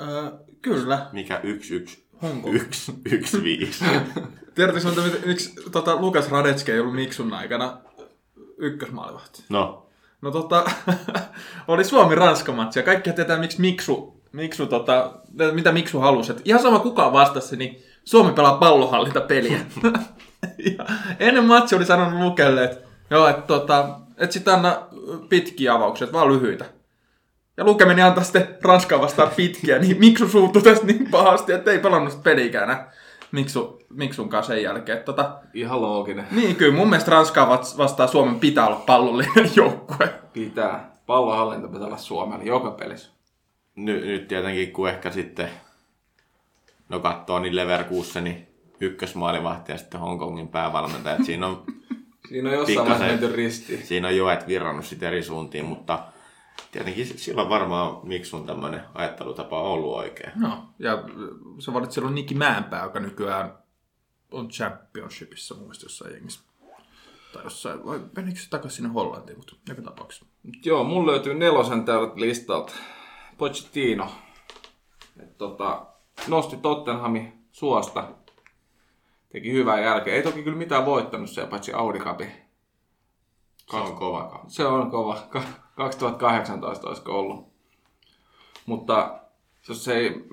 öö, 0.00 0.30
kyllä, 0.62 1.06
Mikä 1.12 1.40
yksi 1.42 1.74
yksi? 1.74 2.06
Hongkong. 2.22 2.54
Yksi, 2.54 2.92
yksi 3.12 3.42
viisi. 3.42 3.84
Tiedätkö, 4.54 4.80
miksi 5.26 5.54
tota, 5.72 6.00
Lukas 6.00 6.30
Radetski 6.30 6.72
ei 6.72 6.80
ollut 6.80 6.94
Miksun 6.94 7.32
aikana 7.32 7.80
ykkösmaalivahti? 8.56 9.44
No, 9.48 9.86
No 10.22 10.30
tota, 10.30 10.64
oli 11.68 11.84
Suomi-Ranska-matsi 11.84 12.78
ja 12.78 12.82
kaikki 12.82 13.12
tietää, 13.12 13.38
miksi 13.38 13.60
Miksu, 13.60 14.20
Miksu 14.32 14.66
tota, 14.66 15.12
mitä 15.52 15.72
Miksu 15.72 15.98
halusi. 15.98 16.32
Et 16.32 16.40
ihan 16.44 16.62
sama 16.62 16.78
kuka 16.78 17.12
vastasi, 17.12 17.56
niin 17.56 17.82
Suomi 18.04 18.32
pelaa 18.32 18.56
pallohallintapeliä. 18.56 19.58
ja 20.78 20.86
ennen 21.18 21.44
matsia 21.44 21.78
oli 21.78 21.86
sanonut 21.86 22.20
Lukelle, 22.20 22.64
että 22.64 22.88
joo, 23.10 23.28
että 23.28 23.42
tota, 23.42 23.98
et 24.16 24.32
sit 24.32 24.48
anna 24.48 24.86
pitkiä 25.28 25.74
avauksia, 25.74 26.12
vaan 26.12 26.28
lyhyitä. 26.28 26.64
Ja 27.56 27.64
Luke 27.64 27.84
meni 27.84 28.02
antaa 28.02 28.24
sitten 28.24 28.58
Ranskaa 28.62 29.00
vastaan 29.00 29.30
pitkiä, 29.36 29.78
niin 29.78 29.98
Miksu 29.98 30.28
suuttui 30.28 30.62
tästä 30.62 30.86
niin 30.86 31.10
pahasti, 31.10 31.52
että 31.52 31.70
ei 31.70 31.78
pelannut 31.78 32.20
enää 32.62 32.92
Miksu, 33.32 33.82
Miksun 33.90 34.28
kanssa 34.28 34.52
sen 34.54 34.62
jälkeen. 34.62 35.02
Tota, 35.04 35.36
Ihan 35.54 35.82
looginen. 35.82 36.26
niin 36.30 36.56
kyllä, 36.56 36.76
mun 36.76 36.88
mielestä 36.90 37.10
Ranskaa 37.10 37.48
vast- 37.48 37.78
vastaan 37.78 38.08
Suomen 38.08 38.40
pitää 38.40 38.66
olla 38.66 38.82
pallollinen 38.86 39.50
joukkue. 39.56 40.14
Pitää. 40.32 40.92
Pallonhallinta 41.06 41.68
pitää 41.68 41.86
olla 41.86 41.96
Suomella 41.96 42.44
joka 42.44 42.70
pelissä. 42.70 43.10
nyt, 43.76 44.04
nyt 44.04 44.28
tietenkin 44.28 44.72
kun 44.72 44.88
ehkä 44.88 45.10
sitten, 45.10 45.48
no 46.88 47.00
katsoo 47.00 47.38
niin 47.38 47.56
Leverkusenin 47.56 48.46
ykkösmaalivahti 48.80 49.72
ja 49.72 49.78
sitten 49.78 50.00
Hongkongin 50.00 50.48
päävalmentaja. 50.48 51.24
Siinä 51.24 51.46
on, 51.46 51.62
Siinä 52.28 52.48
on 52.50 52.54
jossain 52.54 52.78
vaiheessa 52.78 53.04
menty 53.06 53.36
ristiin. 53.36 53.86
siinä 53.86 54.08
on 54.08 54.16
joet 54.16 54.46
virrannut 54.48 54.84
sitten 54.86 55.08
eri 55.08 55.22
suuntiin, 55.22 55.64
mutta 55.64 55.98
tietenkin 56.72 57.18
silloin 57.18 57.48
varmaan 57.48 58.00
Miksun 58.02 58.46
tämmöinen 58.46 58.82
ajattelutapa 58.94 59.62
on 59.62 59.70
ollut 59.70 59.94
oikein. 59.94 60.32
No, 60.36 60.68
ja 60.78 61.04
se 61.58 61.72
valitsi 61.72 61.94
silloin 61.94 62.14
Niki 62.14 62.34
Mäenpää, 62.34 62.82
joka 62.82 63.00
nykyään 63.00 63.58
on 64.30 64.48
championshipissa 64.48 65.54
mun 65.54 65.64
mielestä 65.64 65.84
jossain 65.84 66.14
jengissä. 66.14 66.40
Tai 67.32 67.44
jossain, 67.44 67.86
vai 67.86 68.00
menikö 68.16 68.40
se 68.40 68.50
takaisin 68.50 68.76
sinne 68.76 68.90
Hollantiin, 68.90 69.38
mutta 69.38 69.56
joka 69.68 69.82
tapauksessa. 69.82 70.26
Mut 70.42 70.66
Joo, 70.66 70.84
mun 70.84 71.06
löytyy 71.06 71.34
nelosen 71.34 71.84
täältä 71.84 72.20
listalta. 72.20 72.72
Pochettino. 73.38 74.10
Et 75.22 75.38
tota, 75.38 75.86
nosti 76.28 76.56
Tottenhamin 76.56 77.46
suosta. 77.52 78.08
Teki 79.32 79.52
hyvää 79.52 79.80
jälkeen. 79.80 80.16
Ei 80.16 80.22
toki 80.22 80.42
kyllä 80.42 80.58
mitään 80.58 80.86
voittanut 80.86 81.30
siellä, 81.30 81.50
paitsi 81.50 81.72
Audi 81.72 81.98
Cupi. 81.98 82.26
Se 83.70 83.76
on 83.76 83.96
kova. 83.96 84.44
Se 84.48 84.66
on 84.66 84.90
kova. 84.90 85.18
Ka- 85.76 85.84
2018 85.84 86.88
olisiko 86.88 87.18
ollut. 87.18 87.52
Mutta 88.66 89.20
jos 89.68 89.88
ei 89.88 90.24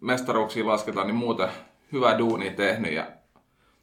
mestaruuksia 0.00 0.66
lasketaan, 0.66 1.06
niin 1.06 1.14
muuten 1.16 1.48
hyvä 1.92 2.18
duuni 2.18 2.50
tehnyt 2.50 2.92
ja 2.92 3.06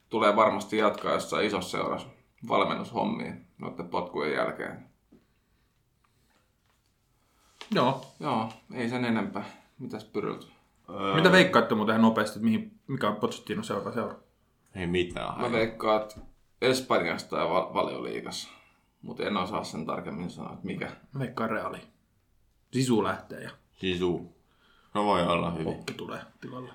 tulee 0.10 0.36
varmasti 0.36 0.78
jatkaa 0.78 1.14
jossain 1.14 1.46
isossa 1.48 1.78
seurassa 1.78 2.08
valmennushommiin 2.48 3.46
noiden 3.58 3.90
potkujen 3.90 4.34
jälkeen. 4.34 4.86
Joo. 7.72 8.06
Joo, 8.20 8.50
ei 8.74 8.90
sen 8.90 9.06
enempää. 9.06 9.46
Mitäs 9.80 10.06
Pyryltä? 10.06 10.46
Öö, 10.90 11.16
Mitä 11.16 11.32
veikkaatte 11.32 11.76
muuten 11.76 11.94
ihan 11.94 12.02
nopeasti, 12.02 12.40
että 12.40 12.46
mihin, 12.46 12.80
mikä 12.88 13.08
on 13.08 13.16
Pochettino 13.16 13.64
seuraava 13.64 13.92
seura? 13.92 14.16
Ei 14.76 14.88
mitään. 14.88 15.42
Mä 15.42 15.52
veikkaan, 15.52 16.02
että 16.02 16.16
Espanjasta 16.62 17.38
ja 17.38 17.50
val- 17.50 17.74
valioliigassa. 17.74 18.50
Mutta 19.08 19.24
en 19.24 19.38
osaa 19.38 19.64
sen 19.64 19.86
tarkemmin 19.86 20.30
sanoa, 20.30 20.54
että 20.54 20.66
mikä. 20.66 20.86
Mä 20.86 21.20
veikkaan 21.20 21.50
reaali. 21.50 21.78
Sisu 22.72 23.04
lähtee 23.04 23.44
ja 23.44 23.50
Sisu. 23.80 24.36
No 24.94 25.06
voi 25.06 25.24
olla 25.24 25.52
hyvin. 25.52 25.68
Oppi 25.68 25.94
tulee 25.94 26.20
tilalle. 26.42 26.74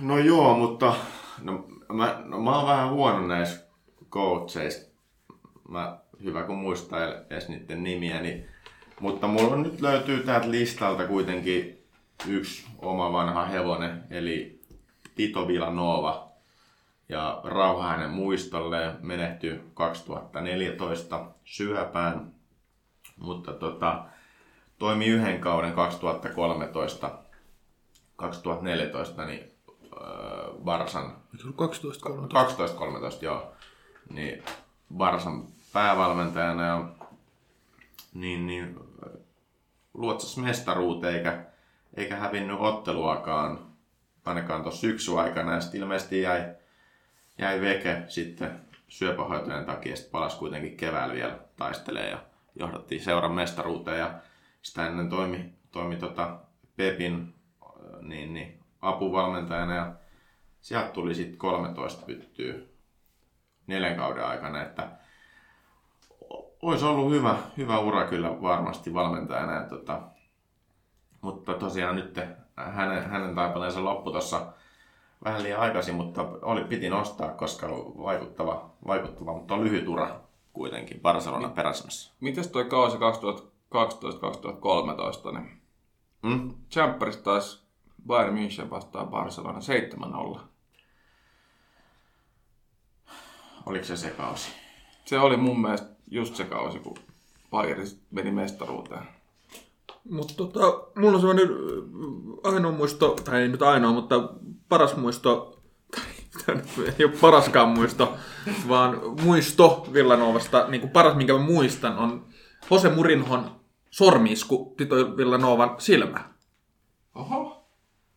No 0.00 0.18
joo, 0.18 0.56
mutta 0.56 0.94
no, 1.42 1.66
mä, 1.92 2.22
no, 2.24 2.40
mä 2.40 2.56
oon 2.58 2.66
vähän 2.66 2.90
huono 2.90 3.26
näissä 3.26 3.66
coacheissa. 4.10 4.90
Mä, 5.68 5.98
hyvä 6.22 6.42
kun 6.42 6.58
muistaa 6.58 7.00
edes 7.30 7.48
niiden 7.48 7.82
nimiä, 7.82 8.20
niin, 8.20 8.44
mutta 9.00 9.26
mulla 9.26 9.54
on 9.54 9.62
nyt 9.62 9.80
löytyy 9.80 10.22
täältä 10.22 10.50
listalta 10.50 11.06
kuitenkin 11.06 11.84
yksi 12.26 12.66
oma 12.78 13.12
vanha 13.12 13.44
hevonen, 13.44 14.04
eli 14.10 14.60
Tito 15.14 15.48
Villanova. 15.48 16.29
Ja 17.10 17.40
rauha 17.44 17.88
hänen 17.88 18.10
muistolleen 18.10 18.96
menehtyi 19.00 19.60
2014 19.74 21.26
syöpään, 21.44 22.32
mutta 23.16 23.52
tota, 23.52 24.04
toimi 24.78 25.06
yhden 25.06 25.40
kauden 25.40 25.72
2013 25.72 27.18
2014 28.16 29.24
niin 29.24 29.52
äh, 29.96 31.54
12 31.56 32.08
12-13 32.08 32.12
joo, 33.20 33.52
niin 34.10 34.42
Barsan 34.96 35.48
päävalmentajana 35.72 36.66
ja 36.66 36.88
niin, 38.14 38.46
niin 38.46 38.78
luotsas 39.94 40.36
mestaruuteen 40.36 41.16
eikä, 41.16 41.44
eikä 41.96 42.16
hävinnyt 42.16 42.60
otteluakaan 42.60 43.58
ainakaan 44.24 44.62
tuossa 44.62 44.80
syksyn 44.80 45.18
aikana 45.18 45.54
ja 45.54 45.60
sitten 45.60 45.80
ilmeisesti 45.80 46.22
jäi, 46.22 46.54
jäi 47.38 47.60
veke 47.60 48.02
sitten 48.08 48.60
syöpähoitojen 48.88 49.64
takia, 49.64 49.96
sitten 49.96 50.12
palasi 50.12 50.38
kuitenkin 50.38 50.76
keväällä 50.76 51.14
vielä 51.14 51.38
taistelee 51.56 52.10
ja 52.10 52.18
johdattiin 52.54 53.04
seuran 53.04 53.32
mestaruuteen 53.32 53.98
ja 53.98 54.14
sitä 54.62 54.86
ennen 54.86 55.08
toimi, 55.08 55.52
toimi 55.70 55.96
tota 55.96 56.38
Pepin 56.76 57.34
niin, 58.02 58.34
niin, 58.34 58.60
apuvalmentajana 58.80 59.74
ja 59.74 59.92
sieltä 60.60 60.88
tuli 60.88 61.14
sitten 61.14 61.38
13 61.38 62.06
pyttyä 62.06 62.54
neljän 63.66 63.96
kauden 63.96 64.26
aikana, 64.26 64.62
että 64.62 64.88
olisi 66.62 66.84
ollut 66.84 67.10
hyvä, 67.10 67.36
hyvä 67.56 67.78
ura 67.78 68.06
kyllä 68.06 68.42
varmasti 68.42 68.94
valmentajana. 68.94 69.54
Ja 69.54 69.68
tota, 69.68 70.02
mutta 71.20 71.54
tosiaan 71.54 71.96
nyt 71.96 72.18
hänen, 72.56 73.10
hänen 73.10 73.34
taipaleensa 73.34 73.84
loppui 73.84 74.12
tuossa 74.12 74.52
vähän 75.24 75.42
liian 75.42 75.60
aikaisin, 75.60 75.94
mutta 75.94 76.28
oli, 76.42 76.64
piti 76.64 76.88
nostaa, 76.88 77.28
koska 77.28 77.66
on 77.66 78.04
vaikuttava, 78.04 78.70
vaikuttava 78.86 79.32
mutta 79.32 79.54
on 79.54 79.64
lyhyt 79.64 79.88
ura 79.88 80.20
kuitenkin 80.52 81.00
Barcelona 81.00 81.48
peräsmässä. 81.48 82.12
Mites 82.20 82.48
toi 82.48 82.64
kausi 82.64 82.96
2012-2013, 82.96 83.00
niin 85.32 85.60
Mm? 86.22 86.54
Champerissa 86.70 87.22
taisi 87.22 87.62
Bayern 88.06 88.34
München 88.34 88.70
vastaan 88.70 89.08
Barcelona 89.08 89.58
7-0. 90.36 90.40
Oliko 93.66 93.84
se 93.84 93.96
se 93.96 94.10
kausi? 94.10 94.50
Se 95.04 95.18
oli 95.18 95.36
mun 95.36 95.60
mielestä 95.60 95.90
just 96.10 96.36
se 96.36 96.44
kausi, 96.44 96.78
kun 96.78 96.96
Bayern 97.50 97.86
meni 98.10 98.30
mestaruuteen. 98.30 99.02
Mutta 100.10 100.34
tota, 100.34 100.60
mulla 100.96 101.14
on 101.14 101.20
sellainen 101.20 101.48
äh, 101.48 102.52
ainoa 102.54 102.72
muisto, 102.72 103.16
tai 103.24 103.42
ei 103.42 103.48
nyt 103.48 103.62
ainoa, 103.62 103.92
mutta 103.92 104.28
paras 104.70 104.96
muisto, 104.96 105.62
tai 106.46 106.56
ei 106.98 107.04
ole 107.04 107.12
paraskaan 107.20 107.68
muisto, 107.68 108.16
vaan 108.68 109.00
muisto 109.22 109.86
Villanovasta, 109.92 110.66
niin 110.68 110.80
kuin 110.80 110.90
paras 110.90 111.16
minkä 111.16 111.32
mä 111.32 111.38
muistan, 111.38 111.98
on 111.98 112.26
Jose 112.70 112.88
Murinhon 112.88 113.60
sormiisku 113.90 114.74
Tito 114.76 115.16
Villanovan 115.16 115.74
silmä. 115.78 116.24
Oho. 117.14 117.66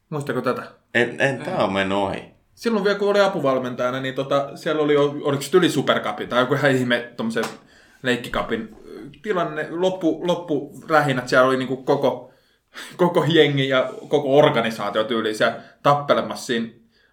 Muistako 0.10 0.41
tätä? 0.41 0.72
En, 0.93 1.22
en 1.22 1.38
tää 1.38 1.64
on 1.64 1.74
mennyt 1.74 1.97
ohi. 1.97 2.34
Silloin 2.56 2.84
vielä 2.84 2.99
kun 2.99 3.10
oli 3.10 3.20
apuvalmentajana, 3.20 3.99
niin 3.99 4.16
tota, 4.16 4.58
siellä 4.58 4.82
oli 4.82 4.93
jo, 4.93 5.16
oliko 5.24 5.41
se 5.41 5.58
yli 5.58 5.70
superkapi 5.70 6.28
tai 6.28 6.39
joku 6.39 6.54
ihan 6.54 6.72
ihme 6.72 7.14
tommosen 7.18 7.43
leikkikapin 8.04 8.76
tilanne, 9.22 9.68
loppu, 9.70 10.28
loppurähinät, 10.28 11.30
siellä 11.30 11.47
oli 11.47 11.58
niinku 11.58 11.78
koko, 11.78 12.33
koko 12.98 13.26
jengi 13.28 13.70
ja 13.70 13.94
koko 14.08 14.38
organisaatio 14.38 15.04
tyyli 15.04 15.36
siellä 15.36 15.60
tappelemassa 15.84 16.46
siinä 16.46 16.68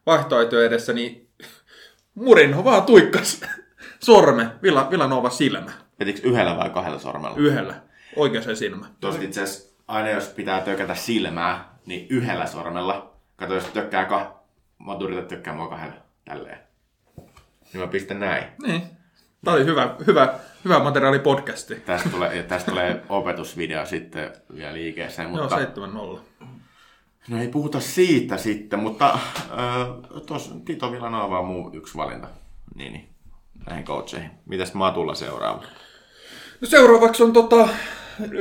vaihtoehtojen 0.07 0.67
edessä, 0.67 0.93
niin 0.93 1.29
Murinho 2.15 2.65
vaan 2.65 2.83
tuikkas 2.83 3.41
sorme, 4.05 4.51
Villa, 4.63 4.91
Villanova 4.91 5.31
silmä, 5.31 5.73
Vetikö 6.01 6.29
yhdellä 6.29 6.57
vai 6.57 6.71
kahdella 6.71 6.99
sormella? 6.99 7.37
yhdellä, 7.37 7.75
oikeaan 8.17 8.57
silmään. 8.57 8.93
Tuosta 9.01 9.23
itse 9.23 9.43
asiassa 9.43 9.77
aina 9.89 10.11
jos 10.11 10.29
pitää 10.29 10.61
tökätä 10.61 10.95
silmää, 10.95 11.79
niin 11.87 12.07
yhdellä 12.11 12.47
sormella. 12.47 13.15
Kato, 13.37 13.55
jos 13.55 13.65
tökkää 13.65 14.05
kah... 14.05 14.33
Mä 14.87 14.93
oon 14.93 15.27
tökkää 15.29 15.55
mua 15.55 15.69
kahdella. 15.69 15.95
Tälleen. 16.25 16.59
Niin 17.73 17.81
mä 17.81 17.87
pistän 17.87 18.21
näin. 18.21 18.45
Niin. 18.63 18.83
Tämä 19.45 19.57
oli 19.57 19.64
hyvä, 19.64 19.95
hyvä, 20.07 20.34
hyvä 20.64 20.78
materiaali 20.78 21.18
podcasti. 21.18 21.74
Tästä 21.74 22.09
tulee, 22.09 22.43
tästä 22.43 22.70
tulee 22.70 23.03
opetusvideo 23.09 23.86
sitten 23.86 24.32
vielä 24.55 24.72
liikeeseen, 24.72 25.34
Joo, 25.34 25.43
mutta 25.43 25.57
7-0. 25.57 26.47
no 27.28 27.41
ei 27.41 27.49
puhuta 27.49 27.80
siitä 27.80 28.36
sitten, 28.36 28.78
mutta 28.78 29.09
äh, 29.09 30.20
tuossa 30.26 30.55
Tito 30.64 30.93
Villanova 30.93 31.38
on 31.38 31.47
muu 31.47 31.70
yksi 31.74 31.97
valinta. 31.97 32.28
Niin, 32.74 32.93
niin. 32.93 33.09
Näihin 33.66 33.84
coacheihin. 33.84 34.30
Mitäs 34.47 34.74
Matulla 34.74 35.14
seuraava? 35.14 35.62
No 36.61 36.68
seuraavaksi 36.68 37.22
on 37.22 37.32
tota, 37.32 37.68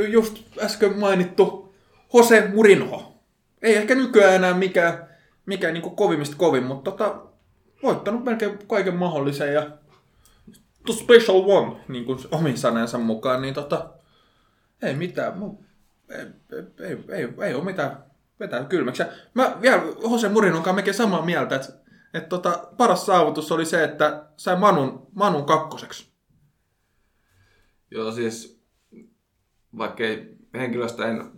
just 0.08 0.38
äsken 0.64 1.00
mainittu 1.00 1.76
Jose 2.14 2.48
Murinho. 2.54 3.14
Ei 3.62 3.76
ehkä 3.76 3.96
nykyään 3.96 4.36
enää 4.36 4.54
mikään, 4.54 5.08
mikään 5.46 5.74
niin 5.74 5.96
kovimmista 5.96 6.36
kovin, 6.36 6.64
mutta 6.64 6.92
tota, 6.92 7.22
voittanut 7.84 8.24
melkein 8.24 8.60
kaiken 8.68 8.96
mahdollisen 8.96 9.54
ja 9.54 9.79
the 10.90 11.04
special 11.04 11.44
one, 11.46 11.76
niin 11.88 12.06
kuin 12.06 12.20
omin 12.32 12.58
sanensa 12.58 12.98
mukaan, 12.98 13.42
niin 13.42 13.54
tota, 13.54 13.90
ei 14.82 14.94
mitään, 14.94 15.34
ei, 16.10 16.26
ei, 16.80 16.98
ei, 17.10 17.28
ei, 17.42 17.54
ole 17.54 17.64
mitään 17.64 18.04
vetää 18.40 18.64
kylmäksi. 18.64 19.04
Mä 19.34 19.58
vielä 19.62 19.82
Jose 20.02 20.30
Murinon 20.30 20.64
kanssa 20.64 20.76
mekin 20.76 20.94
samaa 20.94 21.26
mieltä, 21.26 21.56
että, 21.56 21.74
että 22.14 22.30
tota, 22.30 22.68
paras 22.78 23.06
saavutus 23.06 23.52
oli 23.52 23.66
se, 23.66 23.84
että 23.84 24.24
sai 24.38 24.56
Manun, 24.56 25.08
Manun 25.16 25.46
kakkoseksi. 25.46 26.10
Joo, 27.92 28.12
siis 28.12 28.62
vaikka 29.78 30.04
ei 30.04 30.38
henkilöstä 30.54 31.08
en 31.08 31.32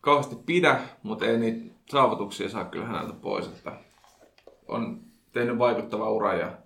kauheasti 0.00 0.36
pidä, 0.46 0.80
mutta 1.02 1.26
ei 1.26 1.38
niitä 1.38 1.74
saavutuksia 1.90 2.48
saa 2.48 2.64
kyllä 2.64 2.86
häneltä 2.86 3.12
pois. 3.12 3.46
Että 3.46 3.72
on 4.68 5.00
tehnyt 5.32 5.58
vaikuttava 5.58 6.10
ura 6.10 6.34
ja 6.34 6.61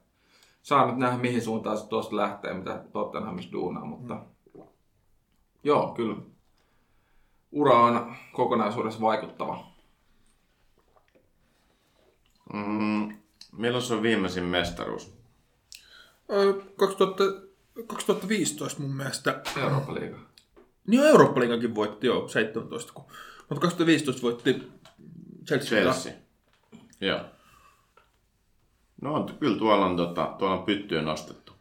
saa 0.66 0.86
nyt 0.86 0.96
nähdä 0.96 1.18
mihin 1.18 1.42
suuntaan 1.42 1.78
se 1.78 1.88
tuosta 1.88 2.16
lähtee, 2.16 2.54
mitä 2.54 2.84
Tottenhamissa 2.92 3.52
duunaa, 3.52 3.84
mutta 3.84 4.24
joo, 5.64 5.94
kyllä 5.94 6.16
ura 7.52 7.78
on 7.78 8.16
kokonaisuudessa 8.32 9.00
vaikuttava. 9.00 9.72
Mm, 12.52 13.16
milloin 13.52 13.82
se 13.82 13.94
on 13.94 14.02
viimeisin 14.02 14.44
mestaruus? 14.44 15.14
Ö, 16.30 16.54
2000, 16.76 17.24
2015 17.86 18.82
mun 18.82 18.96
mielestä. 18.96 19.42
Eurooppa-liiga. 19.56 20.18
Niin 20.86 21.02
jo 21.02 21.08
Eurooppa-liigakin 21.08 21.74
voitti 21.74 22.06
jo 22.06 22.28
17, 22.28 22.92
kun, 22.92 23.04
mutta 23.38 23.60
2015 23.60 24.22
voitti 24.22 24.72
Chelsea. 25.46 25.80
Chelsea. 25.80 26.12
Joo. 27.00 27.20
No 29.02 29.14
on, 29.14 29.34
kyllä 29.40 29.58
tuolla 29.58 29.86
on, 29.86 29.96
tota, 29.96 30.34
tuolla 30.38 30.56
on 30.56 30.64
pyttyä 30.64 31.02
nostettu. 31.02 31.52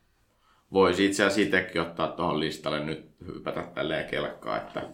Voisi 0.73 1.05
itse 1.05 1.25
asiassa 1.25 1.41
itsekin 1.41 1.81
ottaa 1.81 2.07
tuohon 2.07 2.39
listalle 2.39 2.79
nyt 2.86 3.15
hypätä 3.25 3.63
tälleen 3.63 4.09
kelkkaa, 4.09 4.57
että 4.57 4.89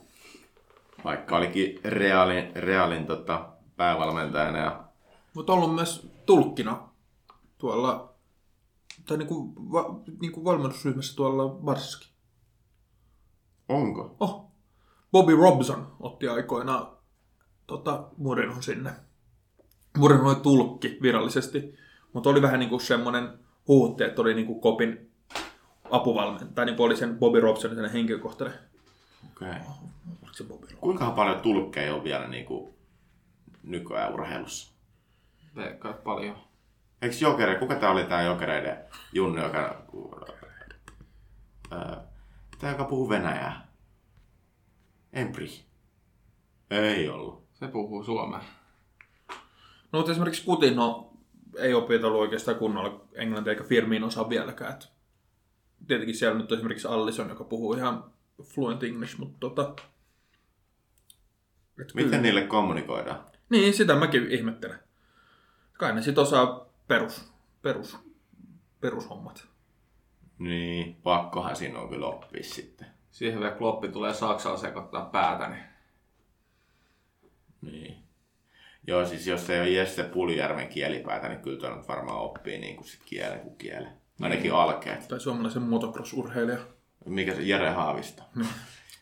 vaikka 1.04 1.38
olikin 1.38 1.80
Realin, 1.84 2.52
Realin 2.56 3.06
tota, 3.06 3.50
päävalmentajana 3.78 4.58
ja 4.58 4.84
Mutta 5.34 5.54
ollut 5.54 5.76
myös 5.76 6.12
tulkkina 6.26 6.90
tuolla, 7.58 8.14
tai 9.08 9.18
niinku, 9.18 9.54
va, 9.72 10.00
niinku 10.22 10.44
valmennusryhmässä 10.44 11.16
tuolla 11.16 11.50
Barssakin. 11.50 12.12
onko? 13.70 14.16
Oh, 14.20 14.52
Bobby 15.12 15.36
Robson 15.36 15.96
otti 16.00 16.28
aikoinaan 16.28 16.98
tota, 17.68 18.10
Murinhon 18.18 18.64
sinne. 18.64 18.92
Mourinho 19.98 20.30
oli 20.30 20.36
tulkki 20.36 20.98
virallisesti, 21.02 21.74
mutta 22.14 22.30
oli 22.30 22.42
vähän 22.42 22.60
niin 22.60 22.70
kuin 22.70 22.82
semmoinen 22.82 23.30
huutti, 23.68 24.04
että 24.04 24.22
oli 24.22 24.34
niin 24.34 24.48
kuin 24.48 24.62
Kopin 24.62 25.12
apuvalmentaja, 25.92 26.66
niin 26.66 26.76
kuin 26.76 26.86
oli 26.86 26.98
sen 26.98 27.20
Bobby 27.20 27.40
Robsonin 27.40 27.78
sen 27.78 27.92
henkilökohtainen. 27.92 28.60
Okei. 29.32 29.48
Oliko 30.22 30.34
se 30.34 30.44
Bobby 30.44 30.62
Robson? 30.62 30.80
Kuinka 30.80 31.12
paljon 31.12 31.42
tulkkeja 31.42 31.96
on 31.96 32.04
vielä 32.04 32.28
niin 32.28 32.46
kuin 32.46 32.74
nykyään 33.64 34.14
urheilussa? 34.14 34.74
Veikkaa 35.56 35.94
paljon. 35.94 36.38
Eikö 37.02 37.16
Jokere, 37.22 37.56
kuka 37.56 37.76
tää 37.76 37.92
oli 37.92 38.04
tää 38.04 38.22
Jokereiden 38.22 38.78
Junni, 39.14 39.42
joka... 39.42 39.84
Ää, 41.72 42.04
tää, 42.60 42.72
joka 42.72 42.84
puhuu 42.84 43.10
venäjää? 43.10 43.68
Empri. 45.14 45.66
Ei 46.70 47.10
ollut. 47.10 47.48
Se 47.54 47.68
puhuu 47.68 48.04
suomea. 48.04 48.42
No 49.92 50.00
mutta 50.00 50.12
esimerkiksi 50.12 50.46
Coutinho 50.46 51.11
ei 51.58 51.74
opetella 51.74 52.18
oikeastaan 52.18 52.58
kunnolla 52.58 53.06
englantia 53.14 53.54
eikä 53.54 53.64
Firmiin 53.64 54.04
osaa 54.04 54.30
vieläkään. 54.30 54.74
Et 54.74 54.88
tietenkin 55.88 56.16
siellä 56.16 56.38
nyt 56.38 56.52
on 56.52 56.58
esimerkiksi 56.58 56.88
Allison, 56.88 57.30
joka 57.30 57.44
puhuu 57.44 57.74
ihan 57.74 58.04
fluent 58.44 58.84
English, 58.84 59.18
mutta 59.18 59.38
tota... 59.40 59.76
Et 61.82 61.92
kyllä. 61.92 62.06
Miten 62.06 62.22
niille 62.22 62.42
kommunikoidaan? 62.48 63.26
Niin, 63.50 63.74
sitä 63.74 63.96
mäkin 63.96 64.32
ihmettelen. 64.32 64.80
Kai 65.74 65.96
ne 65.96 66.02
sit 66.02 66.18
osaa 66.18 66.66
perus, 66.88 67.34
perus, 67.62 67.98
perushommat. 68.82 69.48
Niin, 70.40 70.96
pakkohan 70.96 71.56
siinä 71.56 71.80
on 71.80 71.90
kyllä 71.90 72.08
oppia 72.08 72.44
sitten. 72.44 72.88
Siihen 73.12 73.40
vielä 73.40 73.56
kloppi 73.56 73.90
tulee 73.90 74.14
Saksalla 74.14 74.58
sekoittaa 74.58 75.06
päätä, 75.06 75.48
niin 75.48 75.64
Niin. 77.62 78.11
Joo, 78.88 79.06
siis 79.06 79.28
jos 79.28 79.50
ei 79.50 79.60
ole 79.60 79.70
Jesse 79.70 80.04
Puljärven 80.04 80.68
kielipäätä, 80.68 81.30
niin 81.30 81.42
kyllä 81.42 81.60
tuo 81.60 81.76
nyt 81.76 81.88
varmaan 81.88 82.20
oppii 82.20 82.58
niin 82.58 82.76
kuin 82.76 82.88
sit 82.88 83.02
kielen 83.06 83.40
kuin 83.40 83.56
kielen. 83.56 84.02
Ainakin 84.22 84.54
alkeet. 84.54 85.08
Tai 85.08 85.20
suomalaisen 85.20 85.62
motocross-urheilija. 85.62 86.58
Mikä 87.06 87.36
se 87.36 87.42
Jere 87.42 87.70
Haavisto? 87.70 88.24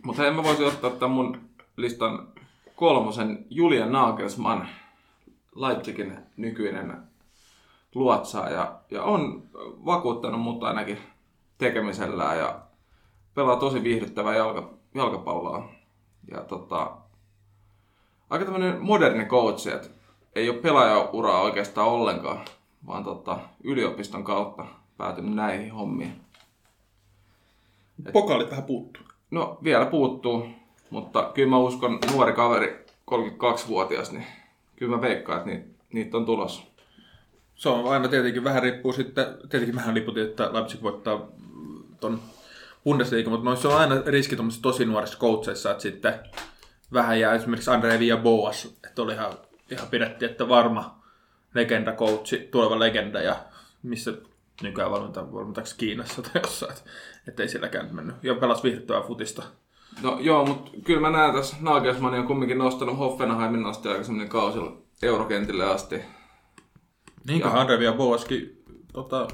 Mutta 0.03 0.27
en 0.27 0.36
mä 0.36 0.43
voisi 0.43 0.63
ottaa 0.63 0.89
tämän 0.89 1.11
mun 1.11 1.49
listan 1.77 2.27
kolmosen 2.75 3.45
Julian 3.49 3.91
Nagelsmann, 3.91 4.67
Leipzigin 5.55 6.17
nykyinen 6.38 6.97
luotsaaja. 7.95 8.80
Ja 8.91 9.03
on 9.03 9.43
vakuuttanut 9.86 10.41
mut 10.41 10.63
ainakin 10.63 10.97
tekemisellään 11.57 12.38
ja 12.38 12.59
pelaa 13.34 13.55
tosi 13.55 13.84
viihdyttävää 13.84 14.36
jalka, 14.36 14.73
jalkapalloa. 14.95 15.69
Ja 16.32 16.41
tota, 16.41 16.97
aika 18.30 18.45
tämmönen 18.45 18.82
moderni 18.82 19.25
coach, 19.25 19.67
että 19.67 19.89
ei 20.36 20.49
ole 20.49 20.57
pelaajauraa 20.57 21.41
oikeastaan 21.41 21.88
ollenkaan, 21.88 22.39
vaan 22.88 23.03
tota, 23.03 23.39
yliopiston 23.63 24.23
kautta 24.23 24.65
päätynyt 24.97 25.36
näihin 25.36 25.71
hommiin. 25.71 26.13
Pokaalit 28.13 28.49
vähän 28.49 28.63
puuttuu. 28.63 29.03
No 29.32 29.57
vielä 29.63 29.86
puuttuu, 29.86 30.47
mutta 30.89 31.32
kyllä 31.34 31.49
mä 31.49 31.57
uskon 31.57 31.99
nuori 32.11 32.34
kaveri, 32.34 32.86
32-vuotias, 33.11 34.11
niin 34.11 34.25
kyllä 34.75 34.95
mä 34.95 35.01
veikkaan, 35.01 35.38
että 35.38 35.49
niitä, 35.49 35.69
niitä 35.93 36.17
on 36.17 36.25
tulossa. 36.25 36.61
Se 37.55 37.69
on 37.69 37.91
aina 37.91 38.07
tietenkin 38.07 38.43
vähän 38.43 38.63
riippuu 38.63 38.93
sitten, 38.93 39.25
tietenkin 39.49 39.75
vähän 39.75 39.95
liputin, 39.95 40.23
että 40.23 40.53
Leipzig 40.53 40.84
voittaa 40.84 41.27
ton 41.99 42.19
Bundesliga, 42.84 43.30
mutta 43.30 43.45
noissa 43.45 43.69
on 43.69 43.77
aina 43.77 43.95
riski 44.05 44.36
tosi 44.61 44.86
nuorissa 44.86 45.17
coacheissa, 45.19 45.71
että 45.71 45.82
sitten 45.82 46.13
vähän 46.93 47.19
jää 47.19 47.33
esimerkiksi 47.33 47.71
Andre 47.71 47.99
Via 47.99 48.17
Boas, 48.17 48.77
että 48.87 49.01
oli 49.01 49.13
ihan, 49.13 49.33
ihan 49.71 49.87
pidettiin, 49.87 50.31
että 50.31 50.49
varma 50.49 50.99
legenda 51.53 51.91
coachi, 51.91 52.47
tuleva 52.51 52.79
legenda 52.79 53.21
ja 53.21 53.35
missä 53.83 54.13
nykyään 54.61 54.91
valmentaa, 54.91 55.33
valmentaako 55.33 55.69
Kiinassa 55.77 56.21
tai 56.21 56.41
jossain, 56.43 56.71
että, 56.71 56.89
että 57.27 57.43
ei 57.43 57.49
silläkään 57.49 57.85
nyt 57.85 57.93
mennyt. 57.93 58.15
Ja 58.23 58.35
pelasi 58.35 58.63
viihdyttävää 58.63 59.01
futista. 59.01 59.43
No 60.01 60.17
joo, 60.19 60.45
mutta 60.45 60.71
kyllä 60.83 61.01
mä 61.01 61.09
näen 61.09 61.33
tässä, 61.33 61.55
Nagelsmann 61.59 62.19
on 62.19 62.27
kumminkin 62.27 62.57
nostanut 62.57 62.97
Hoffenheimin 62.97 63.65
asti 63.65 63.89
aikaisemmin 63.89 64.29
kausilla 64.29 64.77
eurokentille 65.03 65.65
asti. 65.65 66.01
Niin 67.27 67.41
kuin 67.41 67.53
Andre 67.53 67.79
Via 67.79 67.93
Boaskin 67.93 68.63
tota, 68.93 69.27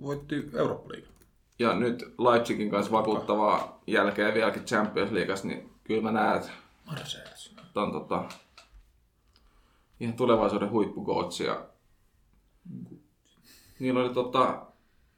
voitti 0.00 0.50
Eurooppa-liigan. 0.54 1.10
Ja 1.58 1.74
nyt 1.74 2.14
Leipzigin 2.18 2.70
kanssa 2.70 2.92
vakuuttavaa 2.92 3.82
jälkeen 3.86 4.34
vieläkin 4.34 4.64
Champions 4.64 5.12
Leagueassa, 5.12 5.48
niin 5.48 5.69
kyllä 5.90 6.02
mä 6.02 6.12
näen, 6.12 6.42
että 7.62 7.80
on 7.80 7.92
tota, 7.92 8.24
ihan 10.00 10.16
tulevaisuuden 10.16 10.70
huippukoutsi. 10.70 11.44
Ja 11.44 11.66
niillä 13.78 14.00
oli 14.00 14.14
tota, 14.14 14.66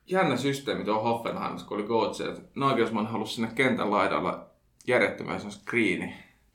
jännä 0.06 0.36
systeemi 0.36 0.84
tuo 0.84 1.02
Hoffenheimissa, 1.02 1.66
kun 1.66 1.76
oli 1.76 1.86
coachi, 1.86 2.22
että 2.22 2.42
Nagelsmann 2.54 3.06
halusi 3.06 3.34
sinne 3.34 3.50
kentän 3.54 3.90
laidalla 3.90 4.50
järjettömän 4.86 5.40
sen 5.40 5.52
screeni. 5.52 6.14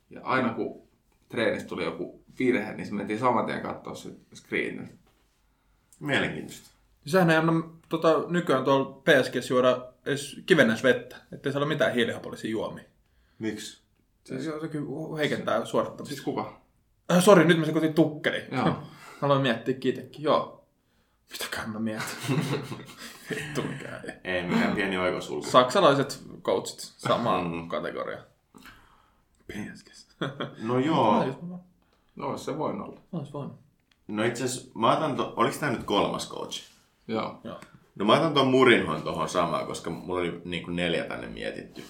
Ja 0.09 0.22
aina 0.24 0.53
kun 0.53 0.88
treenissä 1.30 1.68
tuli 1.68 1.84
joku 1.84 2.24
virhe, 2.39 2.74
niin 2.74 2.88
se 2.88 2.93
mentiin 2.93 3.20
saman 3.20 3.45
tien 3.45 3.61
katsoa 3.61 3.95
se 3.95 4.09
screeni. 4.34 4.89
Mielenkiintoista. 5.99 6.70
Sehän 7.05 7.30
ei 7.30 7.38
anna 7.38 7.53
tota, 7.89 8.24
nykyään 8.28 8.63
tuolla 8.63 9.01
PSG 9.01 9.49
juoda 9.49 9.93
edes 10.05 10.41
kivennäisvettä, 10.45 11.15
ettei 11.32 11.51
se 11.51 11.57
ole 11.57 11.65
mitään 11.65 11.93
hiilihapollisia 11.93 12.51
juomia. 12.51 12.84
Miksi? 13.39 13.86
Se, 14.28 14.43
se, 14.43 14.59
se 14.61 14.67
kyllä 14.67 15.17
heikentää 15.17 15.65
suorittamista. 15.65 16.13
Siis 16.15 16.21
kuka? 16.25 16.61
Äh, 17.11 17.23
sori, 17.23 17.45
nyt 17.45 17.59
mä 17.59 17.65
sekoitin 17.65 17.93
tukkeli. 17.93 18.45
Joo. 18.51 18.75
Aloin 19.21 19.41
miettiä 19.41 19.75
itsekin, 19.84 20.23
joo. 20.23 20.65
Mitäkään 21.32 21.69
mä 21.69 21.80
mietin? 21.80 22.07
Vittu 23.30 23.61
mikään. 23.61 24.01
ei. 24.05 24.13
Ei 24.34 24.43
mikään 24.47 24.75
pieni 24.75 24.97
oikosulku. 24.97 25.45
Saksalaiset 25.49 26.23
coachit, 26.41 26.80
sama 26.80 27.41
Mm. 27.43 27.67
kategoria. 27.67 28.23
PSG. 29.47 29.88
No 30.67 30.80
joo. 30.80 31.25
No, 32.15 32.28
olisi 32.28 32.45
se 32.45 32.57
voinut 32.57 32.88
olla. 32.88 32.99
Olisi 33.11 33.34
voinut. 33.34 33.55
No 34.07 34.23
itse 34.23 34.43
asiassa, 34.43 34.71
mä 34.80 34.97
otan 34.97 35.15
to... 35.15 35.34
Oliko 35.36 35.55
tää 35.59 35.71
nyt 35.71 35.84
kolmas 35.84 36.30
coach? 36.30 36.63
Joo. 37.07 37.39
Joo. 37.43 37.59
No 37.95 38.05
mä 38.05 38.13
otan 38.13 38.34
ton 38.34 38.47
Murinhon 38.47 39.01
tohon 39.01 39.30
samaan, 39.30 39.67
koska 39.67 39.89
mulla 39.89 40.19
oli 40.19 40.41
niinku 40.45 40.71
neljä 40.71 41.03
tänne 41.03 41.28
mietitty. 41.28 41.84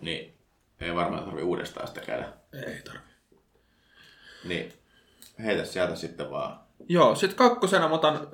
Niin 0.00 0.34
ei 0.80 0.94
varmaan 0.94 1.24
tarvi 1.24 1.42
uudestaan 1.42 1.88
sitä 1.88 2.00
käydä. 2.00 2.28
Ei 2.66 2.82
tarvi. 2.84 3.00
Niin 4.44 4.72
heitä 5.44 5.64
sieltä 5.64 5.96
sitten 5.96 6.30
vaan. 6.30 6.60
Joo, 6.88 7.14
sitten 7.14 7.36
kakkosena 7.36 7.88
mä 7.88 7.94
otan 7.94 8.28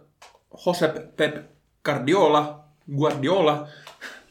Josep 0.66 1.16
Pep 1.16 1.36
Guardiola, 1.84 2.64
Guardiola, 2.96 3.68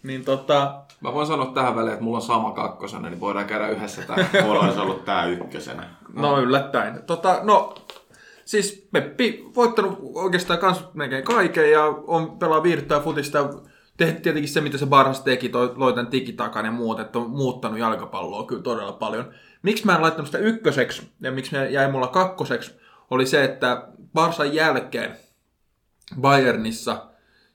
niin 0.03 0.25
tota, 0.25 0.85
Mä 1.01 1.13
voin 1.13 1.27
sanoa 1.27 1.45
tähän 1.45 1.75
väliin, 1.75 1.93
että 1.93 2.03
mulla 2.03 2.17
on 2.17 2.21
sama 2.21 2.51
kakkosena, 2.51 3.09
niin 3.09 3.19
voidaan 3.19 3.45
käydä 3.45 3.67
yhdessä 3.67 4.01
tää. 4.01 4.29
Mulla 4.45 4.59
olisi 4.59 4.79
ollut 4.79 5.05
tää 5.05 5.25
ykkösenä. 5.25 5.89
no 6.13 6.39
yllättäen. 6.39 7.03
Tota, 7.03 7.39
no, 7.43 7.75
siis 8.45 8.87
Peppi 8.91 9.45
voittanut 9.55 9.99
oikeastaan 10.13 10.59
kans 10.59 10.85
melkein 10.93 11.23
kaiken 11.23 11.71
ja 11.71 11.83
on 12.07 12.39
pelaa 12.39 12.63
viihdyttää 12.63 12.99
futista. 12.99 13.49
Tietenkin 13.97 14.47
se, 14.47 14.61
mitä 14.61 14.77
se 14.77 14.85
Barhas 14.85 15.21
teki, 15.21 15.49
toi, 15.49 15.73
loi 15.75 15.93
tämän 15.93 16.11
digitakan 16.11 16.65
ja 16.65 16.71
muut, 16.71 16.99
että 16.99 17.19
on 17.19 17.29
muuttanut 17.29 17.79
jalkapalloa 17.79 18.45
kyllä 18.45 18.61
todella 18.61 18.91
paljon. 18.91 19.33
Miksi 19.61 19.85
mä 19.85 19.95
en 19.95 20.01
laittanut 20.01 20.27
sitä 20.27 20.37
ykköseksi 20.37 21.11
ja 21.21 21.31
miksi 21.31 21.51
me 21.51 21.69
jäi 21.69 21.91
mulla 21.91 22.07
kakkoseksi, 22.07 22.75
oli 23.11 23.25
se, 23.25 23.43
että 23.43 23.87
Barsan 24.13 24.53
jälkeen 24.53 25.17
Bayernissa 26.21 27.05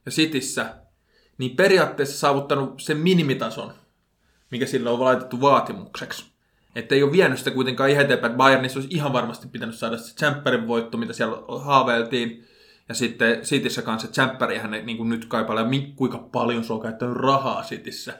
ja 0.07 0.13
Cityssä, 0.13 0.75
niin 1.39 1.57
periaatteessa 1.57 2.19
saavuttanut 2.19 2.81
sen 2.81 2.97
minimitason, 2.97 3.73
mikä 4.51 4.67
sille 4.67 4.91
on 4.91 5.01
laitettu 5.01 5.41
vaatimukseksi. 5.41 6.31
Että 6.75 6.95
ei 6.95 7.03
ole 7.03 7.13
vienyt 7.13 7.39
sitä 7.39 7.51
kuitenkaan 7.51 7.91
ihan 7.91 8.05
eteenpäin. 8.05 8.35
Bayernissa 8.35 8.79
olisi 8.79 8.95
ihan 8.95 9.13
varmasti 9.13 9.49
pitänyt 9.49 9.75
saada 9.75 9.99
se 9.99 10.67
voitto, 10.67 10.99
mitä 10.99 11.13
siellä 11.13 11.37
haaveiltiin. 11.59 12.49
Ja 12.91 12.95
sitten 12.95 13.41
Cityssä 13.41 13.83
kanssa 13.83 14.27
ne 14.69 14.83
niin 14.83 14.97
kuin 14.97 15.09
nyt 15.09 15.25
kaipailee, 15.25 15.65
kuinka 15.97 16.19
paljon 16.19 16.65
se 16.65 16.73
on 16.73 16.81
käyttänyt 16.81 17.17
rahaa 17.17 17.63
Cityssä. 17.63 18.19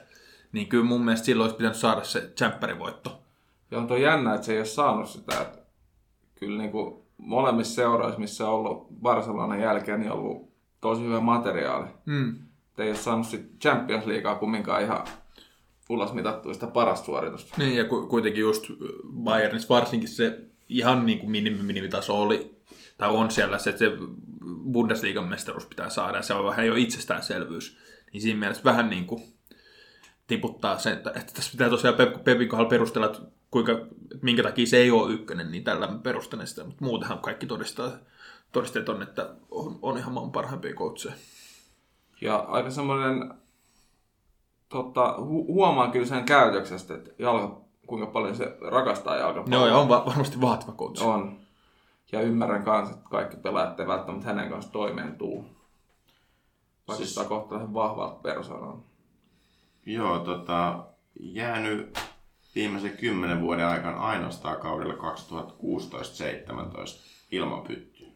Niin 0.51 0.67
kyllä 0.67 0.83
mun 0.83 1.05
mielestä 1.05 1.25
silloin 1.25 1.45
olisi 1.45 1.57
pitänyt 1.57 1.77
saada 1.77 2.03
se 2.03 2.33
Champerin 2.37 2.79
voitto. 2.79 3.21
Ja 3.71 3.77
on 3.77 3.87
tuo 3.87 3.97
jännä, 3.97 4.33
että 4.33 4.45
se 4.45 4.51
ei 4.51 4.59
ole 4.59 4.65
saanut 4.65 5.09
sitä. 5.09 5.41
Että 5.41 5.57
kyllä 6.35 6.57
niin 6.57 6.71
kuin 6.71 6.95
molemmissa 7.17 7.75
seuroissa, 7.75 8.19
missä 8.19 8.47
on 8.47 8.53
ollut 8.53 8.87
Barcelonan 9.01 9.61
jälkeen, 9.61 9.99
niin 9.99 10.11
on 10.11 10.19
ollut 10.19 10.49
tosi 10.81 11.03
hyvä 11.03 11.19
materiaali. 11.19 11.87
Mm. 12.05 12.35
Että 12.69 12.83
ei 12.83 12.89
ole 12.89 12.97
saanut 12.97 13.27
sit 13.27 13.59
Champions 13.61 14.05
Leaguea 14.05 14.35
kumminkaan 14.35 14.83
ihan 14.83 15.03
ulos 15.89 16.13
mitattua 16.13 16.53
sitä 16.53 16.67
parasta 16.67 17.05
suoritusta. 17.05 17.55
Niin, 17.57 17.77
ja 17.77 17.85
ku- 17.85 18.07
kuitenkin 18.07 18.41
just 18.41 18.65
Bayernissa 19.23 19.73
varsinkin 19.73 20.09
se 20.09 20.39
ihan 20.69 21.05
niin 21.05 21.19
kuin 21.19 21.31
minimi, 21.31 21.63
minimitaso 21.63 22.21
oli, 22.21 22.60
tai 23.01 23.09
on 23.09 23.31
siellä 23.31 23.57
se, 23.57 23.69
että 23.69 23.79
se 23.79 23.91
Bundesliigan 24.71 25.29
mestaruus 25.29 25.65
pitää 25.65 25.89
saada, 25.89 26.17
ja 26.17 26.21
se 26.21 26.33
on 26.33 26.45
vähän 26.45 26.67
jo 26.67 26.75
itsestäänselvyys. 26.75 27.77
Niin 28.13 28.21
siinä 28.21 28.39
mielessä 28.39 28.63
vähän 28.63 28.89
niin 28.89 29.05
kuin 29.05 29.23
tiputtaa 30.27 30.79
sen, 30.79 30.93
että, 30.93 31.11
että 31.15 31.33
tässä 31.33 31.51
pitää 31.51 31.69
tosiaan 31.69 31.95
Pep, 31.95 32.23
Pepin 32.23 32.49
kohdalla 32.49 32.69
perustella, 32.69 33.05
että 33.05 33.19
kuinka, 33.51 33.71
minkä 34.21 34.43
takia 34.43 34.65
se 34.65 34.77
ei 34.77 34.91
ole 34.91 35.13
ykkönen, 35.13 35.51
niin 35.51 35.63
tällä 35.63 35.87
mä 35.87 35.99
perustelen 36.03 36.47
sitä. 36.47 36.63
Mutta 36.63 36.85
muutenhan 36.85 37.19
kaikki 37.19 37.45
todistaa, 37.45 37.91
todisteet 38.51 38.89
on, 38.89 39.01
että 39.01 39.29
on, 39.51 39.79
on 39.81 39.97
ihan 39.97 40.13
maan 40.13 40.31
parhaimpia 40.31 40.73
coacheja. 40.73 41.15
Ja 42.21 42.35
aika 42.35 42.69
semmoinen, 42.69 43.33
tota, 44.69 45.15
hu- 45.17 45.47
huomaa 45.47 45.91
kyllä 45.91 46.05
sen 46.05 46.23
käytöksestä, 46.23 46.93
että 46.93 47.11
jalka, 47.19 47.61
kuinka 47.87 48.07
paljon 48.07 48.35
se 48.35 48.57
rakastaa 48.61 49.17
jalkapalloa. 49.17 49.59
Joo, 49.59 49.67
ja 49.67 49.77
on 49.77 49.89
va- 49.89 50.05
varmasti 50.05 50.41
vaativa 50.41 50.71
coach. 50.71 51.05
On. 51.05 51.40
Ja 52.11 52.21
ymmärrän 52.21 52.63
kanssa, 52.63 52.95
että 52.95 53.09
kaikki 53.09 53.37
pelaajat 53.37 53.79
ei 53.79 53.87
välttämättä 53.87 54.27
hänen 54.27 54.49
kanssa 54.49 54.71
toimeen 54.71 55.15
tuu. 55.15 55.45
Vaikuttaa 56.87 57.23
siis... 57.23 57.27
kohtalaisen 57.27 57.73
vahvalta 57.73 58.15
persoonalta. 58.15 58.83
Joo, 59.85 60.19
tota, 60.19 60.85
jäänyt 61.19 61.99
viimeisen 62.55 62.97
kymmenen 62.97 63.41
vuoden 63.41 63.67
aikana 63.67 63.97
ainoastaan 63.97 64.57
kaudella 64.57 64.93
2016-17 64.93 64.97
ilman 67.31 67.61
pyttyä. 67.61 68.07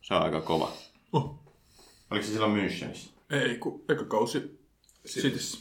Se 0.00 0.14
on 0.14 0.22
aika 0.22 0.40
kova. 0.40 0.72
Oh. 1.12 1.42
Oliko 2.10 2.26
se 2.26 2.32
silloin 2.32 2.52
Münchenissä? 2.52 3.10
Ei, 3.30 3.58
kun 3.58 3.84
eka 3.88 4.04
kausi 4.04 4.60
Cityssä. 5.06 5.58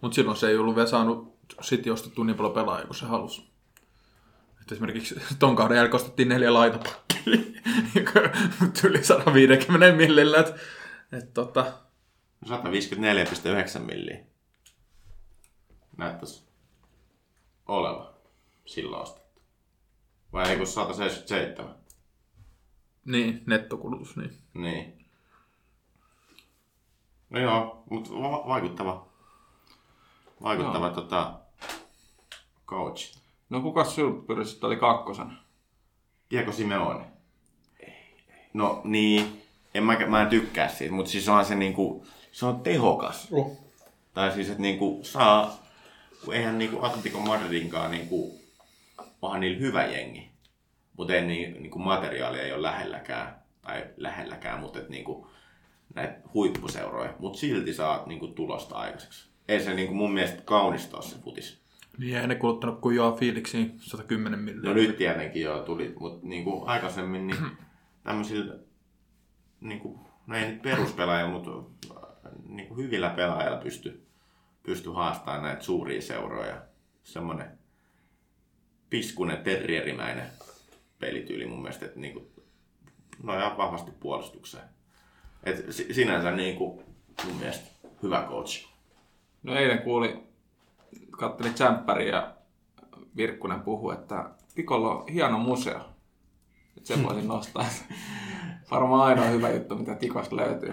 Mutta 0.00 0.14
silloin 0.14 0.36
se 0.36 0.48
ei 0.48 0.56
ollut 0.56 0.76
vielä 0.76 0.88
saanut 0.88 1.36
City 1.62 1.90
ostettua 1.90 2.24
niin 2.24 2.36
paljon 2.36 2.54
pelaajia 2.54 2.86
kuin 2.86 2.96
se 2.96 3.06
halusi. 3.06 3.55
Esimerkiksi 4.72 5.14
ton 5.38 5.56
kauden 5.56 5.76
jälkeen 5.76 5.96
ostettiin 5.96 6.28
neljä 6.28 6.54
laitapakkia. 6.54 7.20
Yli 8.84 9.04
150 9.04 9.92
millillä. 9.92 10.38
Et, 10.38 10.54
et 11.12 11.34
tota, 11.34 11.72
154,9 12.46 13.78
milliä. 13.78 14.18
Näyttäisi 15.96 16.42
oleva 17.66 18.14
silloin 18.66 19.02
ostettu. 19.02 19.42
Vai 20.32 20.48
ei 20.50 20.56
kun 20.56 20.66
177? 20.66 21.74
niin, 23.04 23.42
nettokulutus. 23.46 24.16
Niin. 24.16 24.38
Niin. 24.54 25.06
No 27.30 27.40
joo, 27.40 27.82
mutta 27.90 28.10
va- 28.10 28.46
vaikuttava. 28.48 29.08
Vaikuttava 30.42 30.86
Joo. 30.86 30.94
tota, 30.94 31.40
coach. 32.66 33.18
No 33.50 33.60
kuka 33.60 33.84
sylppyrissä 33.84 34.66
oli 34.66 34.76
kakkosen? 34.76 35.32
Diego 36.30 36.52
Simeone. 36.52 37.04
No 38.54 38.80
niin, 38.84 39.42
en 39.74 39.82
mä, 39.82 39.98
mä 40.06 40.22
en 40.22 40.28
tykkää 40.28 40.68
siitä, 40.68 40.94
mutta 40.94 41.10
siis 41.10 41.28
onhan 41.28 41.44
se 41.44 41.54
niinku, 41.54 42.06
se 42.32 42.46
on 42.46 42.60
tehokas. 42.60 43.28
Oh. 43.32 43.58
Tai 44.14 44.32
siis, 44.32 44.48
että 44.48 44.62
niinku 44.62 45.00
saa, 45.02 45.58
kun 46.24 46.34
eihän 46.34 46.58
niinku 46.58 46.84
Atletico 46.84 47.20
Madridinkaan 47.20 47.90
niinku, 47.90 48.40
onhan 49.22 49.40
niillä 49.40 49.58
hyvä 49.58 49.86
jengi. 49.86 50.30
Mutta 50.96 51.14
ei 51.14 51.26
niin, 51.26 51.62
niinku 51.62 51.78
materiaalia 51.78 52.42
ei 52.42 52.52
ole 52.52 52.62
lähelläkään, 52.62 53.42
tai 53.62 53.84
lähelläkään, 53.96 54.60
mutta 54.60 54.78
et 54.78 54.88
niinku 54.88 55.30
näitä 55.94 56.18
huippuseuroja. 56.34 57.14
Mutta 57.18 57.38
silti 57.38 57.74
saat 57.74 58.06
niinku 58.06 58.28
tulosta 58.28 58.74
aikaiseksi. 58.74 59.28
Ei 59.48 59.64
se 59.64 59.74
niinku 59.74 59.94
mun 59.94 60.14
mielestä 60.14 60.42
kaunista 60.44 60.96
ole 60.96 61.04
se 61.04 61.16
futis. 61.24 61.65
Niin 61.98 62.16
ei 62.16 62.26
ne 62.26 62.34
kuluttanut 62.34 62.80
kuin 62.80 62.96
Joa 62.96 63.12
Fiiliksiin 63.12 63.74
110 63.78 64.38
milliä. 64.40 64.60
No 64.62 64.74
nyt 64.74 64.96
tietenkin 64.96 65.42
joo 65.42 65.62
tuli, 65.62 65.94
mutta 66.00 66.26
niinku 66.26 66.64
aikaisemmin 66.66 67.26
niin 67.26 67.38
tämmöisillä, 68.02 68.58
niinku, 69.60 70.00
no 70.26 70.36
ei 70.36 70.50
nyt 70.50 70.62
peruspelaajilla, 70.62 71.32
mutta 71.32 71.50
niinku 72.48 72.76
hyvillä 72.76 73.10
pelaajilla 73.10 73.56
pysty, 73.56 74.06
pysty 74.62 74.90
haastamaan 74.90 75.42
näitä 75.42 75.62
suuria 75.62 76.02
seuroja. 76.02 76.62
Semmoinen 77.02 77.58
piskunen, 78.90 79.38
terrierimäinen 79.38 80.26
pelityyli 80.98 81.46
mun 81.46 81.62
mielestä, 81.62 81.86
että 81.86 82.00
niinku, 82.00 82.30
nojaa 83.22 83.56
vahvasti 83.56 83.90
puolustukseen. 84.00 84.64
Et 85.44 85.72
si- 85.72 85.94
sinänsä 85.94 86.30
niinku, 86.30 86.82
mun 87.24 87.36
mielestä 87.36 87.70
hyvä 88.02 88.26
coach. 88.30 88.68
No 89.42 89.54
eilen 89.56 89.78
kuuli, 89.82 90.25
katselin 91.16 91.54
tsemppäriä 91.54 92.16
ja 92.16 92.34
Virkkunen 93.16 93.60
puhui, 93.60 93.94
että 93.94 94.30
Pikolla 94.54 94.90
on 94.90 95.08
hieno 95.08 95.38
museo. 95.38 95.80
Että 96.76 96.88
sen 96.88 97.02
voisin 97.02 97.28
nostaa. 97.34 97.64
Varmaan 98.70 99.08
ainoa 99.08 99.24
hyvä 99.24 99.50
juttu, 99.50 99.76
mitä 99.76 99.94
Tikosta 99.94 100.36
löytyy. 100.36 100.72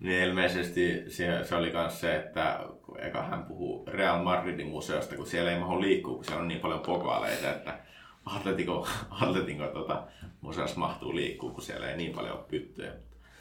Niin 0.00 0.22
ilmeisesti 0.22 1.04
se, 1.08 1.44
se 1.44 1.54
oli 1.54 1.72
myös 1.72 2.00
se, 2.00 2.16
että 2.16 2.60
kun 2.82 3.00
eka 3.00 3.22
hän 3.22 3.44
puhuu 3.44 3.84
Real 3.86 4.22
Madridin 4.22 4.68
museosta, 4.68 5.16
kun 5.16 5.26
siellä 5.26 5.52
ei 5.52 5.60
mahdu 5.60 5.80
liikkua, 5.80 6.14
kun 6.14 6.24
siellä 6.24 6.42
on 6.42 6.48
niin 6.48 6.60
paljon 6.60 6.80
pokaaleita, 6.80 7.50
että 7.50 7.78
Atletico, 8.26 8.88
Atletico 9.10 9.66
tota, 9.66 10.02
museossa 10.40 10.80
mahtuu 10.80 11.16
liikkua, 11.16 11.50
kun 11.50 11.62
siellä 11.62 11.90
ei 11.90 11.96
niin 11.96 12.12
paljon 12.12 12.36
ole 12.36 12.44
pyttyjä. 12.48 12.92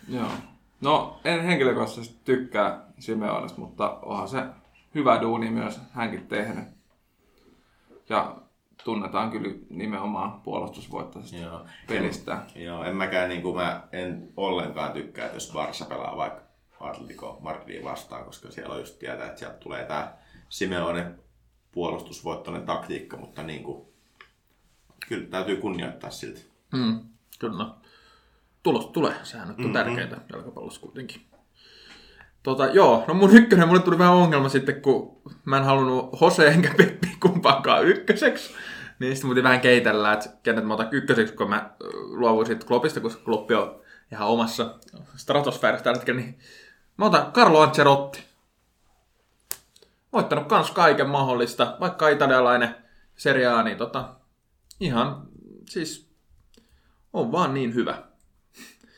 Joo. 0.10 0.28
No, 0.82 1.20
en 1.26 1.44
henkilökohtaisesti 1.44 2.20
tykkää 2.26 2.82
Simeonesta, 3.00 3.62
mutta 3.62 4.00
onhan 4.02 4.28
se 4.28 4.44
hyvä 4.96 5.22
duuni 5.22 5.50
myös 5.50 5.80
hänkin 5.92 6.28
tehnyt. 6.28 6.66
Ja 8.10 8.36
tunnetaan 8.84 9.32
kyllä 9.32 9.56
nimenomaan 9.70 10.42
puolustusvoittaisesta 10.42 11.38
Joo. 11.38 11.66
pelistä. 11.88 12.42
Joo, 12.56 12.84
en 12.84 12.96
mäkään 12.96 13.30
niin 13.30 13.42
kuin 13.42 13.56
mä 13.56 13.88
en 13.92 14.34
ollenkaan 14.38 14.92
tykkää, 14.92 15.26
että 15.26 15.36
jos 15.36 15.54
Barça 15.54 15.86
pelaa 15.86 16.18
vaikka 16.18 16.42
Atletico 16.80 17.38
Madridin 17.42 17.84
vastaan, 17.84 18.26
koska 18.26 18.52
siellä 18.52 18.74
on 18.74 18.80
just 18.80 19.00
tietää, 19.00 19.28
että 19.28 19.40
sieltä 19.40 19.58
tulee 19.58 19.86
tämä 19.86 20.14
Simeone 20.50 21.12
puolustusvoittoinen 21.72 22.66
taktiikka, 22.66 23.18
mutta 23.18 23.44
niin 23.44 23.64
kuin, 23.64 23.88
kyllä 25.08 25.28
täytyy 25.28 25.56
kunnioittaa 25.56 26.10
silti. 26.10 26.50
Mm, 26.74 27.00
kyllä. 27.40 27.66
Tulos 28.64 28.86
tulee, 28.86 29.16
sehän 29.24 29.48
nyt 29.48 29.58
on 29.58 29.64
mm-hmm. 29.64 29.74
tärkeää 29.74 30.22
jalkapallossa 30.34 30.82
kuitenkin. 30.82 31.22
Tota, 32.44 32.66
joo, 32.66 33.04
no 33.08 33.14
mun 33.14 33.36
ykkönen, 33.36 33.68
mulle 33.68 33.82
tuli 33.82 33.98
vähän 33.98 34.14
ongelma 34.14 34.50
sitten, 34.50 34.82
kun 34.82 35.22
mä 35.46 35.58
en 35.58 35.64
halunnut 35.64 36.22
Jose 36.22 36.48
enkä 36.48 36.74
Peppi 36.78 37.18
kumpaankaan 37.20 37.86
ykköseksi. 37.86 38.54
Niin 39.00 39.16
sitten 39.16 39.28
muuten 39.28 39.44
vähän 39.44 39.62
keitellä, 39.62 40.14
että 40.14 40.30
kenet 40.44 40.66
mä 40.66 40.74
otan 40.74 40.88
ykköseksi, 40.92 41.34
kun 41.34 41.50
mä 41.50 41.70
ö, 41.82 41.88
luovuin 41.94 42.48
siitä 42.48 42.66
Kloppista, 42.66 43.00
koska 43.00 43.24
Kloppi 43.24 43.54
on 43.54 43.82
ihan 44.12 44.28
omassa 44.28 44.76
stratosfäärissä 45.16 45.84
tällä 45.84 45.98
hetkellä, 45.98 46.22
niin 46.22 46.40
mä 46.98 47.06
otan 47.06 47.32
Carlo 47.32 47.62
Ancelotti. 47.62 48.24
Voittanut 50.14 50.48
kans 50.48 50.72
kaiken 50.72 51.10
mahdollista, 51.10 51.78
vaikka 51.80 52.10
italialainen 52.10 52.76
Serie 53.16 53.48
A, 53.48 53.64
niin 53.64 53.78
tota, 53.78 54.16
ihan 54.80 55.28
siis 55.70 56.10
on 57.14 57.32
vaan 57.32 57.54
niin 57.54 57.76
hyvä. 57.76 58.04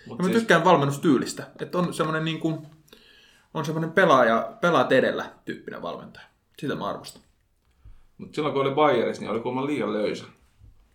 Mut 0.07 0.17
Ja 0.19 0.23
mä 0.23 0.29
siis, 0.29 0.37
tykkään 0.37 0.63
valmennustyylistä, 0.63 1.47
että 1.59 1.77
on 1.77 1.93
semmoinen 1.93 2.25
niin 2.25 2.39
kuin, 2.39 2.67
on 3.53 3.65
semmoinen 3.65 3.91
pelaaja, 3.91 4.57
pelaat 4.61 4.91
edellä 4.91 5.25
tyyppinen 5.45 5.81
valmentaja. 5.81 6.25
Sitä 6.59 6.75
mä 6.75 6.87
arvostan. 6.87 7.21
mut 8.17 8.35
silloin 8.35 8.53
kun 8.53 8.61
oli 8.61 8.75
Bayerissa, 8.75 9.21
niin 9.21 9.31
oli 9.31 9.39
kuulemma 9.39 9.65
liian 9.65 9.93
löysä. 9.93 10.25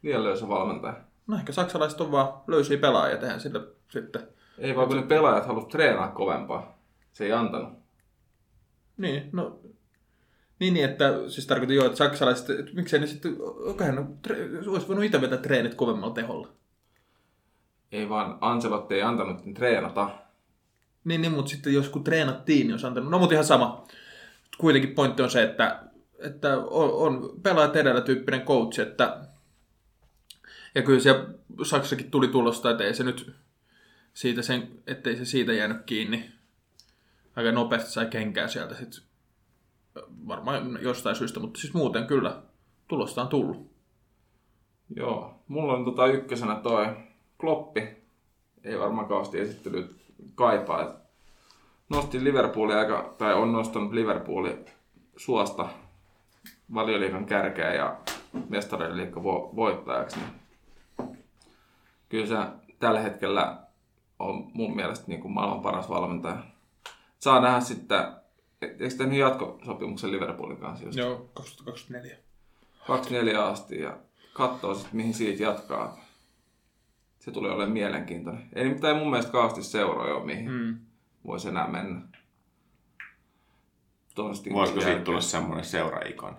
Liian 0.03 0.25
löysä 0.25 0.49
valmentaja. 0.49 0.97
No 1.27 1.37
ehkä 1.37 1.53
saksalaiset 1.53 2.01
on 2.01 2.13
vaan 2.13 2.29
löysiä 2.47 2.79
pelaajia, 2.79 3.17
tehdään 3.17 3.41
sillä 3.41 3.61
sitten. 3.91 4.29
Ei 4.59 4.77
vaan 4.77 4.89
kun 4.89 4.97
ne 4.97 5.03
pelaajat 5.03 5.47
halusivat 5.47 5.71
treenaa 5.73 6.09
kovempaa. 6.09 6.79
Se 7.13 7.25
ei 7.25 7.33
antanut. 7.33 7.73
Niin, 8.97 9.31
no 9.33 9.59
niin, 10.59 10.75
niin, 10.75 10.85
että 10.85 11.13
siis 11.29 11.47
tarkoitan 11.47 11.77
jo, 11.77 11.87
että 11.87 11.99
saksalaiset, 11.99 12.51
että 12.51 12.75
miksei 12.75 13.01
ne 13.01 13.07
sitten, 13.07 13.37
okei, 13.71 13.93
no, 13.93 14.07
tre, 14.23 14.37
olisi 14.67 14.89
voinut 14.89 15.05
itse 15.05 15.21
vetää 15.21 15.39
treenit 15.39 15.75
kovemmalla 15.75 16.15
teholla. 16.15 16.49
Ei 17.93 18.09
vaan 18.09 18.39
Ancelotti 18.41 18.95
ei 18.95 19.03
antanut 19.03 19.37
niiden 19.37 19.55
treenata. 19.55 20.11
Niin, 21.07 21.23
niin, 21.23 21.33
mutta 21.33 21.51
sitten 21.51 21.75
jos 21.75 21.89
kun 21.89 22.05
treenattiin, 22.05 22.61
niin 22.61 22.73
olisi 22.73 22.87
antanut, 22.87 23.11
no 23.11 23.19
mutta 23.19 23.35
ihan 23.35 23.45
sama. 23.45 23.85
Kuitenkin 24.59 24.95
pointti 24.95 25.23
on 25.23 25.31
se, 25.31 25.43
että, 25.43 25.83
että 26.19 26.59
on, 26.59 26.93
on 26.93 27.41
pelaajat 27.43 27.77
edellä 27.77 28.01
tyyppinen 28.01 28.43
coach, 28.43 28.81
että 28.81 29.21
ja 30.75 30.83
kyllä 30.83 31.01
se 31.01 31.25
Saksakin 31.63 32.11
tuli 32.11 32.29
tulosta, 32.29 32.71
että 32.71 32.85
ei 32.85 32.95
se 32.95 33.05
nyt 33.05 33.35
siitä 34.15 34.43
sen, 34.43 34.69
ettei 34.87 35.17
se 35.17 35.25
siitä 35.25 35.53
jäänyt 35.53 35.83
kiinni. 35.87 36.31
Aika 37.37 37.53
nopeasti 37.53 37.91
sai 37.91 38.07
kenkää 38.07 38.49
sieltä 38.49 38.75
sitten 38.75 39.03
varmaan 40.29 40.79
jostain 40.83 41.17
syystä, 41.17 41.41
mutta 41.41 41.61
siis 41.61 41.75
muuten 41.75 42.07
kyllä 42.07 42.43
tulosta 42.89 43.23
on 43.23 43.29
tullut. 43.29 43.71
Joo, 44.97 45.43
mulla 45.49 45.73
on 45.73 45.85
tota 45.85 46.07
ykkösenä 46.07 46.55
toi 46.55 46.97
Kloppi. 47.41 47.89
Ei 48.65 48.79
varmaan 48.79 49.09
kauheasti 49.09 49.41
esittely 49.41 50.06
kaipaa. 50.35 50.83
Et 50.83 50.97
nostin 51.89 52.25
Liverpoolia 52.25 52.79
aika, 52.79 53.15
tai 53.19 53.35
on 53.35 53.53
nostanut 53.53 53.93
Liverpooli 53.93 54.65
suosta 55.17 55.69
valioliikan 56.75 57.27
kärkeä 57.27 57.75
ja 57.75 57.97
mestariliikka 58.49 59.21
vo- 59.21 59.57
voittajaksi. 59.57 60.17
Niin 60.17 60.29
kyllä 62.09 62.27
se 62.27 62.37
tällä 62.79 63.01
hetkellä 63.01 63.59
on 64.19 64.51
mun 64.55 64.77
mielestä 64.77 65.05
niin 65.09 65.21
kuin 65.21 65.33
maailman 65.33 65.61
paras 65.61 65.89
valmentaja. 65.89 66.37
Saa 67.19 67.41
nähdä 67.41 67.61
sitten 67.61 68.01
eikö 68.63 68.95
tehnyt 68.99 69.19
jatkosopimuksen 69.19 70.13
Liverpoolin 70.13 70.57
kanssa 70.57 70.85
just? 70.85 70.99
Joo, 70.99 71.29
2024. 71.35 72.17
24 72.87 73.47
asti 73.47 73.81
ja 73.81 73.97
katsoo 74.33 74.75
sitten, 74.75 74.97
mihin 74.97 75.15
siitä 75.15 75.43
jatkaa. 75.43 75.99
Se 77.27 77.33
tulee 77.33 77.51
olemaan 77.53 77.73
mielenkiintoinen. 77.73 78.49
Ei 78.53 78.69
mitään 78.69 78.97
mun 78.97 79.11
mielestä 79.11 79.33
kauheasti 79.33 79.63
seuroja 79.63 80.15
ole, 80.15 80.25
mihin 80.27 80.51
Mm. 80.51 80.79
voisi 81.27 81.49
enää 81.49 81.67
mennä. 81.69 82.01
Toistin 84.15 84.53
Voisiko 84.53 84.81
siitä 84.81 85.01
tulla 85.01 85.21
semmoinen 85.21 85.65
seuraikon? 85.65 86.37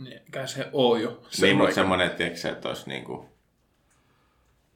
Niin, 0.00 0.20
mikä 0.24 0.46
se 0.46 0.70
oo 0.72 0.96
jo. 0.96 1.22
Se 1.28 1.42
Niin, 1.46 1.52
on 1.52 1.56
mutta 1.56 1.64
aika- 1.68 1.74
semmoinen, 1.74 2.10
tiedätkö 2.10 2.40
se, 2.40 2.48
että 2.48 2.68
olisi 2.68 2.88
niinku 2.88 3.28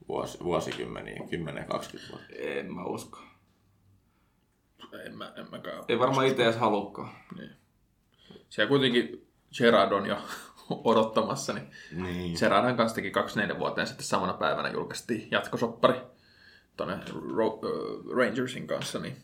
vuosi, 0.07 0.37
vuosikymmeniä, 0.43 1.19
10-20 1.29 2.09
vuotta. 2.11 2.27
En 2.37 2.73
mä 2.73 2.83
usko. 2.83 3.19
En 5.05 5.17
mä, 5.17 5.33
en 5.37 5.47
mäkään. 5.51 5.83
Ei 5.87 5.99
varmaan 5.99 6.27
itse 6.27 6.43
edes 6.43 6.55
halukkaan. 6.57 7.09
Siellä 8.49 8.69
kuitenkin 8.69 9.27
Gerard 9.57 9.91
on 9.91 10.05
jo 10.05 10.17
odottamassa, 10.83 11.53
niin 11.53 11.71
Niin. 11.91 12.37
Gerardin 12.39 12.77
kanssa 12.77 12.95
teki 12.95 13.11
24 13.11 13.59
vuoteen 13.59 13.87
sitten 13.87 14.05
samana 14.05 14.33
päivänä 14.33 14.69
julkaistiin 14.69 15.27
jatkosoppari 15.31 16.01
tuonne 16.77 16.97
Rangersin 18.15 18.67
kanssa, 18.67 18.99
niin 18.99 19.17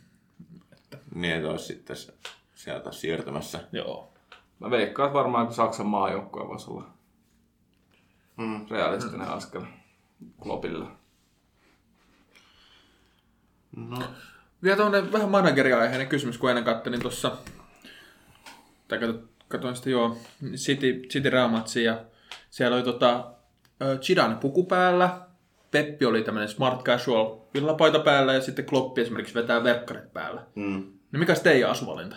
Niin, 1.16 1.36
että 1.36 1.50
olisi 1.50 1.66
sitten 1.66 1.96
sieltä 2.56 2.92
siirtymässä. 2.92 3.60
joo. 3.72 4.14
Mä 4.60 4.70
veikkaan, 4.70 5.08
että 5.08 5.18
varmaan 5.20 5.54
Saksan 5.54 5.86
maajoukkue 5.88 6.48
voisi 6.48 6.72
olla 6.72 6.84
Mm. 8.38 8.66
realistinen 8.70 9.28
askel 9.28 9.62
Kloppilla. 10.44 10.92
No, 13.76 14.00
Vielä 14.64 14.78
tuonne 14.78 15.12
vähän 15.12 15.30
manageriaiheinen 15.30 16.08
kysymys, 16.08 16.38
kun 16.38 16.50
ennen 16.50 16.64
kattelin 16.66 17.02
tuossa, 17.02 17.38
tai 18.88 19.00
katsoin 19.52 19.76
sitä 19.76 19.90
joo, 19.90 20.18
City, 20.56 21.02
City 21.10 21.30
Real 21.30 21.48
Matchia, 21.48 21.84
ja 21.92 22.06
siellä 22.50 22.76
oli 22.76 22.84
tota, 22.84 23.32
ö, 23.82 23.98
Zidane 24.02 24.36
puku 24.36 24.64
päällä, 24.64 25.20
Peppi 25.72 26.06
oli 26.06 26.24
tämmöinen 26.24 26.50
smart 26.50 26.84
casual 26.84 27.38
villapaita 27.54 28.00
päällä, 28.00 28.34
ja 28.34 28.42
sitten 28.42 28.66
Kloppi 28.66 29.02
esimerkiksi 29.02 29.36
vetää 29.36 29.64
verkkarit 29.64 30.14
päällä. 30.14 30.42
mm. 30.56 30.92
No 31.12 31.20
mikä 31.20 31.36
se 31.36 31.44
teidän 31.44 31.70
asuvalinta? 31.70 32.16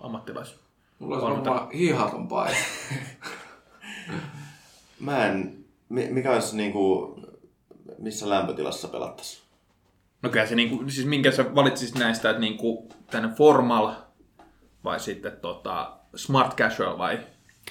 Ammattilais. 0.00 0.56
Mulla 0.98 1.14
olisi 1.16 1.26
Valmenta- 1.26 1.50
varmaan 1.50 1.70
hihaton 1.70 2.28
paita. 2.28 2.56
Mä 5.00 5.26
en... 5.26 5.64
mi- 5.88 6.08
Mikä 6.10 6.32
olisi 6.32 6.56
niinku... 6.56 7.14
Missä 7.98 8.28
lämpötilassa 8.28 8.88
pelattaisiin? 8.88 9.42
No 10.22 10.30
kyllä 10.30 10.46
se 10.46 10.54
niinku, 10.54 10.90
siis 10.90 11.06
minkä 11.06 11.30
sä 11.30 11.54
valitsisit 11.54 11.94
näistä, 11.94 12.30
että 12.30 12.40
niinku 12.40 12.88
tänne 13.10 13.28
formal 13.36 13.92
vai 14.84 15.00
sitten 15.00 15.32
tota 15.32 15.92
smart 16.16 16.56
casual 16.56 16.98
vai 16.98 17.18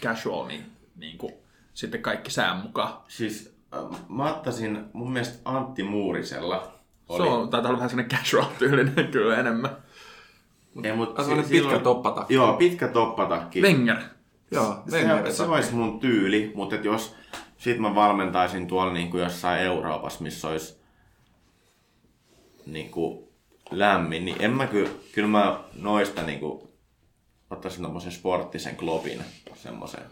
casual, 0.02 0.46
niin 0.48 0.66
niinku 0.96 1.32
sitten 1.74 2.02
kaikki 2.02 2.32
sään 2.32 2.58
mukaan. 2.58 2.94
Siis 3.08 3.56
äh, 3.76 4.00
mä 4.10 4.30
ottaisin 4.30 4.86
mun 4.94 5.12
mielestä 5.12 5.40
Antti 5.46 5.84
Muurisella. 5.84 6.74
Se 7.18 7.22
on, 7.24 7.50
taitaa 7.50 7.70
olla 7.70 7.78
vähän 7.80 7.90
sellainen 7.90 8.18
casual-tyylinen 8.20 9.08
kyllä 9.12 9.38
enemmän. 9.38 9.78
Ei, 10.84 10.96
mut 10.96 11.20
Ah, 11.20 11.26
semmonen 11.26 11.46
si- 11.46 11.50
pitkä 11.52 11.64
silloin- 11.64 11.84
toppatakki. 11.84 12.34
Joo, 12.34 12.54
pitkä 12.54 12.88
toppatakki. 12.88 13.62
Wenger. 13.62 13.98
Joo, 14.52 14.84
se, 14.90 15.32
se 15.32 15.44
olisi 15.44 15.74
mun 15.74 16.00
tyyli, 16.00 16.52
mutta 16.56 16.76
et 16.76 16.86
jos 16.86 17.16
sit 17.58 17.80
mä 17.80 17.96
valmentaisin 17.96 18.68
tuolla 18.68 18.94
niin 18.94 19.10
kuin 19.12 19.24
jossain 19.24 19.62
Euroopassa, 19.62 20.24
missä 20.24 20.48
olisi 20.48 20.78
niin 22.66 22.90
kuin 22.92 23.24
lämmin, 23.72 24.26
niin 24.26 24.36
en 24.40 24.52
mä 24.52 24.68
kyllä, 24.68 24.90
kyllä 25.12 25.28
mä 25.28 25.60
noista 25.82 26.22
niin 26.22 26.40
kuin, 26.40 26.70
ottaisin 27.54 27.84
tommosen 27.84 28.12
sporttisen 28.12 28.76
klopin, 28.76 29.24
semmoisen. 29.56 30.04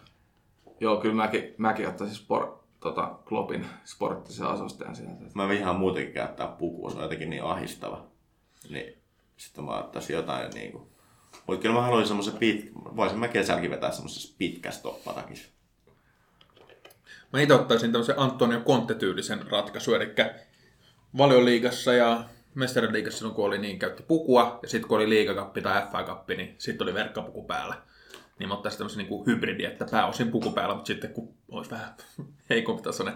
Joo, 0.80 0.98
kyllä 0.98 1.16
mäkin, 1.16 1.56
mäkin 1.58 1.88
ottaisin 1.88 2.16
sport, 2.16 2.62
tota, 2.80 3.20
Kloppin 3.26 3.66
sporttisen 3.86 4.48
asustajan 4.48 4.96
sieltä. 4.96 5.24
Mä 5.34 5.50
vihaan 5.50 5.76
muutenkin 5.76 6.14
käyttää 6.14 6.48
pukua, 6.48 6.89
se 6.89 6.98
on 6.98 7.04
jotenkin 7.04 7.30
niin 7.30 7.44
ahistava. 7.44 8.08
Niin 8.70 8.98
sitten 9.38 9.64
mä 9.64 9.78
ottaisin 9.78 10.16
jotain 10.16 10.52
niin 10.54 10.72
kuin, 10.72 10.84
mutta 11.48 11.62
kyllä 11.62 11.76
mä 11.76 11.82
haluaisin 11.82 12.08
semmoisen 12.08 12.38
pit, 12.38 12.72
voisin 12.76 13.20
mä 13.20 13.28
kesälläkin 13.28 13.72
vetää 13.72 13.92
semmoisessa 13.92 14.36
pitkässä 14.38 14.84
toppatakissa. 14.84 15.50
Mä 17.34 17.42
itse 17.42 17.54
ottaisin 17.54 17.92
tämmöisen 17.92 18.20
Antonio 18.20 18.60
Conte-tyylisen 18.60 19.48
ratkaisun, 19.48 19.96
eli 19.96 20.14
valioliigassa 21.18 21.94
ja 21.94 22.24
mestariliigassa 22.56 23.18
silloin 23.18 23.36
kun 23.36 23.45
oli 23.45 23.58
niin 23.58 23.80
käytti 23.80 24.04
pukua, 24.04 24.60
ja 24.62 24.68
sitten 24.70 24.88
kun 24.88 24.97
oli 24.97 25.10
liigakappi 25.10 25.62
tai 25.62 25.82
FA-kappi, 25.91 26.36
niin 26.36 26.56
sitten 26.58 26.86
oli 26.86 26.93
verkkapuku 26.93 27.43
päällä. 27.43 27.76
Niin 28.39 28.47
mä 28.49 28.54
ottaisin 28.54 28.78
tämmöisen 28.78 29.06
niin 29.06 29.26
hybridi, 29.26 29.66
että 29.66 29.86
pääosin 29.91 30.32
puku 30.32 30.52
päällä, 30.52 30.76
mutta 30.76 30.88
sitten 30.88 31.14
kun 31.14 31.34
olisi 31.52 31.72
vähän 31.72 31.93
heikompi 32.49 32.82
tasoinen 32.84 33.14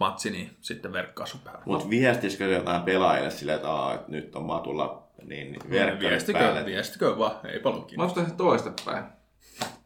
matsi, 0.00 0.30
niin 0.30 0.56
sitten 0.60 0.92
verkkaasu 0.92 1.38
päällä. 1.44 1.62
Mutta 1.66 1.90
viestisikö 1.90 2.44
jotain 2.44 2.82
pelaajille 2.82 3.30
silleen, 3.30 3.56
että, 3.56 3.70
Aa, 3.70 3.94
että 3.94 4.10
nyt 4.10 4.36
on 4.36 4.42
matulla 4.44 5.02
niin, 5.24 5.52
niin 5.52 5.70
verkkarit 5.70 6.10
viestikö, 6.10 6.38
päälle? 6.38 6.64
viestikö 6.66 7.18
vaan, 7.18 7.46
ei 7.46 7.60
paljon 7.60 7.82
Mä 7.82 7.86
kiinnosta. 7.86 8.10
ottaisin 8.20 8.36
toistepäin. 8.36 9.04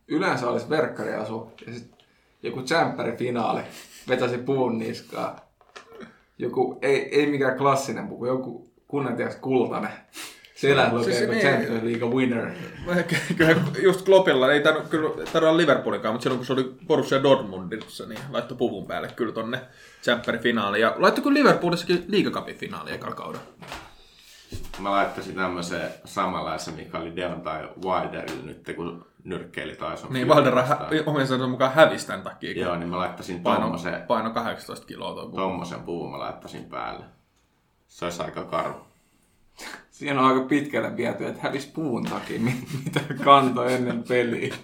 Yleensä 0.08 0.48
olisi 0.50 0.68
verkkariasu 0.68 1.52
ja 1.66 1.72
sitten 1.74 1.98
joku 2.42 2.62
tsemppäri-finaali 2.62 3.60
vetäisi 4.08 4.38
puun 4.38 4.78
niskaa. 4.78 5.45
Joku, 6.38 6.78
ei, 6.82 7.20
ei 7.20 7.26
mikään 7.26 7.58
klassinen 7.58 8.08
puku, 8.08 8.26
joku 8.26 8.70
kunnan 8.88 9.16
tiedäks 9.16 9.36
kultainen. 9.36 9.90
Selän 10.54 10.94
lukee 10.94 11.14
Siis 11.14 11.30
niin. 11.30 11.42
Champions 11.42 11.82
League 11.82 12.08
winner. 12.08 12.50
Kyllä 13.36 13.56
just 13.82 14.04
Kloppilla 14.04 14.52
ei 14.52 14.60
tarvitse 14.60 14.90
kyllä 14.90 15.10
olla 15.34 15.56
Liverpoolinkaan, 15.56 16.14
mutta 16.14 16.22
silloin 16.22 16.38
kun 16.38 16.46
se 16.46 16.52
oli 16.52 16.74
Borussia 16.86 17.22
Dortmundissa, 17.22 18.06
niin 18.06 18.20
laittoi 18.30 18.56
puvun 18.58 18.86
päälle 18.86 19.08
kyllä 19.16 19.32
tonne 19.32 19.60
Champerin 20.02 20.40
finaaliin. 20.40 20.82
Ja 20.82 20.94
laittoi 20.98 21.24
kyllä 21.24 21.38
Liverpoolissakin 21.38 22.04
liigakapin 22.08 22.56
finaaliin 22.56 22.94
ekalla 22.94 23.14
kaudella. 23.14 23.44
Mä 24.78 24.90
laittaisin 24.90 25.34
tämmöisen 25.34 25.80
samanlaisen, 26.04 26.74
mikä 26.74 26.98
oli 26.98 27.16
Deontay 27.16 27.68
Wilderille 27.84 28.42
nyt, 28.44 28.72
kun 28.76 29.06
nyrkkeili 29.24 29.76
taas 29.76 30.04
on 30.04 30.12
Niin 30.12 30.28
vastaan. 30.28 30.90
omien 31.06 31.26
sanoen 31.26 31.50
mukaan 31.50 31.74
hävisi 31.74 32.06
tämän 32.06 32.22
takia, 32.22 32.52
Joo, 32.60 32.76
niin 32.76 32.88
mä 32.88 32.96
laittaisin 32.98 33.40
paino, 33.40 33.60
tommosen, 33.60 34.02
paino 34.02 34.30
18 34.30 34.86
kiloa 34.86 35.12
tuo 35.14 35.22
puvu. 35.26 35.36
tommosen 35.36 35.80
puvun 35.80 36.10
mä 36.10 36.18
laittaisin 36.18 36.64
päälle. 36.64 37.04
Se 37.86 38.04
olisi 38.04 38.22
aika 38.22 38.44
karu. 38.44 38.74
Siinä 39.90 40.20
on 40.20 40.26
aika 40.26 40.40
pitkälle 40.48 40.96
viety, 40.96 41.26
että 41.26 41.40
hävisi 41.42 41.70
puun 41.74 42.04
takia, 42.04 42.40
mi- 42.40 42.66
mitä 42.84 43.00
kantoi 43.24 43.72
ennen 43.74 44.02
peliä. 44.08 44.54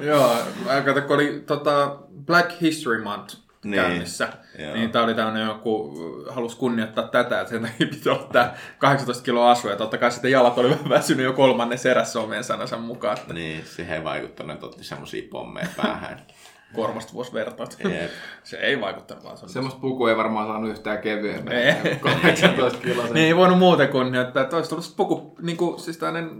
Joo, 0.00 0.34
mä 0.64 0.80
katsoin, 0.80 1.06
kun 1.06 1.14
oli 1.16 1.42
tota, 1.46 1.96
Black 2.26 2.60
History 2.60 3.02
Month 3.02 3.36
Niin, 3.70 3.82
käynnissä, 3.82 4.28
joo. 4.58 4.74
niin 4.74 4.90
tää 4.90 5.02
oli 5.02 5.14
tämmönen 5.14 5.46
joku, 5.46 5.94
halusi 6.30 6.56
kunnioittaa 6.56 7.08
tätä, 7.08 7.40
että 7.40 7.50
sen 7.50 7.62
takia 7.62 7.86
piti 7.86 8.02
tää 8.32 8.56
18 8.78 9.24
kiloa 9.24 9.50
asua, 9.50 9.70
ja 9.70 9.76
totta 9.76 9.98
kai 9.98 10.10
sitten 10.12 10.30
jalat 10.30 10.58
oli 10.58 10.70
vähän 10.74 10.88
väsynyt 10.88 11.24
jo 11.24 11.32
kolmannen 11.32 11.78
erässä 11.90 12.20
omien 12.20 12.44
sanansa 12.44 12.76
mukaan, 12.78 13.18
että 13.18 13.34
Niin, 13.34 13.64
siihen 13.64 13.96
ei 13.96 14.04
vaikuttanut, 14.04 14.54
että 14.54 14.66
otti 14.66 14.84
semmosia 14.84 15.22
pommeja 15.30 15.68
päähän. 15.76 16.20
korvasta 16.74 17.12
vuosi 17.12 17.32
vertaat. 17.32 17.76
Jep. 17.84 18.10
Se 18.44 18.56
ei 18.56 18.80
vaikuttanut 18.80 19.24
vaan 19.24 19.36
se 19.38 19.48
Semmoista 19.48 19.80
pukua 19.80 20.10
ei 20.10 20.16
varmaan 20.16 20.46
saanut 20.46 20.70
yhtään 20.70 20.98
kevyemmän. 20.98 21.52
Ei. 21.52 21.96
18 22.00 22.80
kiloa. 22.80 23.04
Niin 23.04 23.26
ei 23.26 23.36
voinut 23.36 23.58
muuten 23.58 23.88
kunnioittaa, 23.88 24.42
että 24.42 24.56
olisi 24.56 24.70
tullut 24.70 24.94
puku, 24.96 25.36
niin 25.42 25.56
kuin, 25.56 25.80
siis 25.80 25.98
tämmöinen 25.98 26.30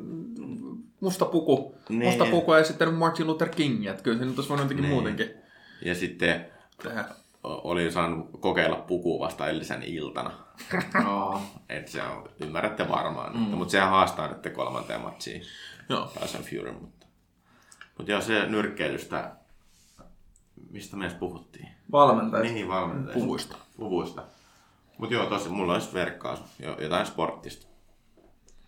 musta 1.01 1.25
puku, 1.25 1.75
Niin. 1.89 2.03
musta 2.05 2.25
puku 2.27 2.55
ja 2.55 2.65
sitten 2.65 2.95
Martin 2.95 3.27
Luther 3.27 3.49
King, 3.49 3.87
että 3.87 4.03
kyllä 4.03 4.19
se 4.19 4.25
nyt 4.25 4.37
olisi 4.39 4.49
voinut 4.49 4.65
jotenkin 4.65 4.83
Niin. 4.83 4.95
muutenkin 4.95 5.31
Ja 5.85 5.95
sitten 5.95 6.47
tehdä. 6.89 7.05
o- 7.45 7.71
oli 7.71 7.93
saanut 7.93 8.31
kokeilla 8.41 8.77
pukua 8.77 9.27
vasta 9.27 9.47
eilisen 9.47 9.83
iltana. 9.83 10.31
Joo. 11.05 11.43
Et 11.69 11.89
se 11.89 12.03
on, 12.03 12.29
ymmärrätte 12.41 12.89
varmaan. 12.89 13.33
Mm. 13.37 13.41
Mutta 13.41 13.73
sehän 13.73 13.91
haastaa 13.91 14.29
nyt 14.29 14.55
kolmanteen 14.55 15.01
matsiin. 15.01 15.43
Joo. 15.89 16.07
Tyson 16.21 16.43
Fury, 16.43 16.73
mutta... 16.73 17.07
Mutta 17.99 18.13
joo, 18.13 18.21
se 18.21 18.47
nyrkkeilystä, 18.47 19.37
mistä 20.71 20.97
me 20.97 21.05
edes 21.07 21.17
puhuttiin? 21.19 21.69
Valmentajat. 21.93 22.55
Niin, 22.55 22.69
valmentajista. 22.69 23.21
Puvuista. 23.21 23.57
Puvuista. 23.77 24.23
Mutta 24.99 25.15
joo, 25.15 25.27
tosi, 25.27 25.49
mulla 25.49 25.73
olisi 25.73 25.95
verkkaus, 25.95 26.41
jo, 26.59 26.77
jotain 26.81 27.07
sporttista. 27.07 27.67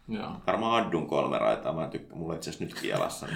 Joo. 0.08 0.32
Varmaan 0.46 0.86
addun 0.86 1.06
kolme 1.06 1.38
raitaa, 1.38 1.72
mä 1.72 1.88
tykkään, 1.88 2.18
mulla 2.18 2.32
on 2.32 2.36
itse 2.36 2.50
asiassa 2.50 2.64
nyt 2.64 2.80
kielassa. 2.80 3.26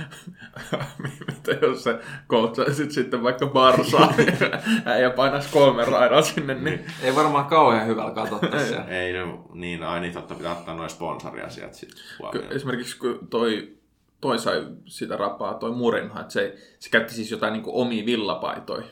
Niin. 1.03 1.13
Mitä 1.27 1.67
jos 1.67 1.85
se 1.85 1.99
coachaisit 2.29 2.91
sitten 2.91 3.23
vaikka 3.23 3.47
Barsaa 3.47 4.15
ja 5.03 5.11
painaisi 5.11 5.49
kolme 5.53 5.85
raidaa 5.85 6.23
sinne, 6.23 6.55
niin 6.55 6.87
Ei 7.03 7.15
varmaan 7.15 7.45
kauhean 7.45 7.87
hyvällä 7.87 8.11
katsottaisi. 8.11 8.75
Ei, 8.89 9.13
no, 9.13 9.45
niin, 9.55 9.83
ai 9.83 10.01
niin, 10.01 10.13
totta 10.13 10.35
pitää 10.35 10.53
ottaa 10.53 10.75
noin 10.75 10.91
sponsoriasiat 10.91 11.75
sitten 11.75 12.03
esimerkiksi 12.51 12.99
kun 12.99 13.29
toi, 13.31 13.79
toi 14.21 14.39
sai 14.39 14.67
sitä 14.87 15.17
rapaa, 15.17 15.55
toi 15.55 15.73
Murinha, 15.73 16.21
että 16.21 16.33
se, 16.33 16.57
se 16.79 16.91
käytti 16.91 17.15
siis 17.15 17.31
jotain 17.31 17.53
niin 17.53 17.63
omia 17.67 18.07
villapaitoja 18.07 18.87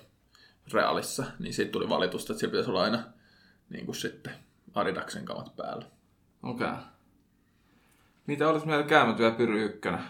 Realissa, 0.72 1.24
niin 1.38 1.54
siitä 1.54 1.72
tuli 1.72 1.88
valitusta, 1.88 2.32
että 2.32 2.40
sillä 2.40 2.50
pitäisi 2.50 2.70
olla 2.70 2.82
aina 2.82 3.02
niin 3.70 3.86
kuin 3.86 3.96
sitten 3.96 4.32
Adidaksen 4.74 5.24
kamat 5.24 5.56
päällä. 5.56 5.84
Okei. 6.42 6.66
Okay. 6.66 6.78
Niitä 8.26 8.48
olisi 8.48 8.66
meillä 8.66 8.84
käymätyä 8.84 9.30
Pyry 9.30 9.64
ykkönen. 9.64 10.00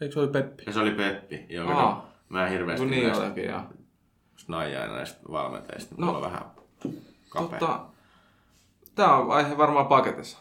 Eikö 0.00 0.12
se 0.14 0.20
oli 0.20 0.28
Peppi? 0.28 0.62
Ja 0.66 0.72
se 0.72 0.80
oli 0.80 0.90
Peppi, 0.90 1.46
joka 1.48 1.72
Aa. 1.74 1.82
no, 1.90 2.04
mä 2.28 2.46
en 2.46 2.52
hirveästi 2.52 2.82
Kun 2.84 2.90
niin 2.90 3.06
näistä 3.06 3.24
olikin, 3.24 3.44
joo. 3.44 3.60
snaijaa 4.36 4.86
näistä 4.86 5.20
valmentajista. 5.30 5.94
No. 5.98 6.06
Mulla 6.06 6.18
on 6.18 6.24
vähän 6.24 6.44
kapea. 7.28 7.58
Tota, 7.58 7.80
tää 8.94 9.16
on 9.16 9.30
aihe 9.30 9.56
varmaan 9.58 9.86
paketissa. 9.86 10.38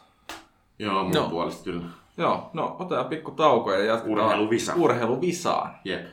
Joo, 0.79 1.03
mun 1.03 1.11
No. 1.13 1.29
puolesta 1.29 1.63
kyllä. 1.63 1.85
Joo, 2.17 2.49
no 2.53 2.75
otetaan 2.79 3.05
pikku 3.05 3.31
tauko 3.31 3.73
ja 3.73 3.83
jatketaan 3.85 4.11
Urheiluvisa. 4.25 4.73
urheiluvisaan. 4.75 5.75
Jep. 5.85 6.05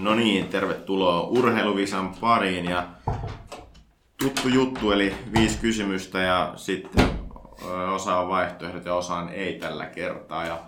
No 0.00 0.14
niin, 0.14 0.48
tervetuloa 0.48 1.20
Urheiluvisan 1.22 2.14
pariin 2.20 2.64
ja 2.64 2.86
tuttu 4.22 4.48
juttu, 4.48 4.92
eli 4.92 5.14
viisi 5.34 5.58
kysymystä 5.58 6.18
ja 6.18 6.52
sitten 6.56 7.08
osa 7.94 8.16
on 8.16 8.28
vaihtoehdot 8.28 8.84
ja 8.84 8.94
osa 8.94 9.14
on 9.14 9.28
ei 9.28 9.58
tällä 9.58 9.86
kertaa. 9.86 10.46
Ja 10.46 10.58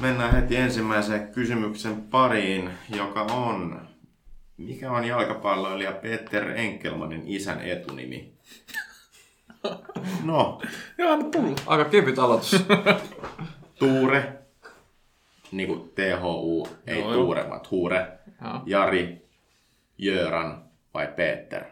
mennään 0.00 0.32
heti 0.34 0.56
ensimmäiseen 0.56 1.32
kysymyksen 1.32 2.02
pariin, 2.02 2.70
joka 2.96 3.22
on, 3.22 3.88
mikä 4.56 4.90
on 4.90 5.04
jalkapalloilija 5.04 5.92
Peter 5.92 6.48
Enkelmanin 6.50 7.22
isän 7.26 7.60
etunimi? 7.60 8.32
No, 10.24 10.60
Joo, 10.98 11.12
anna 11.12 11.30
tulla. 11.30 11.56
Aika 11.66 11.84
kevyt 11.84 12.18
aloitus. 12.18 12.56
Tuure, 13.78 14.38
niin 15.52 15.68
kuin 15.68 15.90
T-H-U, 15.94 16.68
ei 16.86 16.98
Joo, 17.00 17.12
joo. 17.12 17.22
Tuure, 17.22 17.48
vaan 17.48 17.60
Tuure, 17.60 18.18
Joo. 18.44 18.62
Jari, 18.66 19.28
Jöran 19.98 20.64
vai 20.94 21.06
Peter? 21.06 21.64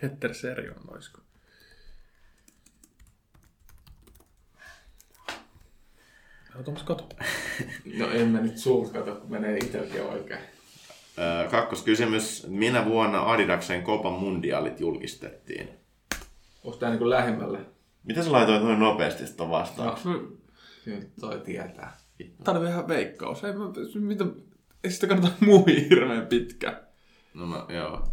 Petter 0.00 0.34
Serion 0.34 0.80
oisko? 0.88 1.20
Tuomas 6.64 6.82
kato. 6.82 7.08
No 7.98 8.10
en 8.10 8.28
mä 8.28 8.40
nyt 8.40 8.58
sulta 8.58 8.92
kato, 8.92 9.14
kun 9.14 9.30
menee 9.30 9.56
itselläkin 9.56 10.02
oikein. 10.02 10.40
Öö, 11.18 11.48
kakkoskysymys. 11.50 12.46
Minä 12.48 12.84
vuonna 12.84 13.22
Adidaksen 13.30 13.82
Copa 13.82 14.10
Mundialit 14.10 14.80
julkistettiin? 14.80 15.68
Onko 16.64 16.78
tää 16.78 16.90
niinku 16.90 17.10
lähemmälle? 17.10 17.58
Mitä 18.04 18.22
sä 18.22 18.32
laitoit 18.32 18.62
noin 18.62 18.78
nopeasti 18.78 19.26
sitä 19.26 19.48
vastaan? 19.48 19.98
No, 20.04 20.22
nyt 20.86 21.10
toi 21.20 21.40
tietää. 21.40 21.96
Tää 22.44 22.54
oli 22.54 22.64
vähän 22.64 22.88
veikkaus. 22.88 23.44
Ei, 23.44 23.52
mä, 23.52 23.64
mitä, 23.94 24.24
ei 24.84 24.90
sitä 24.90 25.06
kannata 25.06 25.34
muihin 25.46 25.88
hirveän 25.90 26.26
pitkä. 26.26 26.82
No, 27.34 27.46
mä, 27.46 27.66
joo. 27.68 28.08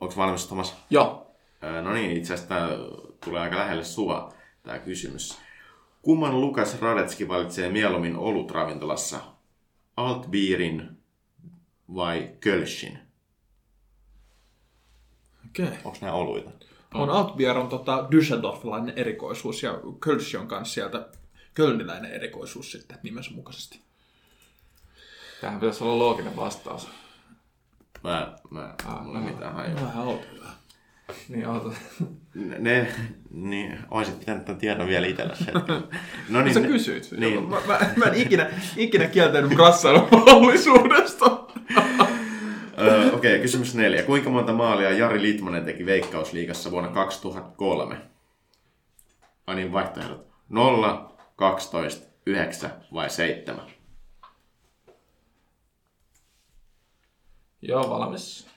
Onks 0.00 0.16
valmis 0.16 0.46
Thomas? 0.46 0.76
Joo. 0.90 1.36
Öö, 1.62 1.82
no 1.82 1.92
niin, 1.92 2.16
itse 2.16 2.34
asiassa 2.34 2.54
tulee 3.24 3.40
aika 3.40 3.56
lähelle 3.56 3.84
sua, 3.84 4.34
tää 4.62 4.78
kysymys. 4.78 5.38
Kumman 6.06 6.40
Lukas 6.40 6.80
Radetski 6.80 7.28
valitsee 7.28 7.68
mieluummin 7.68 8.16
olutravintolassa? 8.16 9.20
Altbierin 9.96 11.02
vai 11.94 12.30
Kölschin? 12.40 12.98
Okei. 15.46 15.66
Okay. 15.66 15.78
Onks 15.84 16.00
nää 16.00 16.12
oluita? 16.12 16.50
On 16.94 17.10
Outbier 17.10 17.58
on 17.58 17.68
tota 17.68 18.08
Düsseldorfilainen 18.10 18.92
erikoisuus 18.96 19.62
ja 19.62 19.80
Kölsch 20.00 20.40
on 20.40 20.48
kanssa 20.48 20.74
sieltä 20.74 21.08
kölniläinen 21.54 22.12
erikoisuus 22.12 22.72
sitten 22.72 22.98
nimensä 23.02 23.30
mukaisesti. 23.30 23.80
Tähän 25.40 25.60
pitäisi 25.60 25.84
olla 25.84 25.98
looginen 25.98 26.36
vastaus. 26.36 26.88
Mä, 28.04 28.36
mä, 28.50 28.74
Ah, 28.84 29.04
mulla 29.04 29.18
ei 29.18 29.24
no. 29.24 29.30
mitään 29.30 29.54
hajua. 29.54 29.80
Vähän 29.80 30.06
outo 30.06 30.26
vähän. 30.40 30.56
Niin, 31.28 31.46
oota. 31.46 31.70
Ne, 32.58 32.86
niin, 33.30 33.78
olisit 33.90 34.18
pitänyt 34.18 34.44
tämän 34.44 34.58
tiedon 34.60 34.88
vielä 34.88 35.06
itsellesi 35.06 35.46
hetken. 35.46 35.82
No 36.28 36.42
niin, 36.42 36.54
Sä 36.54 36.60
ne- 36.60 36.68
kysyit. 36.68 37.10
Niin. 37.16 37.48
Mä, 37.48 37.56
mä, 37.66 37.78
mä, 37.96 38.04
en 38.04 38.14
ikinä, 38.14 38.50
ikinä 38.76 39.06
kieltänyt 39.06 39.58
rassailun 39.58 40.08
mahdollisuudesta. 40.12 41.46
Öö, 42.78 43.06
Okei, 43.14 43.14
okay, 43.14 43.38
kysymys 43.38 43.74
neljä. 43.74 44.02
Kuinka 44.02 44.30
monta 44.30 44.52
maalia 44.52 44.90
Jari 44.90 45.22
Litmanen 45.22 45.64
teki 45.64 45.86
Veikkausliigassa 45.86 46.70
vuonna 46.70 46.90
2003? 46.90 47.96
Ai 49.46 49.54
niin, 49.54 49.72
vaihtoehdot. 49.72 50.26
0, 50.48 51.16
12, 51.36 52.06
9 52.26 52.70
vai 52.94 53.10
7? 53.10 53.60
Joo, 57.62 57.90
valmis. 57.90 58.55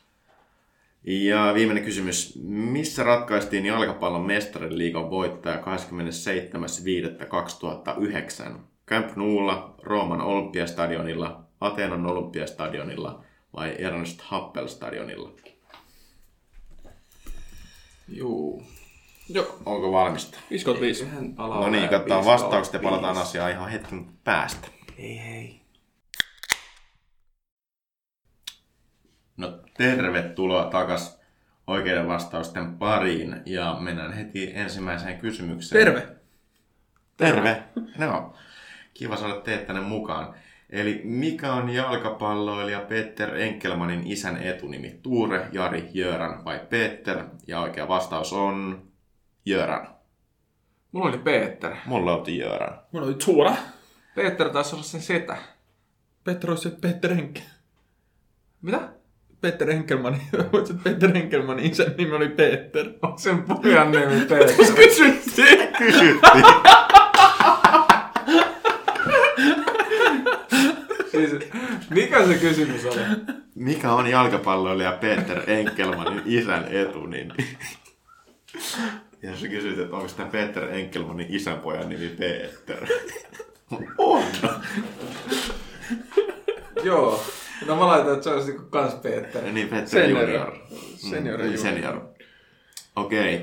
Ja 1.03 1.51
viimeinen 1.53 1.83
kysymys. 1.83 2.39
Missä 2.43 3.03
ratkaistiin 3.03 3.65
jalkapallon 3.65 4.25
mestarien 4.25 4.77
liigan 4.77 5.09
voittaja 5.09 5.55
27.5.2009? 5.55 5.61
Camp 8.87 9.15
Noulla, 9.15 9.75
Rooman 9.83 10.21
Olympiastadionilla, 10.21 11.43
Ateenan 11.61 12.05
Olympiastadionilla 12.05 13.23
vai 13.53 13.75
Ernst 13.79 14.21
Happel 14.21 14.67
stadionilla? 14.67 15.31
Juu. 18.07 18.63
Joo, 19.29 19.59
Onko 19.65 19.91
valmista? 19.91 20.37
55. 20.49 21.03
Yhden 21.03 21.35
palaa 21.35 21.59
No 21.59 21.69
niin, 21.69 21.89
katsotaan 21.89 22.25
vastaukset 22.25 22.73
ja 22.73 22.79
palataan 22.79 23.17
asiaan 23.17 23.51
ihan 23.51 23.69
hetken 23.69 24.05
päästä. 24.23 24.67
Hei 24.97 25.19
hei. 25.19 25.61
No 29.37 29.59
tervetuloa 29.79 30.65
takas 30.65 31.19
oikeiden 31.67 32.07
vastausten 32.07 32.77
pariin 32.77 33.41
ja 33.45 33.77
mennään 33.79 34.13
heti 34.13 34.51
ensimmäiseen 34.55 35.19
kysymykseen. 35.19 35.85
Terve. 35.85 36.07
Terve! 37.17 37.63
No, 37.97 38.33
kiva 38.93 39.17
saada 39.17 39.41
teet 39.41 39.67
tänne 39.67 39.81
mukaan. 39.81 40.35
Eli 40.69 41.01
mikä 41.03 41.53
on 41.53 41.69
jalkapalloilija 41.69 42.79
Peter 42.79 43.35
Enkelmanin 43.35 44.07
isän 44.07 44.43
etunimi? 44.43 44.99
Tuure, 45.01 45.47
Jari, 45.51 45.89
Jöran 45.93 46.45
vai 46.45 46.59
Peter? 46.69 47.23
Ja 47.47 47.59
oikea 47.59 47.87
vastaus 47.87 48.33
on 48.33 48.87
Jöran. 49.45 49.87
Mulla 50.91 51.09
oli 51.09 51.17
Peter. 51.17 51.75
Mulla 51.85 52.15
oli 52.15 52.37
Jöran. 52.37 52.79
Mulla 52.91 53.07
oli 53.07 53.15
Tuura. 53.25 53.55
Peter 54.15 54.49
taisi 54.49 54.75
olla 54.75 54.83
sen 54.83 55.01
setä. 55.01 55.37
Petter 56.23 56.49
olisi 56.49 56.69
se 56.69 56.75
Petter 56.81 57.15
Henkel. 57.15 57.43
Mitä? 58.61 58.98
Petter 59.41 59.67
Henkelmanin, 59.71 60.21
se 60.67 60.73
Petter 60.83 61.13
Henkelmanin 61.13 61.71
isän 61.71 61.93
nimi 61.97 62.15
oli 62.15 62.29
Peter. 62.29 62.85
On 63.01 63.19
sen 63.19 63.43
pojan 63.43 63.91
nimi 63.91 64.25
Peter. 64.29 64.55
Kysyttiin. 64.75 65.67
Kysyttiin. 65.77 66.43
siis, 71.11 71.31
mikä 71.89 72.27
se 72.27 72.33
kysymys 72.33 72.85
oli? 72.85 72.99
Mikä 73.55 73.91
on 73.93 74.07
jalkapalloilija 74.07 74.91
Peter 74.91 75.41
Enkelmanin 75.47 76.21
isän 76.25 76.65
etunimi? 76.71 77.33
Ja 79.23 79.37
sä 79.37 79.47
kysyt, 79.47 79.79
että 79.79 79.95
onko 79.95 80.07
tämä 80.17 80.29
Peter 80.29 80.63
Enkelmanin 80.63 81.27
isänpojan 81.29 81.89
nimi 81.89 82.09
Peter? 82.09 82.87
on! 83.97 84.23
Joo. 86.83 87.23
No 87.67 87.75
mä 87.75 87.87
laitan, 87.87 88.13
että 88.13 88.23
se 88.23 88.29
olisi 88.29 88.47
niinku 88.51 88.69
kans 88.69 88.93
Peter. 88.93 89.43
Niin, 89.51 89.67
Peter 89.67 89.87
Senior. 89.87 90.21
Junior. 90.29 90.57
Senior 90.95 91.37
Mm, 91.39 91.45
junior. 91.45 91.57
senior. 91.61 92.01
Okei. 92.95 93.35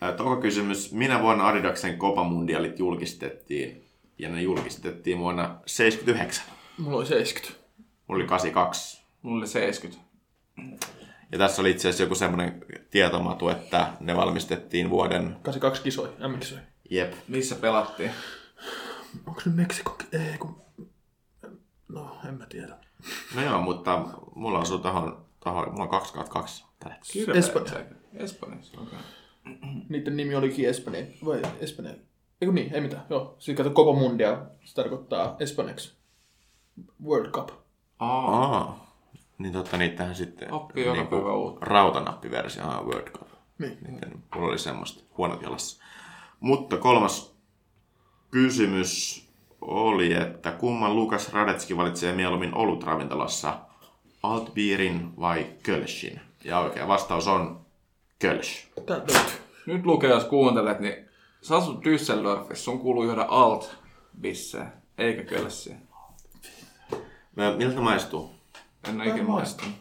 Okay. 0.00 0.16
Toka 0.16 0.40
kysymys. 0.40 0.92
Minä 0.92 1.22
vuonna 1.22 1.46
Adidaksen 1.48 1.98
Copa 1.98 2.24
Mundialit 2.24 2.78
julkistettiin? 2.78 3.88
Ja 4.18 4.28
ne 4.28 4.42
julkistettiin 4.42 5.18
vuonna 5.18 5.60
79. 5.66 6.44
Mulla 6.78 6.96
oli 6.96 7.06
70. 7.06 7.60
Mulla 8.06 8.20
oli 8.22 8.28
82. 8.28 9.02
Mulla 9.22 9.38
oli 9.38 9.46
70. 9.46 10.04
Ja 11.32 11.38
tässä 11.38 11.62
oli 11.62 11.70
itse 11.70 11.88
asiassa 11.88 12.02
joku 12.02 12.14
semmoinen 12.14 12.64
tietomatu, 12.90 13.48
että 13.48 13.88
ne 14.00 14.16
valmistettiin 14.16 14.90
vuoden... 14.90 15.36
82 15.42 15.82
kisoi, 15.82 16.08
M-kisoi. 16.28 16.58
Jep. 16.90 17.12
Missä 17.28 17.54
pelattiin? 17.54 18.10
Onko 19.26 19.40
nyt 19.46 19.54
Meksiko? 19.56 19.98
Ei, 20.12 20.38
kun... 20.38 20.62
No, 21.88 22.16
en 22.28 22.34
mä 22.34 22.46
tiedä. 22.46 22.76
No 23.34 23.42
joo, 23.42 23.60
mutta 23.60 24.04
mulla 24.34 24.58
asuu 24.58 24.78
tohon, 24.78 25.24
tohon 25.40 25.70
mulla 25.70 25.82
on 25.82 25.88
2 25.88 26.14
2 26.28 26.64
tällä 26.78 26.94
hetkellä. 26.94 27.38
Espanja. 27.38 27.72
Espanjassa, 28.14 28.80
okei. 28.80 28.98
Niiden 29.88 30.16
nimi 30.16 30.34
olikin 30.34 30.68
Espanja. 30.68 31.06
Vai 31.24 31.42
Espanja? 31.60 31.94
Eikö 32.40 32.52
niin? 32.52 32.74
Ei 32.74 32.80
mitään. 32.80 33.06
Joo. 33.10 33.36
Sitten 33.38 33.64
kato 33.64 33.76
Copa 33.76 33.98
Mundial. 34.00 34.36
Se 34.64 34.74
tarkoittaa 34.74 35.36
espanjaksi. 35.38 35.96
World 37.04 37.30
Cup. 37.30 37.50
Aa. 37.98 38.44
Aa. 38.44 38.94
Niin 39.38 39.52
totta, 39.52 39.76
niitähän 39.76 40.14
sitten... 40.14 40.52
Oppii 40.52 40.84
joka 40.84 41.04
päivä 41.04 41.32
uutta. 41.34 41.64
Rautanappiversio, 41.64 42.64
ah, 42.64 42.84
World 42.86 43.10
Cup. 43.10 43.28
Niin. 43.58 43.78
Niiden, 43.88 44.22
mulla 44.34 44.48
oli 44.48 44.58
semmoista 44.58 45.04
huonot 45.18 45.42
jalassa. 45.42 45.82
Mutta 46.40 46.76
kolmas 46.76 47.36
kysymys 48.30 49.23
oli, 49.66 50.12
että 50.14 50.50
kumman 50.52 50.96
Lukas 50.96 51.32
Radetski 51.32 51.76
valitsee 51.76 52.12
mieluummin 52.12 52.54
olutravintolassa? 52.54 53.58
Altbierin 54.22 55.10
vai 55.20 55.46
Kölschin? 55.62 56.20
Ja 56.44 56.58
oikea 56.60 56.88
vastaus 56.88 57.28
on 57.28 57.60
Kölsch. 58.18 58.66
Nyt 59.66 59.86
lukee, 59.86 60.10
jos 60.10 60.24
kuuntelet, 60.24 60.80
niin 60.80 60.94
Sä 61.42 61.56
asut 61.56 61.80
Düsseldorfissa, 61.84 62.54
sun 62.54 62.78
kuuluu 62.78 63.04
juoda 63.04 63.26
alt 63.28 63.76
bissejä, 64.20 64.66
eikä. 64.98 65.36
Mä- 67.36 67.56
Miltä 67.56 67.80
maistuu? 67.80 68.30
En 68.88 68.96
ole 69.00 69.08
ikinä 69.08 69.24
maistanut. 69.24 69.74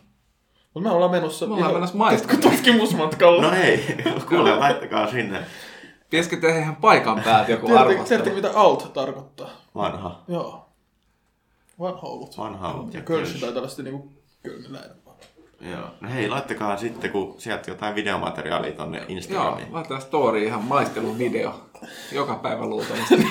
Mutta 0.73 0.89
me 0.89 0.95
ollaan 0.95 1.11
menossa 1.11 1.47
Me 1.47 1.53
ollaan 1.53 1.73
menossa 1.73 1.97
maistamaan. 1.97 2.41
tutkimusmatkalla. 2.41 3.41
No 3.41 3.51
hei, 3.51 3.95
kuule, 4.29 4.55
laittakaa 4.55 5.11
sinne. 5.11 5.45
Pitäisikö 6.13 6.37
tehdä 6.37 6.59
ihan 6.59 6.75
paikan 6.75 7.21
päältä 7.21 7.51
joku 7.51 7.75
arvostelu? 7.75 8.07
tiedättekö, 8.07 8.35
mitä 8.35 8.51
alt 8.55 8.93
tarkoittaa? 8.93 9.49
Vanha. 9.75 10.23
Joo. 10.27 10.65
Vanha 11.79 12.07
ollut. 12.07 12.37
Vanha 12.37 12.73
ollut 12.73 12.93
Ja 12.93 13.01
taitaa 13.01 13.57
olla 13.57 13.67
sitten 13.67 13.85
niinku 13.85 14.11
kölniläinen. 14.43 14.97
Joo. 15.61 15.81
No 16.01 16.09
hei, 16.09 16.29
laittakaa 16.29 16.77
sitten, 16.77 17.11
kun 17.11 17.35
sieltä 17.37 17.71
jotain 17.71 17.95
videomateriaalia 17.95 18.71
tonne 18.71 18.97
Joo, 18.97 19.05
Instagramiin. 19.09 19.73
laitetaan 19.73 20.01
story 20.01 20.43
ihan 20.43 20.63
maistelun 20.63 21.17
video. 21.17 21.53
Joka 22.11 22.35
päivä 22.35 22.65
luultavasti. 22.65 23.15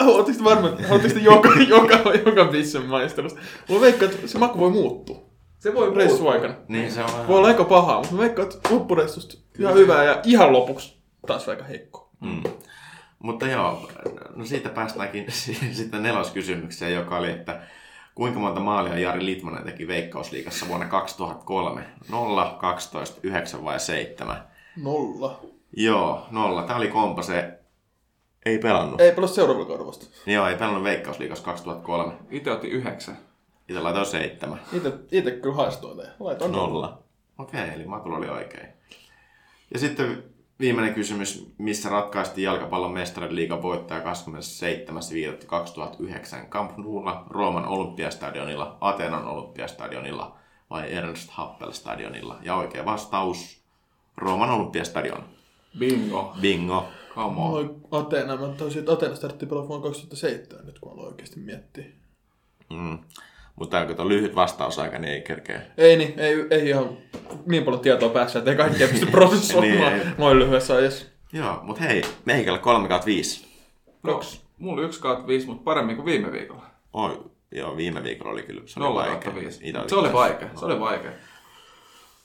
Haluatteko 0.00 0.38
te 0.38 0.44
varmaan, 0.44 0.84
haluatteko 0.84 1.14
te 1.14 1.20
joka, 1.20 1.48
joka, 1.76 1.96
joka 2.26 2.44
bissen 2.44 2.86
maistelusta? 2.86 3.40
Mulla 3.68 3.80
veikkaa, 3.80 4.08
että 4.08 4.26
se 4.26 4.38
maku 4.38 4.58
voi 4.58 4.70
muuttua 4.70 5.18
Se 5.58 5.74
voi 5.74 5.94
reissu 5.94 6.28
aikana. 6.28 6.54
Niin 6.68 6.92
se 6.92 7.02
on 7.02 7.28
Voi 7.28 7.36
olla 7.36 7.48
aika 7.48 7.64
pahaa, 7.64 7.98
mutta 7.98 8.14
mä 8.14 8.20
veikkaan, 8.20 8.48
että 8.48 8.74
loppureissusta 8.74 9.34
ihan 9.58 9.74
hyvää 9.74 10.04
ja 10.04 10.20
ihan 10.24 10.52
lopuksi 10.52 10.95
taas 11.26 11.48
aika 11.48 11.64
heikko. 11.64 12.10
Mm. 12.20 12.42
Mutta 13.18 13.46
joo, 13.46 13.90
no 14.34 14.46
siitä 14.46 14.68
päästäänkin 14.68 15.26
sitten 15.72 16.02
neloskysymykseen, 16.02 16.94
joka 16.94 17.18
oli, 17.18 17.30
että 17.30 17.60
kuinka 18.14 18.38
monta 18.40 18.60
maalia 18.60 18.98
Jari 18.98 19.24
Litmanen 19.24 19.64
teki 19.64 19.88
Veikkausliigassa 19.88 20.68
vuonna 20.68 20.86
2003? 20.86 21.84
0, 22.08 22.56
12, 22.60 23.20
9 23.22 23.64
vai 23.64 23.80
7? 23.80 24.36
Nolla. 24.76 25.40
Joo, 25.72 26.26
nolla. 26.30 26.62
Tämä 26.62 26.78
oli 26.78 26.88
kompa 26.88 27.22
se. 27.22 27.58
Ei 28.46 28.58
pelannut. 28.58 29.00
Ei 29.00 29.12
pelaa 29.12 29.28
seuraavalla 29.28 29.66
kaudella 29.66 29.86
vasta. 29.86 30.06
Joo, 30.26 30.48
ei 30.48 30.56
pelannut 30.56 30.84
Veikkausliigassa 30.84 31.44
2003. 31.44 32.12
Itse 32.30 32.52
otti 32.52 32.68
yhdeksän. 32.68 33.18
Itse 33.68 33.80
laitoin 33.80 34.06
seitsemän. 34.06 34.60
Itse, 34.72 34.92
itse 35.12 35.30
kyllä 35.30 35.54
haistoin. 35.54 36.08
Laitoin 36.20 36.52
nolla. 36.52 37.02
Okei, 37.38 37.62
okay, 37.62 37.74
eli 37.74 37.84
Matulla 37.84 38.16
oli 38.16 38.28
oikein. 38.28 38.68
Ja 39.74 39.78
sitten 39.78 40.24
viimeinen 40.60 40.94
kysymys, 40.94 41.54
missä 41.58 41.88
ratkaistiin 41.88 42.44
jalkapallon 42.44 42.92
mestarien 42.92 43.36
liigan 43.36 43.62
voittaja 43.62 44.00
27.5.2009 44.00 44.06
Camp 46.48 46.76
Noulla, 46.76 47.26
Rooman 47.30 47.66
olympiastadionilla, 47.66 48.78
Atenan 48.80 49.26
olympiastadionilla 49.26 50.38
vai 50.70 50.92
Ernst 50.92 51.30
Happel 51.30 51.72
stadionilla? 51.72 52.38
Ja 52.42 52.54
oikea 52.54 52.84
vastaus, 52.84 53.62
Rooman 54.16 54.50
olympiastadion. 54.50 55.24
Bingo. 55.78 56.36
Bingo. 56.40 56.88
Come 57.14 57.26
on. 57.26 57.34
Moi 57.34 57.74
Ateena, 57.90 58.36
mä 58.36 58.48
taisin, 58.48 58.78
että 58.78 58.92
Ateena 58.92 59.16
startti 59.16 59.46
pelaa 59.46 59.68
vuonna 59.68 59.82
2007 59.82 60.66
nyt 60.66 60.78
kun 60.78 60.92
aloin 60.92 61.08
oikeasti 61.08 61.40
miettiä. 61.40 61.84
Mm. 62.70 62.98
Mutta 63.56 63.78
onko 63.80 63.94
tuo 63.94 64.08
lyhyt 64.08 64.34
vastausaika, 64.34 64.98
niin 64.98 65.12
ei 65.12 65.22
kerkeä. 65.22 65.62
Ei 65.78 65.96
niin, 65.96 66.14
ei, 66.18 66.46
ei 66.50 66.68
ihan 66.68 66.98
niin 67.46 67.64
paljon 67.64 67.82
tietoa 67.82 68.08
päässä, 68.08 68.38
että 68.38 68.50
ei 68.50 68.56
kaikkea 68.56 68.88
pysty 68.88 69.06
prosessoimaan 69.16 69.92
Niin, 69.92 70.14
noin 70.18 70.38
lyhyessä 70.38 70.74
ajassa. 70.74 71.06
Joo, 71.32 71.58
mutta 71.62 71.82
hei, 71.82 72.02
meikällä 72.24 72.58
3 72.58 72.88
kautta 72.88 73.06
5. 73.06 73.46
No, 74.02 74.20
mulla 74.58 74.82
yksi 74.82 75.00
kautta 75.00 75.26
viisi, 75.26 75.46
mutta 75.46 75.64
paremmin 75.64 75.96
kuin 75.96 76.06
viime 76.06 76.32
viikolla. 76.32 76.66
Oi, 76.92 77.24
joo, 77.52 77.76
viime 77.76 78.02
viikolla 78.02 78.32
oli 78.32 78.42
kyllä, 78.42 78.62
se 78.66 78.80
oli 78.80 78.94
vaikea. 78.94 79.34
viisi. 79.34 79.68
Itä 79.68 79.84
Se 79.86 79.94
oli 79.94 80.12
vaikea, 80.12 80.48
se 80.54 80.64
oli 80.64 80.80
vaikea. 80.80 81.10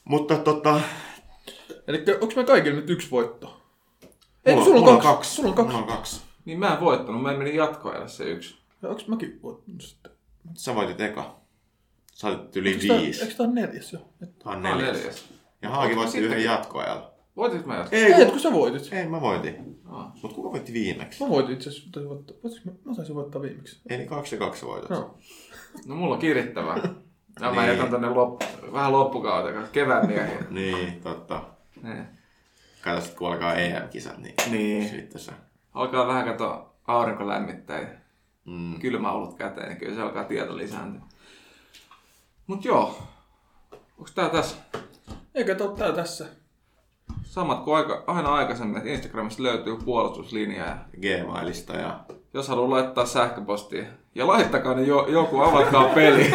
Mutta 0.03 0.37
tota, 0.37 0.81
Eli 1.87 2.03
onko 2.21 2.33
me 2.35 2.43
kaikilla 2.43 2.75
nyt 2.75 2.89
yksi 2.89 3.11
voitto? 3.11 3.61
Ei, 4.45 4.53
mulla, 4.53 4.65
sulla 4.65 4.79
on 4.79 4.85
mulla 4.85 5.01
kaksi. 5.01 5.35
Sulla 5.35 5.49
on 5.49 5.55
kaksi. 5.55 5.71
Mulla 5.71 5.91
on 5.91 5.97
kaksi. 5.97 6.21
Niin 6.45 6.59
mä 6.59 6.73
en 6.73 6.79
voittanut, 6.79 7.21
mä 7.21 7.33
menin 7.33 7.55
jatkoajalle 7.55 8.07
se 8.07 8.23
yksi. 8.23 8.55
Ja 8.81 8.89
onko 8.89 9.01
mäkin 9.07 9.39
voittanut 9.43 9.81
sitten? 9.81 10.11
Sä 10.53 10.75
voitit 10.75 11.01
eka. 11.01 11.35
Sä 12.13 12.27
otit 12.27 12.55
yli 12.55 12.69
Eikö 12.69 12.87
tää, 12.87 12.97
viisi. 13.01 13.21
eikö 13.23 13.35
tää 13.35 13.45
ole 13.45 13.53
neljäs 13.55 13.93
jo? 13.93 13.99
Tää 14.19 14.53
on 14.53 14.61
Mä 14.61 14.75
neljäs. 14.75 14.97
neljäs. 14.97 15.33
Ja 15.61 15.69
Haaki 15.69 15.95
voitti 15.95 16.17
yhden 16.17 16.43
jatkoajalla. 16.43 17.11
Voititko 17.35 17.67
mä 17.67 17.75
jatkoa? 17.77 17.99
Ei, 17.99 18.05
ei, 18.13 18.13
kun... 18.13 18.31
kun 18.31 18.39
sä 18.39 18.51
voitit. 18.51 18.93
ei 18.93 19.07
mä 19.07 19.21
voitin. 19.21 19.79
Aa. 19.89 20.15
Mut 20.23 20.33
kuka 20.33 20.51
voitti 20.51 20.73
viimeksi? 20.73 21.23
Mä 21.23 21.29
voitin 21.29 21.53
itse 21.53 21.69
asiassa, 21.69 21.89
mä, 22.65 22.71
mä 22.85 22.95
taisin 22.95 23.15
voittaa 23.15 23.41
viimeksi. 23.41 23.81
Eli 23.89 24.05
kaksi 24.05 24.35
ja 24.35 24.39
kaksi 24.39 24.65
voitot. 24.65 24.89
No. 24.89 25.17
No 25.85 25.95
mulla 25.95 26.13
on 26.13 26.19
kirittävää. 26.21 26.77
Ja 27.39 27.51
mä 27.53 27.61
Niin. 27.61 27.71
jätän 27.77 27.91
tänne 27.91 28.09
loppu, 28.09 28.45
vähän 28.73 28.91
loppukauteen, 28.91 29.67
kevään 29.71 30.07
miehiä. 30.07 30.43
Niin, 30.49 31.01
totta. 31.01 31.43
Niin. 31.83 32.05
Kato 32.81 33.01
sit 33.01 33.13
kun 33.13 33.27
alkaa 33.31 33.53
EM-kisat, 33.55 34.17
niin, 34.17 34.35
Niin. 34.51 34.89
sitten 34.89 35.21
se. 35.21 35.31
Alkaa 35.73 36.07
vähän 36.07 36.25
kato 36.25 36.75
aurinko 36.87 37.27
lämmittää 37.27 38.00
Mm. 38.45 38.79
kylmä 38.79 39.11
ollut 39.11 39.37
käteen, 39.37 39.67
niin 39.67 39.77
kyllä 39.77 39.95
se 39.95 40.01
alkaa 40.01 40.23
tieto 40.23 40.57
lisääntyä. 40.57 41.01
Mut 42.47 42.65
joo. 42.65 43.03
Onks 43.97 44.11
tää 44.11 44.29
tässä 44.29 44.55
Eikä 45.35 45.55
tää 45.55 45.67
ole 45.67 45.77
tää 45.77 45.91
tässä. 45.91 46.25
samat 47.23 47.63
kuin 47.63 47.77
aika, 47.77 48.03
aina 48.07 48.33
aikaisemmin, 48.33 48.77
että 48.77 48.89
Instagramissa 48.89 49.43
löytyy 49.43 49.77
puolustuslinja 49.85 50.65
ja 50.65 50.77
Gmailista 51.01 51.73
ja... 51.73 51.99
jos 52.33 52.47
haluaa 52.47 52.69
laittaa 52.69 53.05
sähköpostia, 53.05 53.83
ja 54.15 54.27
laittakaa 54.27 54.73
niin 54.73 54.87
jo, 54.87 55.07
joku, 55.07 55.39
avatkaa 55.39 55.85
peli. 55.85 56.31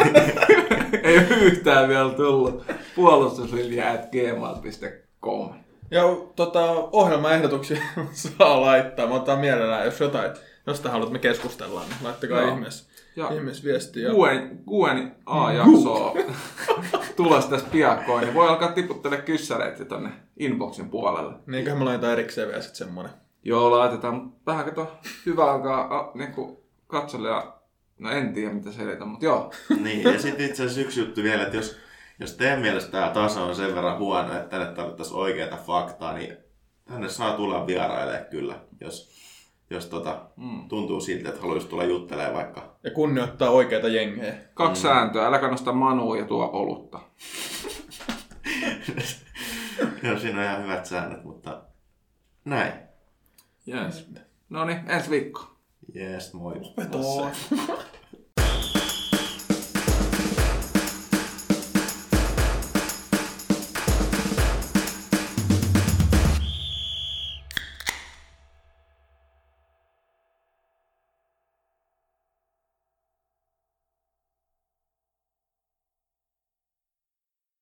Ei 1.03 1.15
yhtään 1.15 1.89
vielä 1.89 2.13
tullut. 2.13 2.65
Puolustuslinja 2.95 3.91
at 3.91 4.11
gmail.com. 4.11 5.53
Ja 5.91 6.03
tota, 6.35 6.71
ohjelmaehdotuksia 6.91 7.81
saa 8.11 8.61
laittaa. 8.61 9.07
Mä 9.07 9.13
otan 9.13 9.39
mielellään, 9.39 9.85
jos 9.85 9.99
jotain, 9.99 10.31
josta 10.67 10.89
haluat 10.89 11.11
me 11.11 11.19
keskustellaan, 11.19 11.89
niin 11.89 11.97
laittakaa 12.01 12.41
Joo. 12.41 12.53
ihmeessä, 12.53 12.89
Ja 13.15 13.29
ihmeessä 13.33 13.63
viestiä. 13.63 14.09
Guen, 14.09 14.59
Guen 14.67 15.15
A-jaksoa 15.25 16.15
tulossa 17.15 17.49
tässä 17.49 17.67
piakkoin, 17.71 18.23
niin 18.23 18.33
voi 18.33 18.47
alkaa 18.47 18.71
tiputtele 18.71 19.17
kyssäreitä 19.17 19.85
tonne 19.85 20.09
inboxin 20.39 20.89
puolelle. 20.89 21.33
Niinköhän 21.45 21.79
me 21.79 21.85
laitetaan 21.85 22.13
erikseen 22.13 22.47
vielä 22.47 22.61
sit 22.61 22.75
semmonen. 22.75 23.11
Joo, 23.43 23.71
laitetaan, 23.71 24.33
vähän 24.45 24.65
kato, 24.65 24.97
hyvä 25.25 25.51
alkaa 25.51 25.97
a, 25.97 26.11
niinku 26.13 26.63
katselle 26.87 27.29
ja 27.29 27.57
no 27.99 28.11
en 28.11 28.33
tiedä 28.33 28.53
mitä 28.53 28.71
selitän, 28.71 29.07
mutta 29.07 29.25
joo. 29.25 29.53
Niin, 29.83 30.03
ja 30.03 30.19
sitten 30.19 30.45
itse 30.45 30.63
asiassa 30.63 30.81
yksi 30.81 30.99
juttu 30.99 31.23
vielä, 31.23 31.43
että 31.43 31.57
jos, 31.57 31.77
jos 32.19 32.33
teidän 32.33 32.59
mielestä 32.59 32.91
tämä 32.91 33.09
taso 33.09 33.45
on 33.45 33.55
sen 33.55 33.75
verran 33.75 33.97
huono, 33.97 34.33
että 34.33 34.49
tänne 34.49 34.75
tarvittaisiin 34.75 35.17
oikeaa 35.17 35.57
faktaa, 35.57 36.13
niin 36.13 36.37
tänne 36.85 37.09
saa 37.09 37.33
tulla 37.33 37.67
vierailemaan 37.67 38.25
kyllä, 38.25 38.59
jos, 38.81 39.09
jos 39.69 39.85
tota, 39.85 40.21
Mm. 40.37 40.67
tuntuu 40.67 41.01
siltä, 41.01 41.29
että 41.29 41.41
haluaisi 41.41 41.67
tulla 41.67 41.83
juttelemaan 41.83 42.35
vaikka. 42.35 42.75
Ja 42.83 42.91
kunnioittaa 42.91 43.49
oikeita 43.49 43.87
jengejä. 43.87 44.35
Kaksi 44.53 44.81
mm. 44.83 44.87
sääntöä, 44.87 45.27
äläkä 45.27 45.47
nosta 45.47 45.73
manua 45.73 46.17
ja 46.17 46.25
tuo 46.25 46.49
olutta. 46.53 46.99
Joo, 50.03 50.19
siinä 50.19 50.39
on 50.39 50.45
ihan 50.45 50.63
hyvät 50.63 50.85
säännöt, 50.85 51.23
mutta 51.23 51.61
näin. 52.45 52.73
Yes. 53.67 54.07
No 54.49 54.65
niin, 54.65 54.79
ensi 54.91 55.09
viikko. 55.09 55.43
Jees, 55.93 56.33
moi. 56.33 56.55
Vetoa. 56.77 57.31